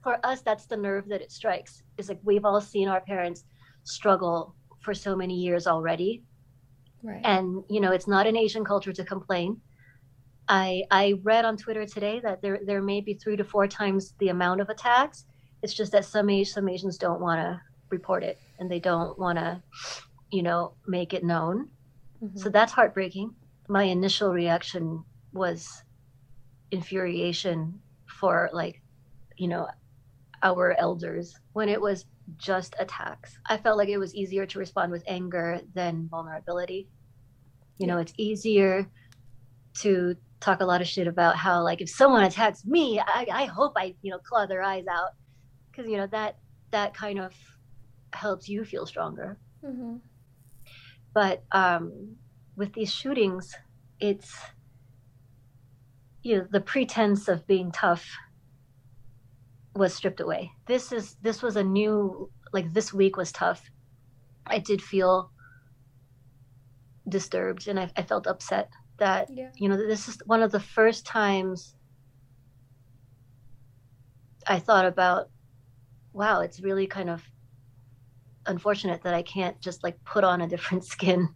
for 0.03 0.25
us 0.25 0.41
that's 0.41 0.65
the 0.67 0.77
nerve 0.77 1.07
that 1.09 1.21
it 1.21 1.31
strikes. 1.31 1.83
Is 1.97 2.09
like 2.09 2.19
we've 2.23 2.45
all 2.45 2.61
seen 2.61 2.87
our 2.87 3.01
parents 3.01 3.43
struggle 3.83 4.55
for 4.81 4.93
so 4.93 5.15
many 5.15 5.35
years 5.35 5.67
already. 5.67 6.23
Right. 7.03 7.21
And 7.23 7.63
you 7.69 7.79
know 7.79 7.91
it's 7.91 8.07
not 8.07 8.27
an 8.27 8.35
asian 8.37 8.65
culture 8.65 8.93
to 8.93 9.03
complain. 9.03 9.61
I 10.49 10.83
i 10.91 11.15
read 11.23 11.45
on 11.45 11.57
twitter 11.57 11.85
today 11.85 12.19
that 12.21 12.41
there 12.41 12.59
there 12.65 12.81
may 12.81 13.01
be 13.01 13.15
three 13.15 13.35
to 13.37 13.43
four 13.43 13.67
times 13.67 14.13
the 14.19 14.29
amount 14.29 14.61
of 14.61 14.69
attacks. 14.69 15.25
It's 15.61 15.73
just 15.73 15.91
that 15.91 16.05
some 16.05 16.29
age 16.29 16.49
some 16.51 16.69
asians 16.69 16.97
don't 16.97 17.19
want 17.19 17.39
to 17.39 17.61
report 17.89 18.23
it 18.23 18.37
and 18.59 18.69
they 18.69 18.79
don't 18.79 19.17
want 19.19 19.37
to 19.37 19.61
you 20.31 20.43
know 20.43 20.73
make 20.87 21.13
it 21.13 21.23
known 21.23 21.69
mm-hmm. 22.23 22.37
so 22.37 22.49
that's 22.49 22.73
heartbreaking 22.73 23.33
my 23.69 23.83
initial 23.83 24.31
reaction 24.31 25.03
was 25.33 25.83
infuriation 26.71 27.79
for 28.05 28.49
like 28.53 28.81
you 29.37 29.47
know 29.47 29.67
our 30.43 30.73
elders 30.79 31.35
when 31.53 31.69
it 31.69 31.81
was 31.81 32.05
just 32.37 32.75
attacks 32.79 33.37
i 33.47 33.57
felt 33.57 33.77
like 33.77 33.89
it 33.89 33.97
was 33.97 34.13
easier 34.15 34.45
to 34.45 34.59
respond 34.59 34.91
with 34.91 35.03
anger 35.07 35.59
than 35.73 36.07
vulnerability 36.09 36.87
You 37.79 37.87
know, 37.87 37.97
it's 37.99 38.13
easier 38.17 38.87
to 39.81 40.15
talk 40.39 40.61
a 40.61 40.65
lot 40.65 40.81
of 40.81 40.87
shit 40.87 41.07
about 41.07 41.35
how 41.35 41.63
like 41.63 41.81
if 41.81 41.89
someone 41.89 42.23
attacks 42.23 42.65
me, 42.65 42.99
I, 42.99 43.27
I 43.31 43.45
hope 43.45 43.73
I, 43.77 43.95
you 44.01 44.11
know, 44.11 44.19
claw 44.19 44.45
their 44.47 44.61
eyes 44.63 44.85
out. 44.87 45.11
Cause 45.75 45.85
you 45.87 45.97
know, 45.97 46.07
that 46.07 46.37
that 46.71 46.93
kind 46.93 47.19
of 47.19 47.33
helps 48.13 48.49
you 48.49 48.65
feel 48.65 48.85
stronger. 48.85 49.37
Mm-hmm. 49.63 49.97
But 51.13 51.43
um 51.51 52.17
with 52.55 52.73
these 52.73 52.93
shootings, 52.93 53.53
it's 53.99 54.35
you 56.23 56.37
know, 56.39 56.47
the 56.51 56.61
pretense 56.61 57.27
of 57.27 57.47
being 57.47 57.71
tough 57.71 58.05
was 59.75 59.93
stripped 59.93 60.19
away. 60.19 60.51
This 60.67 60.91
is 60.91 61.15
this 61.21 61.41
was 61.41 61.55
a 61.55 61.63
new 61.63 62.31
like 62.53 62.73
this 62.73 62.93
week 62.93 63.17
was 63.17 63.31
tough. 63.31 63.69
I 64.47 64.59
did 64.59 64.81
feel 64.81 65.31
disturbed 67.07 67.67
and 67.67 67.79
I, 67.79 67.91
I 67.95 68.01
felt 68.03 68.27
upset 68.27 68.69
that 68.99 69.29
Yeah. 69.31 69.49
you 69.55 69.69
know 69.69 69.77
this 69.77 70.07
is 70.07 70.17
one 70.25 70.41
of 70.41 70.51
the 70.51 70.59
first 70.59 71.05
times 71.05 71.75
I 74.47 74.59
thought 74.59 74.85
about 74.85 75.29
wow 76.13 76.41
it's 76.41 76.59
really 76.61 76.87
kind 76.87 77.09
of 77.09 77.23
unfortunate 78.47 79.03
that 79.03 79.13
I 79.13 79.21
can't 79.23 79.59
just 79.61 79.83
like 79.83 79.97
put 80.05 80.23
on 80.23 80.41
a 80.41 80.47
different 80.47 80.85
skin 80.93 81.29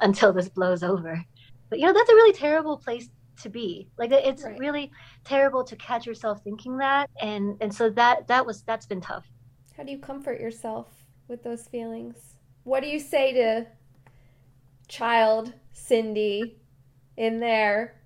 until 0.00 0.32
this 0.32 0.48
blows 0.48 0.82
over 0.82 1.22
but 1.70 1.78
you 1.78 1.86
know 1.86 1.92
that's 1.92 2.08
a 2.08 2.14
really 2.14 2.32
terrible 2.32 2.78
place 2.78 3.08
to 3.42 3.50
be 3.50 3.88
like 3.98 4.10
it's 4.12 4.44
Right. 4.44 4.58
really 4.58 4.90
terrible 5.24 5.62
to 5.64 5.76
catch 5.76 6.06
yourself 6.06 6.40
thinking 6.42 6.78
that 6.78 7.10
and 7.20 7.56
and 7.60 7.74
so 7.74 7.90
that 7.90 8.26
that 8.28 8.46
was 8.46 8.62
that's 8.62 8.86
been 8.86 9.00
tough 9.00 9.26
How 9.76 9.82
do 9.82 9.92
you 9.92 9.98
comfort 9.98 10.40
yourself 10.40 10.88
with 11.28 11.42
those 11.42 11.66
feelings? 11.66 12.16
What 12.64 12.82
do 12.82 12.88
you 12.88 12.98
say 12.98 13.32
to 13.34 13.66
child 14.88 15.52
Cindy 15.72 16.56
in 17.16 17.40
there 17.40 18.00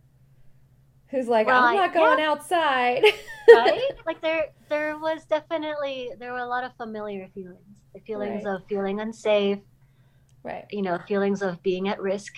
who's 1.11 1.27
like, 1.29 1.49
I'm 1.49 1.75
not 1.77 1.93
going 1.95 2.21
outside? 2.21 3.05
right 3.55 3.81
like 4.07 4.21
there 4.21 4.45
there 4.69 4.97
was 4.99 5.25
definitely 5.25 6.11
there 6.21 6.33
were 6.33 6.39
a 6.39 6.47
lot 6.47 6.63
of 6.63 6.71
familiar 6.77 7.27
feelings 7.35 7.59
the 7.95 8.01
feelings 8.01 8.45
Right. 8.45 8.55
of 8.55 8.63
feeling 8.69 9.01
unsafe 9.01 9.59
right, 10.45 10.67
you 10.71 10.83
know 10.83 10.99
feelings 11.09 11.43
of 11.43 11.61
being 11.63 11.89
at 11.89 12.01
risk 12.01 12.33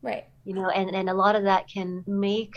right. 0.00 0.24
you 0.44 0.54
know 0.54 0.68
and 0.68 0.90
and 0.94 1.10
a 1.10 1.14
lot 1.14 1.34
of 1.34 1.42
that 1.44 1.64
can 1.68 2.04
make 2.06 2.54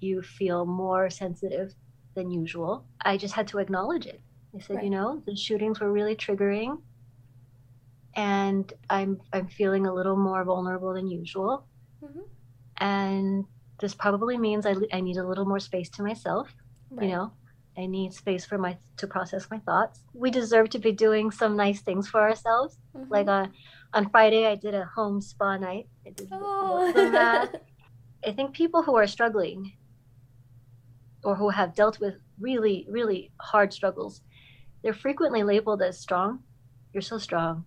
you 0.00 0.22
feel 0.22 0.66
more 0.66 1.08
sensitive 1.08 1.72
than 2.16 2.30
usual 2.32 2.84
i 3.04 3.16
just 3.16 3.34
had 3.34 3.46
to 3.46 3.58
acknowledge 3.58 4.06
it 4.06 4.20
i 4.56 4.60
said 4.60 4.76
Right. 4.76 4.84
you 4.86 4.90
know 4.90 5.22
the 5.26 5.36
shootings 5.36 5.78
were 5.78 5.92
really 5.92 6.16
triggering 6.16 6.78
and 8.16 8.72
i'm 8.88 9.20
i'm 9.32 9.46
feeling 9.48 9.86
a 9.86 9.94
little 9.94 10.16
more 10.16 10.42
vulnerable 10.44 10.94
than 10.94 11.06
usual 11.06 11.68
Mhm. 12.02 12.22
and 12.78 13.44
this 13.80 13.94
probably 13.94 14.36
means 14.38 14.66
I, 14.66 14.74
I 14.92 15.00
need 15.00 15.16
a 15.16 15.26
little 15.26 15.46
more 15.46 15.60
space 15.60 15.88
to 15.90 16.02
myself 16.02 16.54
right. 16.90 17.04
you 17.08 17.12
know 17.14 17.32
i 17.78 17.86
need 17.86 18.12
space 18.12 18.44
for 18.44 18.58
my 18.58 18.76
to 18.98 19.06
process 19.06 19.48
my 19.50 19.58
thoughts 19.60 20.02
we 20.12 20.30
deserve 20.30 20.68
to 20.70 20.78
be 20.78 20.92
doing 20.92 21.30
some 21.30 21.56
nice 21.56 21.80
things 21.82 22.08
for 22.08 22.20
ourselves 22.20 22.78
Mhm. 22.96 23.06
like 23.10 23.28
uh, 23.28 23.46
on 23.94 24.10
friday 24.10 24.46
i 24.46 24.54
did 24.54 24.74
a 24.74 24.84
home 24.96 25.20
spa 25.20 25.56
night 25.56 25.86
I 26.06 26.10
did 26.10 26.28
oh. 26.32 27.48
i 28.28 28.32
think 28.32 28.52
people 28.54 28.82
who 28.82 28.96
are 28.96 29.06
struggling 29.06 29.72
or 31.24 31.36
who 31.36 31.48
have 31.50 31.74
dealt 31.74 32.00
with 32.00 32.14
really 32.38 32.86
really 32.90 33.32
hard 33.40 33.72
struggles 33.72 34.22
they're 34.82 34.94
frequently 35.06 35.42
labeled 35.42 35.82
as 35.82 35.98
strong 36.00 36.40
you're 36.92 37.02
so 37.12 37.18
strong 37.18 37.64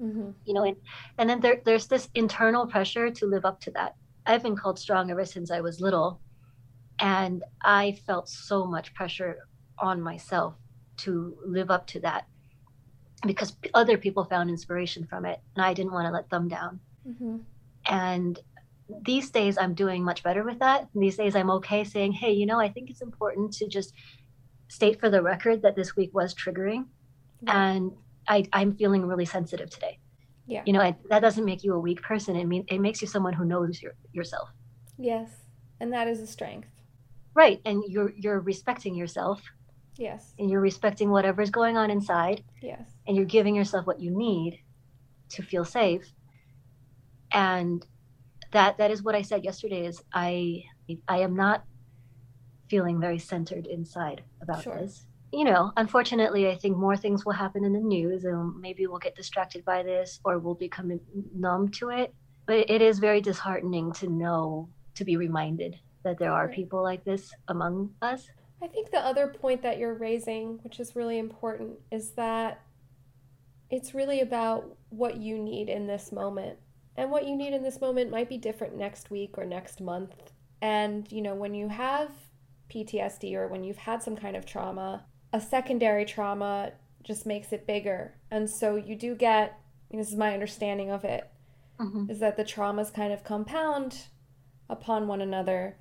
Mhm. 0.00 0.34
you 0.44 0.52
know 0.52 0.64
and, 0.64 0.76
and 1.18 1.30
then 1.30 1.40
there, 1.40 1.62
there's 1.64 1.86
this 1.86 2.08
internal 2.14 2.66
pressure 2.66 3.08
to 3.10 3.24
live 3.26 3.46
up 3.46 3.60
to 3.62 3.70
that 3.72 3.94
i've 4.26 4.42
been 4.42 4.56
called 4.56 4.78
strong 4.78 5.10
ever 5.10 5.24
since 5.24 5.50
i 5.50 5.60
was 5.60 5.80
little 5.80 6.20
and 7.00 7.42
i 7.62 7.92
felt 8.06 8.28
so 8.28 8.66
much 8.66 8.92
pressure 8.94 9.46
on 9.78 10.00
myself 10.00 10.54
to 10.96 11.36
live 11.46 11.70
up 11.70 11.86
to 11.86 12.00
that 12.00 12.26
because 13.26 13.56
other 13.74 13.98
people 13.98 14.24
found 14.24 14.48
inspiration 14.50 15.04
from 15.06 15.24
it 15.24 15.40
and 15.54 15.64
i 15.64 15.72
didn't 15.74 15.92
want 15.92 16.06
to 16.06 16.12
let 16.12 16.28
them 16.30 16.48
down. 16.48 16.80
Mhm. 17.06 17.40
and 17.88 18.38
these 19.04 19.30
days 19.30 19.58
i'm 19.58 19.74
doing 19.74 20.04
much 20.04 20.22
better 20.22 20.44
with 20.44 20.58
that. 20.60 20.88
These 20.94 21.16
days 21.16 21.34
i'm 21.36 21.50
okay 21.50 21.82
saying 21.84 22.12
hey 22.12 22.32
you 22.32 22.46
know 22.46 22.60
i 22.60 22.68
think 22.68 22.88
it's 22.90 23.02
important 23.02 23.52
to 23.54 23.66
just 23.68 23.92
state 24.68 24.98
for 25.00 25.10
the 25.10 25.22
record 25.22 25.62
that 25.62 25.76
this 25.76 25.94
week 25.96 26.12
was 26.14 26.34
triggering 26.34 26.86
and 27.46 27.92
I, 28.28 28.44
i'm 28.52 28.74
feeling 28.76 29.06
really 29.06 29.24
sensitive 29.24 29.70
today 29.70 29.98
Yeah. 30.46 30.62
you 30.66 30.72
know 30.72 30.94
that 31.10 31.20
doesn't 31.20 31.44
make 31.44 31.64
you 31.64 31.74
a 31.74 31.78
weak 31.80 32.00
person 32.02 32.36
it 32.36 32.44
mean 32.46 32.64
it 32.68 32.78
makes 32.80 33.00
you 33.02 33.08
someone 33.08 33.32
who 33.32 33.44
knows 33.44 33.82
your, 33.82 33.94
yourself 34.12 34.48
Yes. 34.98 35.30
And 35.80 35.92
that 35.92 36.08
is 36.08 36.20
a 36.20 36.26
strength. 36.26 36.68
right 37.34 37.60
and 37.64 37.82
you're 37.88 38.12
you're 38.16 38.40
respecting 38.40 38.94
yourself 38.94 39.42
Yes. 39.98 40.34
and 40.38 40.48
you're 40.50 40.60
respecting 40.60 41.10
whatever's 41.10 41.50
going 41.50 41.76
on 41.76 41.90
inside 41.90 42.42
Yes. 42.62 42.88
and 43.06 43.16
you're 43.16 43.26
giving 43.26 43.54
yourself 43.54 43.86
what 43.86 44.00
you 44.00 44.10
need 44.16 44.60
to 45.30 45.42
feel 45.42 45.64
safe 45.64 46.06
and 47.32 47.84
that 48.52 48.78
that 48.78 48.90
is 48.90 49.02
what 49.02 49.14
i 49.14 49.22
said 49.22 49.44
yesterday 49.44 49.84
is 49.86 50.00
i 50.14 50.62
i 51.08 51.18
am 51.18 51.34
not 51.34 51.64
feeling 52.70 53.00
very 53.00 53.18
centered 53.18 53.66
inside 53.66 54.22
about 54.40 54.62
Sure. 54.62 54.78
this 54.80 55.06
you 55.36 55.44
know 55.44 55.72
unfortunately 55.76 56.48
i 56.48 56.56
think 56.56 56.76
more 56.76 56.96
things 56.96 57.24
will 57.24 57.32
happen 57.32 57.64
in 57.64 57.72
the 57.72 57.80
news 57.80 58.24
and 58.24 58.58
maybe 58.60 58.86
we'll 58.86 58.98
get 58.98 59.14
distracted 59.14 59.64
by 59.64 59.82
this 59.82 60.18
or 60.24 60.38
we'll 60.38 60.54
become 60.54 60.98
numb 61.34 61.68
to 61.68 61.90
it 61.90 62.14
but 62.46 62.70
it 62.70 62.80
is 62.80 62.98
very 62.98 63.20
disheartening 63.20 63.92
to 63.92 64.08
know 64.08 64.68
to 64.94 65.04
be 65.04 65.16
reminded 65.16 65.78
that 66.04 66.18
there 66.18 66.32
are 66.32 66.48
people 66.48 66.82
like 66.82 67.04
this 67.04 67.32
among 67.48 67.90
us 68.00 68.28
I 68.62 68.66
think 68.68 68.90
the 68.90 68.98
other 68.98 69.28
point 69.28 69.62
that 69.62 69.78
you're 69.78 69.94
raising, 69.94 70.58
which 70.62 70.80
is 70.80 70.96
really 70.96 71.18
important, 71.18 71.78
is 71.90 72.12
that 72.12 72.62
it's 73.70 73.94
really 73.94 74.20
about 74.20 74.76
what 74.88 75.18
you 75.18 75.38
need 75.38 75.68
in 75.68 75.86
this 75.86 76.10
moment. 76.10 76.58
And 76.96 77.10
what 77.10 77.26
you 77.26 77.36
need 77.36 77.52
in 77.52 77.62
this 77.62 77.80
moment 77.80 78.10
might 78.10 78.28
be 78.28 78.38
different 78.38 78.76
next 78.76 79.10
week 79.10 79.36
or 79.36 79.44
next 79.44 79.80
month. 79.80 80.32
And, 80.62 81.10
you 81.12 81.20
know, 81.20 81.34
when 81.34 81.54
you 81.54 81.68
have 81.68 82.10
PTSD 82.70 83.34
or 83.34 83.48
when 83.48 83.62
you've 83.62 83.76
had 83.76 84.02
some 84.02 84.16
kind 84.16 84.36
of 84.36 84.46
trauma, 84.46 85.04
a 85.36 85.40
secondary 85.40 86.04
trauma 86.06 86.72
just 87.02 87.26
makes 87.26 87.52
it 87.52 87.66
bigger. 87.66 88.14
And 88.30 88.48
so 88.48 88.76
you 88.76 88.96
do 88.96 89.14
get, 89.14 89.58
this 89.90 90.08
is 90.08 90.16
my 90.16 90.32
understanding 90.32 90.90
of 90.90 91.04
it, 91.04 91.30
Mhm. 91.78 92.10
is 92.10 92.18
that 92.20 92.36
the 92.36 92.44
traumas 92.44 92.92
kind 92.92 93.12
of 93.12 93.22
compound 93.22 94.06
upon 94.68 95.06
one 95.06 95.20
another. 95.20 95.76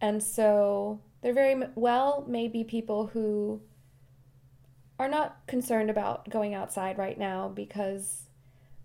And 0.00 0.22
so 0.22 1.00
there 1.22 1.32
very 1.32 1.60
well 1.74 2.24
may 2.28 2.48
be 2.48 2.64
people 2.64 3.06
who 3.08 3.62
are 4.98 5.08
not 5.08 5.46
concerned 5.46 5.88
about 5.90 6.28
going 6.28 6.54
outside 6.54 6.98
right 6.98 7.18
now 7.18 7.48
because 7.48 8.28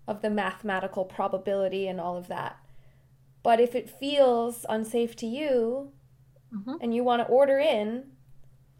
of 0.06 0.22
the 0.22 0.30
mathematical 0.30 1.04
probability 1.04 1.86
and 1.86 2.00
all 2.00 2.16
of 2.16 2.28
that. 2.28 2.56
But 3.42 3.60
if 3.60 3.74
it 3.74 3.90
feels 3.90 4.64
unsafe 4.68 5.14
to 5.16 5.26
you 5.26 5.92
Mhm. 6.52 6.78
and 6.80 6.94
you 6.94 7.04
want 7.04 7.20
to 7.22 7.28
order 7.28 7.58
in, 7.58 8.16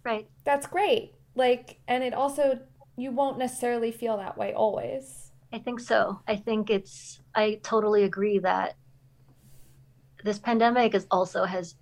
right 0.05 0.27
that's 0.45 0.67
great. 0.67 1.15
Like, 1.39 1.79
and 1.87 2.03
it 2.03 2.15
also, 2.15 2.59
you 2.97 3.13
won't 3.13 3.39
necessarily 3.39 3.93
feel 3.93 4.17
that 4.17 4.37
way 4.37 4.53
always. 4.53 5.31
I 5.53 5.59
think 5.59 5.79
so. 5.79 6.21
I 6.27 6.37
think 6.37 6.69
it's, 6.69 7.21
I 7.35 7.61
totally 7.63 8.03
agree 8.03 8.41
that 8.41 8.75
this 10.25 10.39
pandemic 10.39 10.95
is 10.95 11.07
also 11.11 11.45
has 11.45 11.77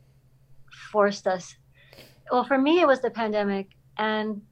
forced 0.93 1.27
us. 1.27 1.57
Well, 2.31 2.45
for 2.45 2.59
me, 2.59 2.81
it 2.81 2.87
was 2.87 3.01
the 3.01 3.11
pandemic 3.11 3.69
and 3.97 4.43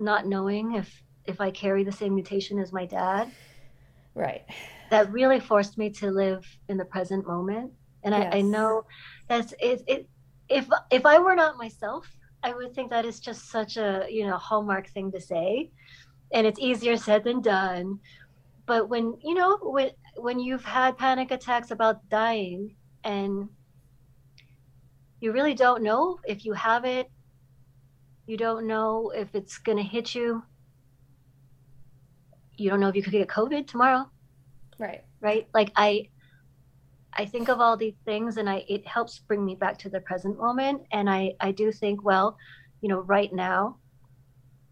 not 0.00 0.26
knowing 0.26 0.74
if, 0.74 1.02
if 1.26 1.40
I 1.40 1.50
carry 1.50 1.84
the 1.84 1.92
same 1.92 2.14
mutation 2.14 2.58
as 2.58 2.72
my 2.72 2.86
dad. 2.86 3.30
Right. 4.14 4.44
That 4.90 5.12
really 5.12 5.40
forced 5.40 5.76
me 5.76 5.90
to 5.90 6.10
live 6.10 6.46
in 6.70 6.78
the 6.78 6.86
present 6.86 7.26
moment. 7.26 7.72
And 8.02 8.14
I, 8.14 8.38
I 8.38 8.40
know 8.40 8.86
that's 9.28 9.52
it, 9.60 9.82
it. 9.86 10.08
If 10.48 10.68
if 10.92 11.04
I 11.04 11.18
were 11.18 11.34
not 11.34 11.58
myself, 11.58 12.06
I 12.46 12.54
would 12.54 12.74
think 12.74 12.90
that 12.90 13.04
is 13.04 13.18
just 13.18 13.50
such 13.50 13.76
a 13.76 14.06
you 14.08 14.24
know 14.24 14.36
hallmark 14.36 14.88
thing 14.90 15.10
to 15.10 15.20
say, 15.20 15.72
and 16.32 16.46
it's 16.46 16.60
easier 16.60 16.96
said 16.96 17.24
than 17.24 17.42
done. 17.42 17.98
But 18.66 18.88
when 18.88 19.14
you 19.24 19.34
know 19.34 19.58
when 19.62 19.90
when 20.16 20.38
you've 20.38 20.64
had 20.64 20.96
panic 20.96 21.32
attacks 21.32 21.72
about 21.72 22.08
dying 22.08 22.76
and 23.02 23.48
you 25.20 25.32
really 25.32 25.54
don't 25.54 25.82
know 25.82 26.18
if 26.24 26.44
you 26.44 26.52
have 26.52 26.84
it, 26.84 27.10
you 28.28 28.36
don't 28.36 28.68
know 28.68 29.10
if 29.10 29.34
it's 29.34 29.58
gonna 29.58 29.82
hit 29.82 30.14
you. 30.14 30.44
You 32.58 32.70
don't 32.70 32.80
know 32.80 32.88
if 32.88 32.94
you 32.96 33.02
could 33.02 33.12
get 33.12 33.28
COVID 33.28 33.66
tomorrow 33.66 34.06
Right. 34.78 35.04
right 35.20 35.48
like 35.54 35.72
i 35.76 36.08
i 37.16 37.24
think 37.24 37.48
of 37.48 37.60
all 37.60 37.76
these 37.76 37.96
things 38.04 38.36
and 38.36 38.48
i 38.48 38.64
it 38.68 38.86
helps 38.86 39.18
bring 39.20 39.44
me 39.44 39.54
back 39.54 39.78
to 39.78 39.88
the 39.88 40.00
present 40.00 40.38
moment 40.38 40.82
and 40.92 41.08
i 41.08 41.32
i 41.40 41.50
do 41.50 41.72
think 41.72 42.04
well 42.04 42.36
you 42.80 42.88
know 42.88 43.00
right 43.00 43.32
now 43.32 43.76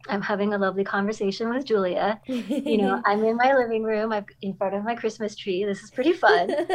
I'm 0.08 0.20
having 0.20 0.52
a 0.52 0.58
lovely 0.58 0.84
conversation 0.84 1.48
with 1.48 1.64
Julia. 1.64 2.20
you 2.26 2.76
know, 2.76 3.00
I'm 3.06 3.24
in 3.24 3.36
my 3.36 3.54
living 3.54 3.82
room, 3.82 4.12
I'm 4.12 4.26
in 4.42 4.54
front 4.54 4.74
of 4.74 4.84
my 4.84 4.94
Christmas 4.94 5.34
tree. 5.34 5.64
This 5.64 5.82
is 5.82 5.90
pretty 5.90 6.12
fun. 6.12 6.50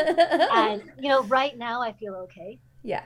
and 0.55 0.83
you 0.99 1.09
know, 1.09 1.23
right 1.23 1.57
now 1.57 1.81
I 1.81 1.93
feel 1.93 2.15
okay. 2.15 2.59
Yeah. 2.83 3.03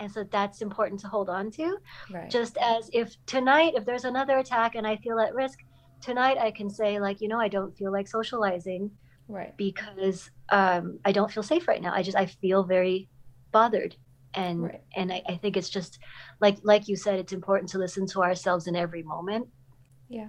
And 0.00 0.10
so 0.10 0.24
that's 0.24 0.62
important 0.62 1.00
to 1.00 1.08
hold 1.08 1.28
on 1.28 1.50
to. 1.52 1.76
Right. 2.12 2.28
Just 2.28 2.56
as 2.56 2.90
if 2.92 3.14
tonight, 3.26 3.74
if 3.76 3.84
there's 3.84 4.04
another 4.04 4.38
attack 4.38 4.74
and 4.74 4.86
I 4.86 4.96
feel 4.96 5.20
at 5.20 5.34
risk, 5.34 5.60
tonight 6.00 6.38
I 6.38 6.50
can 6.50 6.68
say, 6.68 6.98
like, 6.98 7.20
you 7.20 7.28
know, 7.28 7.38
I 7.38 7.48
don't 7.48 7.76
feel 7.76 7.92
like 7.92 8.08
socializing. 8.08 8.90
Right. 9.32 9.56
Because 9.56 10.30
um, 10.50 10.98
I 11.04 11.12
don't 11.12 11.32
feel 11.32 11.42
safe 11.42 11.66
right 11.66 11.80
now. 11.80 11.92
I 11.94 12.02
just, 12.02 12.16
I 12.16 12.26
feel 12.26 12.62
very 12.64 13.08
bothered. 13.50 13.96
And, 14.34 14.62
Right. 14.64 14.82
and 14.96 15.12
I, 15.12 15.22
I 15.28 15.36
think 15.36 15.56
it's 15.56 15.70
just 15.70 15.98
like, 16.40 16.58
like 16.62 16.86
you 16.88 16.96
said, 16.96 17.18
it's 17.18 17.32
important 17.32 17.70
to 17.70 17.78
listen 17.78 18.06
to 18.08 18.22
ourselves 18.22 18.66
in 18.66 18.76
every 18.76 19.02
moment, 19.02 19.48
Yeah. 20.08 20.28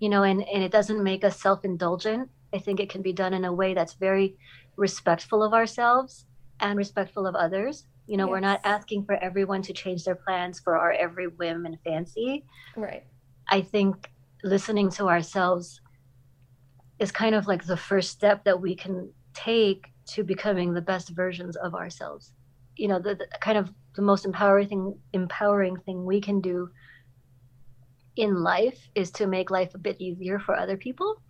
you 0.00 0.08
know, 0.08 0.22
and, 0.24 0.42
and 0.48 0.62
it 0.62 0.72
doesn't 0.72 1.02
make 1.02 1.24
us 1.24 1.40
self 1.40 1.64
indulgent. 1.64 2.28
I 2.52 2.58
think 2.58 2.80
it 2.80 2.90
can 2.90 3.02
be 3.02 3.12
done 3.12 3.32
in 3.34 3.44
a 3.44 3.52
way 3.52 3.74
that's 3.74 3.94
very 3.94 4.36
respectful 4.76 5.42
of 5.42 5.52
ourselves 5.54 6.26
and 6.60 6.76
respectful 6.76 7.26
of 7.26 7.34
others. 7.34 7.86
You 8.06 8.16
know, 8.16 8.26
we're 8.26 8.40
not 8.40 8.60
asking 8.64 9.04
for 9.04 9.14
everyone 9.14 9.62
to 9.62 9.72
change 9.72 10.04
their 10.04 10.16
plans 10.16 10.58
for 10.58 10.76
our 10.76 10.92
every 10.92 11.28
whim 11.28 11.66
and 11.66 11.78
fancy. 11.84 12.44
Right. 12.76 13.04
I 13.48 13.60
think 13.60 14.10
listening 14.42 14.90
to 14.90 15.08
ourselves 15.08 15.80
is 17.02 17.10
kind 17.10 17.34
of 17.34 17.48
like 17.48 17.64
the 17.64 17.76
first 17.76 18.10
step 18.10 18.44
that 18.44 18.60
we 18.60 18.76
can 18.76 19.12
take 19.34 19.86
to 20.06 20.22
becoming 20.22 20.72
the 20.72 20.80
best 20.80 21.08
versions 21.10 21.56
of 21.56 21.74
ourselves. 21.74 22.32
You 22.76 22.88
know, 22.88 23.00
the, 23.00 23.16
the 23.16 23.26
kind 23.40 23.58
of 23.58 23.70
the 23.96 24.02
most 24.02 24.24
empowering 24.24 24.68
thing, 24.68 24.98
empowering 25.12 25.76
thing 25.78 26.04
we 26.04 26.20
can 26.20 26.40
do 26.40 26.70
in 28.16 28.42
life 28.42 28.78
is 28.94 29.10
to 29.10 29.26
make 29.26 29.50
life 29.50 29.74
a 29.74 29.78
bit 29.78 30.00
easier 30.00 30.38
for 30.38 30.56
other 30.56 30.76
people. 30.76 31.20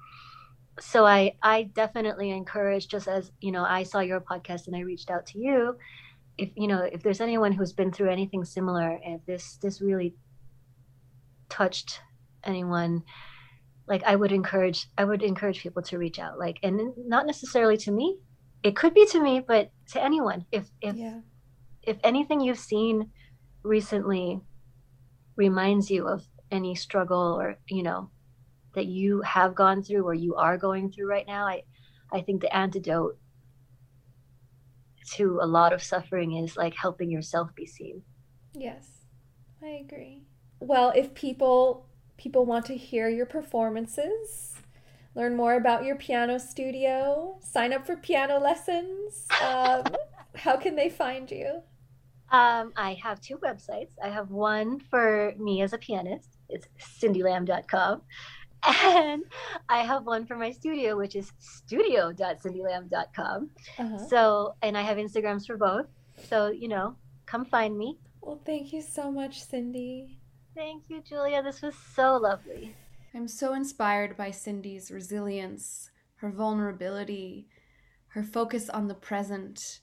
So 0.79 1.07
I 1.07 1.37
I 1.43 1.65
definitely 1.75 2.31
encourage 2.31 2.89
just 2.89 3.09
as, 3.09 3.33
you 3.41 3.51
know, 3.51 3.65
I 3.65 3.83
saw 3.83 4.01
your 4.01 4.21
podcast 4.21 4.67
and 4.67 4.77
I 4.77 4.81
reached 4.81 5.11
out 5.11 5.25
to 5.27 5.39
you, 5.39 5.77
if 6.37 6.51
you 6.55 6.69
know, 6.69 6.83
if 6.83 7.03
there's 7.03 7.21
anyone 7.21 7.53
who's 7.53 7.73
been 7.73 7.93
through 7.93 8.11
anything 8.11 8.45
similar 8.45 8.99
and 9.05 9.21
this 9.27 9.57
this 9.63 9.81
really 9.81 10.15
touched 11.49 12.01
anyone 12.45 13.03
like 13.87 14.03
i 14.05 14.15
would 14.15 14.33
encourage 14.33 14.87
i 14.99 15.05
would 15.05 15.23
encourage 15.23 15.61
people 15.61 15.83
to 15.83 15.99
reach 15.99 16.19
out 16.19 16.39
like 16.39 16.59
and 16.63 16.93
not 16.97 17.27
necessarily 17.27 17.77
to 17.77 17.91
me 17.91 18.19
it 18.63 18.77
could 18.77 18.95
be 18.95 19.07
to 19.07 19.21
me 19.21 19.41
but 19.41 19.71
to 19.87 20.03
anyone 20.03 20.45
if 20.53 20.71
if 20.81 20.97
yeah. 20.97 21.21
if 21.83 21.97
anything 22.05 22.41
you've 22.41 22.59
seen 22.59 23.11
recently 23.63 24.41
reminds 25.37 25.91
you 25.91 26.07
of 26.07 26.25
any 26.51 26.75
struggle 26.75 27.39
or 27.41 27.57
you 27.69 27.83
know 27.83 28.11
that 28.75 28.87
you 28.87 29.21
have 29.23 29.55
gone 29.55 29.83
through 29.83 30.07
or 30.07 30.15
you 30.15 30.35
are 30.35 30.57
going 30.57 30.91
through 30.91 31.09
right 31.09 31.27
now 31.27 31.45
i 31.47 31.63
i 32.13 32.21
think 32.21 32.41
the 32.41 32.57
antidote 32.57 33.19
to 35.15 35.39
a 35.43 35.47
lot 35.47 35.73
of 35.73 35.83
suffering 35.83 36.37
is 36.37 36.57
like 36.57 36.75
helping 36.75 37.11
yourself 37.11 37.51
be 37.57 37.67
seen 37.67 38.03
Yes. 38.55 39.07
I 39.63 39.83
agree. 39.85 40.25
Well, 40.61 40.93
if 40.95 41.15
people 41.15 41.89
people 42.23 42.47
want 42.47 42.65
to 42.67 42.77
hear 42.77 43.09
your 43.09 43.27
performances, 43.27 44.55
learn 45.17 45.35
more 45.35 45.57
about 45.57 45.83
your 45.85 45.97
piano 45.97 46.39
studio, 46.39 47.37
sign 47.43 47.73
up 47.73 47.85
for 47.85 47.97
piano 47.97 48.39
lessons, 48.39 49.27
um, 49.45 49.83
how 50.37 50.57
can 50.57 50.77
they 50.77 50.89
find 50.89 51.29
you? 51.31 51.61
Um, 52.31 52.73
I 52.77 52.97
have 53.03 53.21
two 53.21 53.39
websites. 53.39 53.95
I 54.03 54.09
have 54.09 54.31
one 54.31 54.79
for 54.79 55.35
me 55.37 55.63
as 55.63 55.73
a 55.73 55.79
pianist. 55.79 56.39
It's 56.49 56.69
cindylamb.com. 56.81 58.03
And 58.65 59.25
I 59.69 59.81
have 59.81 60.07
one 60.07 60.25
for 60.25 60.37
my 60.37 60.53
studio, 60.53 60.97
which 60.97 61.17
is 61.17 61.33
studio.cindylamb.com. 61.41 63.51
Uh-huh. 63.79 63.99
So, 64.09 64.55
and 64.63 64.79
I 64.79 64.83
have 64.83 64.99
Instagrams 64.99 65.45
for 65.47 65.57
both. 65.57 65.87
So, 66.29 66.53
you 66.53 66.69
know, 66.69 66.95
come 67.27 67.45
find 67.45 67.77
me. 67.77 67.99
Well, 68.21 68.41
thank 68.47 68.73
you 68.73 68.81
so 68.81 69.11
much, 69.11 69.43
Cindy. 69.43 70.22
Thank 70.55 70.85
you, 70.89 71.01
Julia. 71.01 71.43
This 71.43 71.63
was 71.63 71.75
so 71.95 72.17
lovely. 72.17 72.77
I'm 73.15 73.29
so 73.29 73.55
inspired 73.55 74.17
by 74.17 74.31
Cindy's 74.31 74.91
resilience, 74.91 75.91
her 76.17 76.31
vulnerability, 76.31 77.49
her 78.09 78.23
focus 78.23 78.69
on 78.69 78.89
the 78.89 78.95
present, 78.95 79.81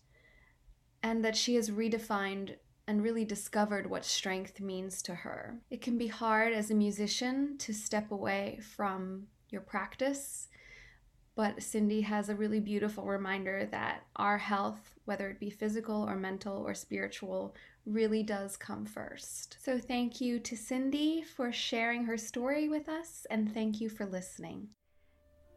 and 1.02 1.26
that 1.26 1.36
she 1.36 1.56
has 1.56 1.72
redefined 1.72 2.56
and 2.88 3.04
really 3.04 3.26
discovered 3.26 3.90
what 3.90 4.06
strength 4.06 4.60
means 4.60 5.02
to 5.04 5.14
her. 5.14 5.60
It 5.70 5.82
can 5.82 5.98
be 5.98 6.08
hard 6.08 6.54
as 6.54 6.72
a 6.72 6.76
musician 6.76 7.58
to 7.60 7.74
step 7.74 8.12
away 8.12 8.60
from 8.76 9.28
your 9.50 9.62
practice, 9.62 10.48
but 11.36 11.64
Cindy 11.64 12.02
has 12.02 12.30
a 12.30 12.36
really 12.36 12.60
beautiful 12.60 13.06
reminder 13.06 13.68
that 13.72 14.04
our 14.16 14.38
health, 14.38 14.96
whether 15.06 15.30
it 15.30 15.40
be 15.40 15.50
physical 15.50 16.04
or 16.04 16.16
mental 16.16 16.58
or 16.58 16.74
spiritual, 16.74 17.56
really 17.86 18.24
does 18.24 18.58
come 18.58 18.86
first. 18.86 19.58
So, 19.64 19.80
thank 19.80 20.22
you 20.22 20.40
to 20.40 20.56
Cindy 20.56 21.24
for 21.24 21.52
sharing 21.52 22.06
her 22.06 22.18
story 22.18 22.68
with 22.68 22.88
us, 22.88 23.26
and 23.30 23.54
thank 23.54 23.82
you 23.82 23.90
for 23.90 24.06
listening. 24.06 24.70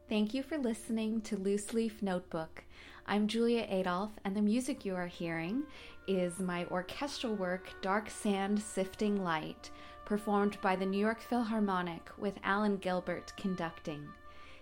Thank 0.08 0.34
you 0.34 0.42
for 0.42 0.58
listening 0.58 1.20
to 1.22 1.36
Loose 1.36 1.72
Leaf 1.72 2.02
Notebook. 2.02 2.64
I'm 3.06 3.26
Julia 3.26 3.66
Adolphe, 3.70 4.18
and 4.24 4.36
the 4.36 4.42
music 4.42 4.84
you 4.84 4.94
are 4.94 5.06
hearing 5.06 5.64
is 6.06 6.38
my 6.38 6.66
orchestral 6.66 7.34
work, 7.34 7.68
Dark 7.82 8.10
Sand 8.10 8.60
Sifting 8.60 9.24
Light, 9.24 9.70
performed 10.04 10.58
by 10.60 10.76
the 10.76 10.86
New 10.86 10.98
York 10.98 11.20
Philharmonic 11.20 12.10
with 12.18 12.34
Alan 12.44 12.76
Gilbert 12.76 13.32
conducting. 13.36 14.06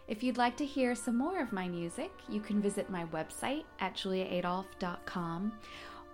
If 0.08 0.22
you'd 0.22 0.38
like 0.38 0.56
to 0.56 0.66
hear 0.66 0.94
some 0.94 1.16
more 1.16 1.40
of 1.40 1.52
my 1.52 1.68
music, 1.68 2.11
you 2.28 2.40
can 2.40 2.61
visit 2.61 2.90
my 2.90 3.04
website 3.06 3.64
at 3.78 3.94
juliaadolphe.com 3.94 5.52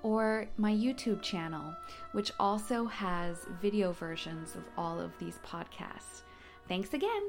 or 0.06 0.46
my 0.56 0.72
YouTube 0.72 1.20
channel, 1.20 1.74
which 2.12 2.30
also 2.38 2.84
has 2.84 3.48
video 3.60 3.90
versions 3.90 4.54
of 4.54 4.62
all 4.78 5.00
of 5.00 5.10
these 5.18 5.40
podcasts. 5.44 6.22
Thanks 6.68 6.94
again. 6.94 7.22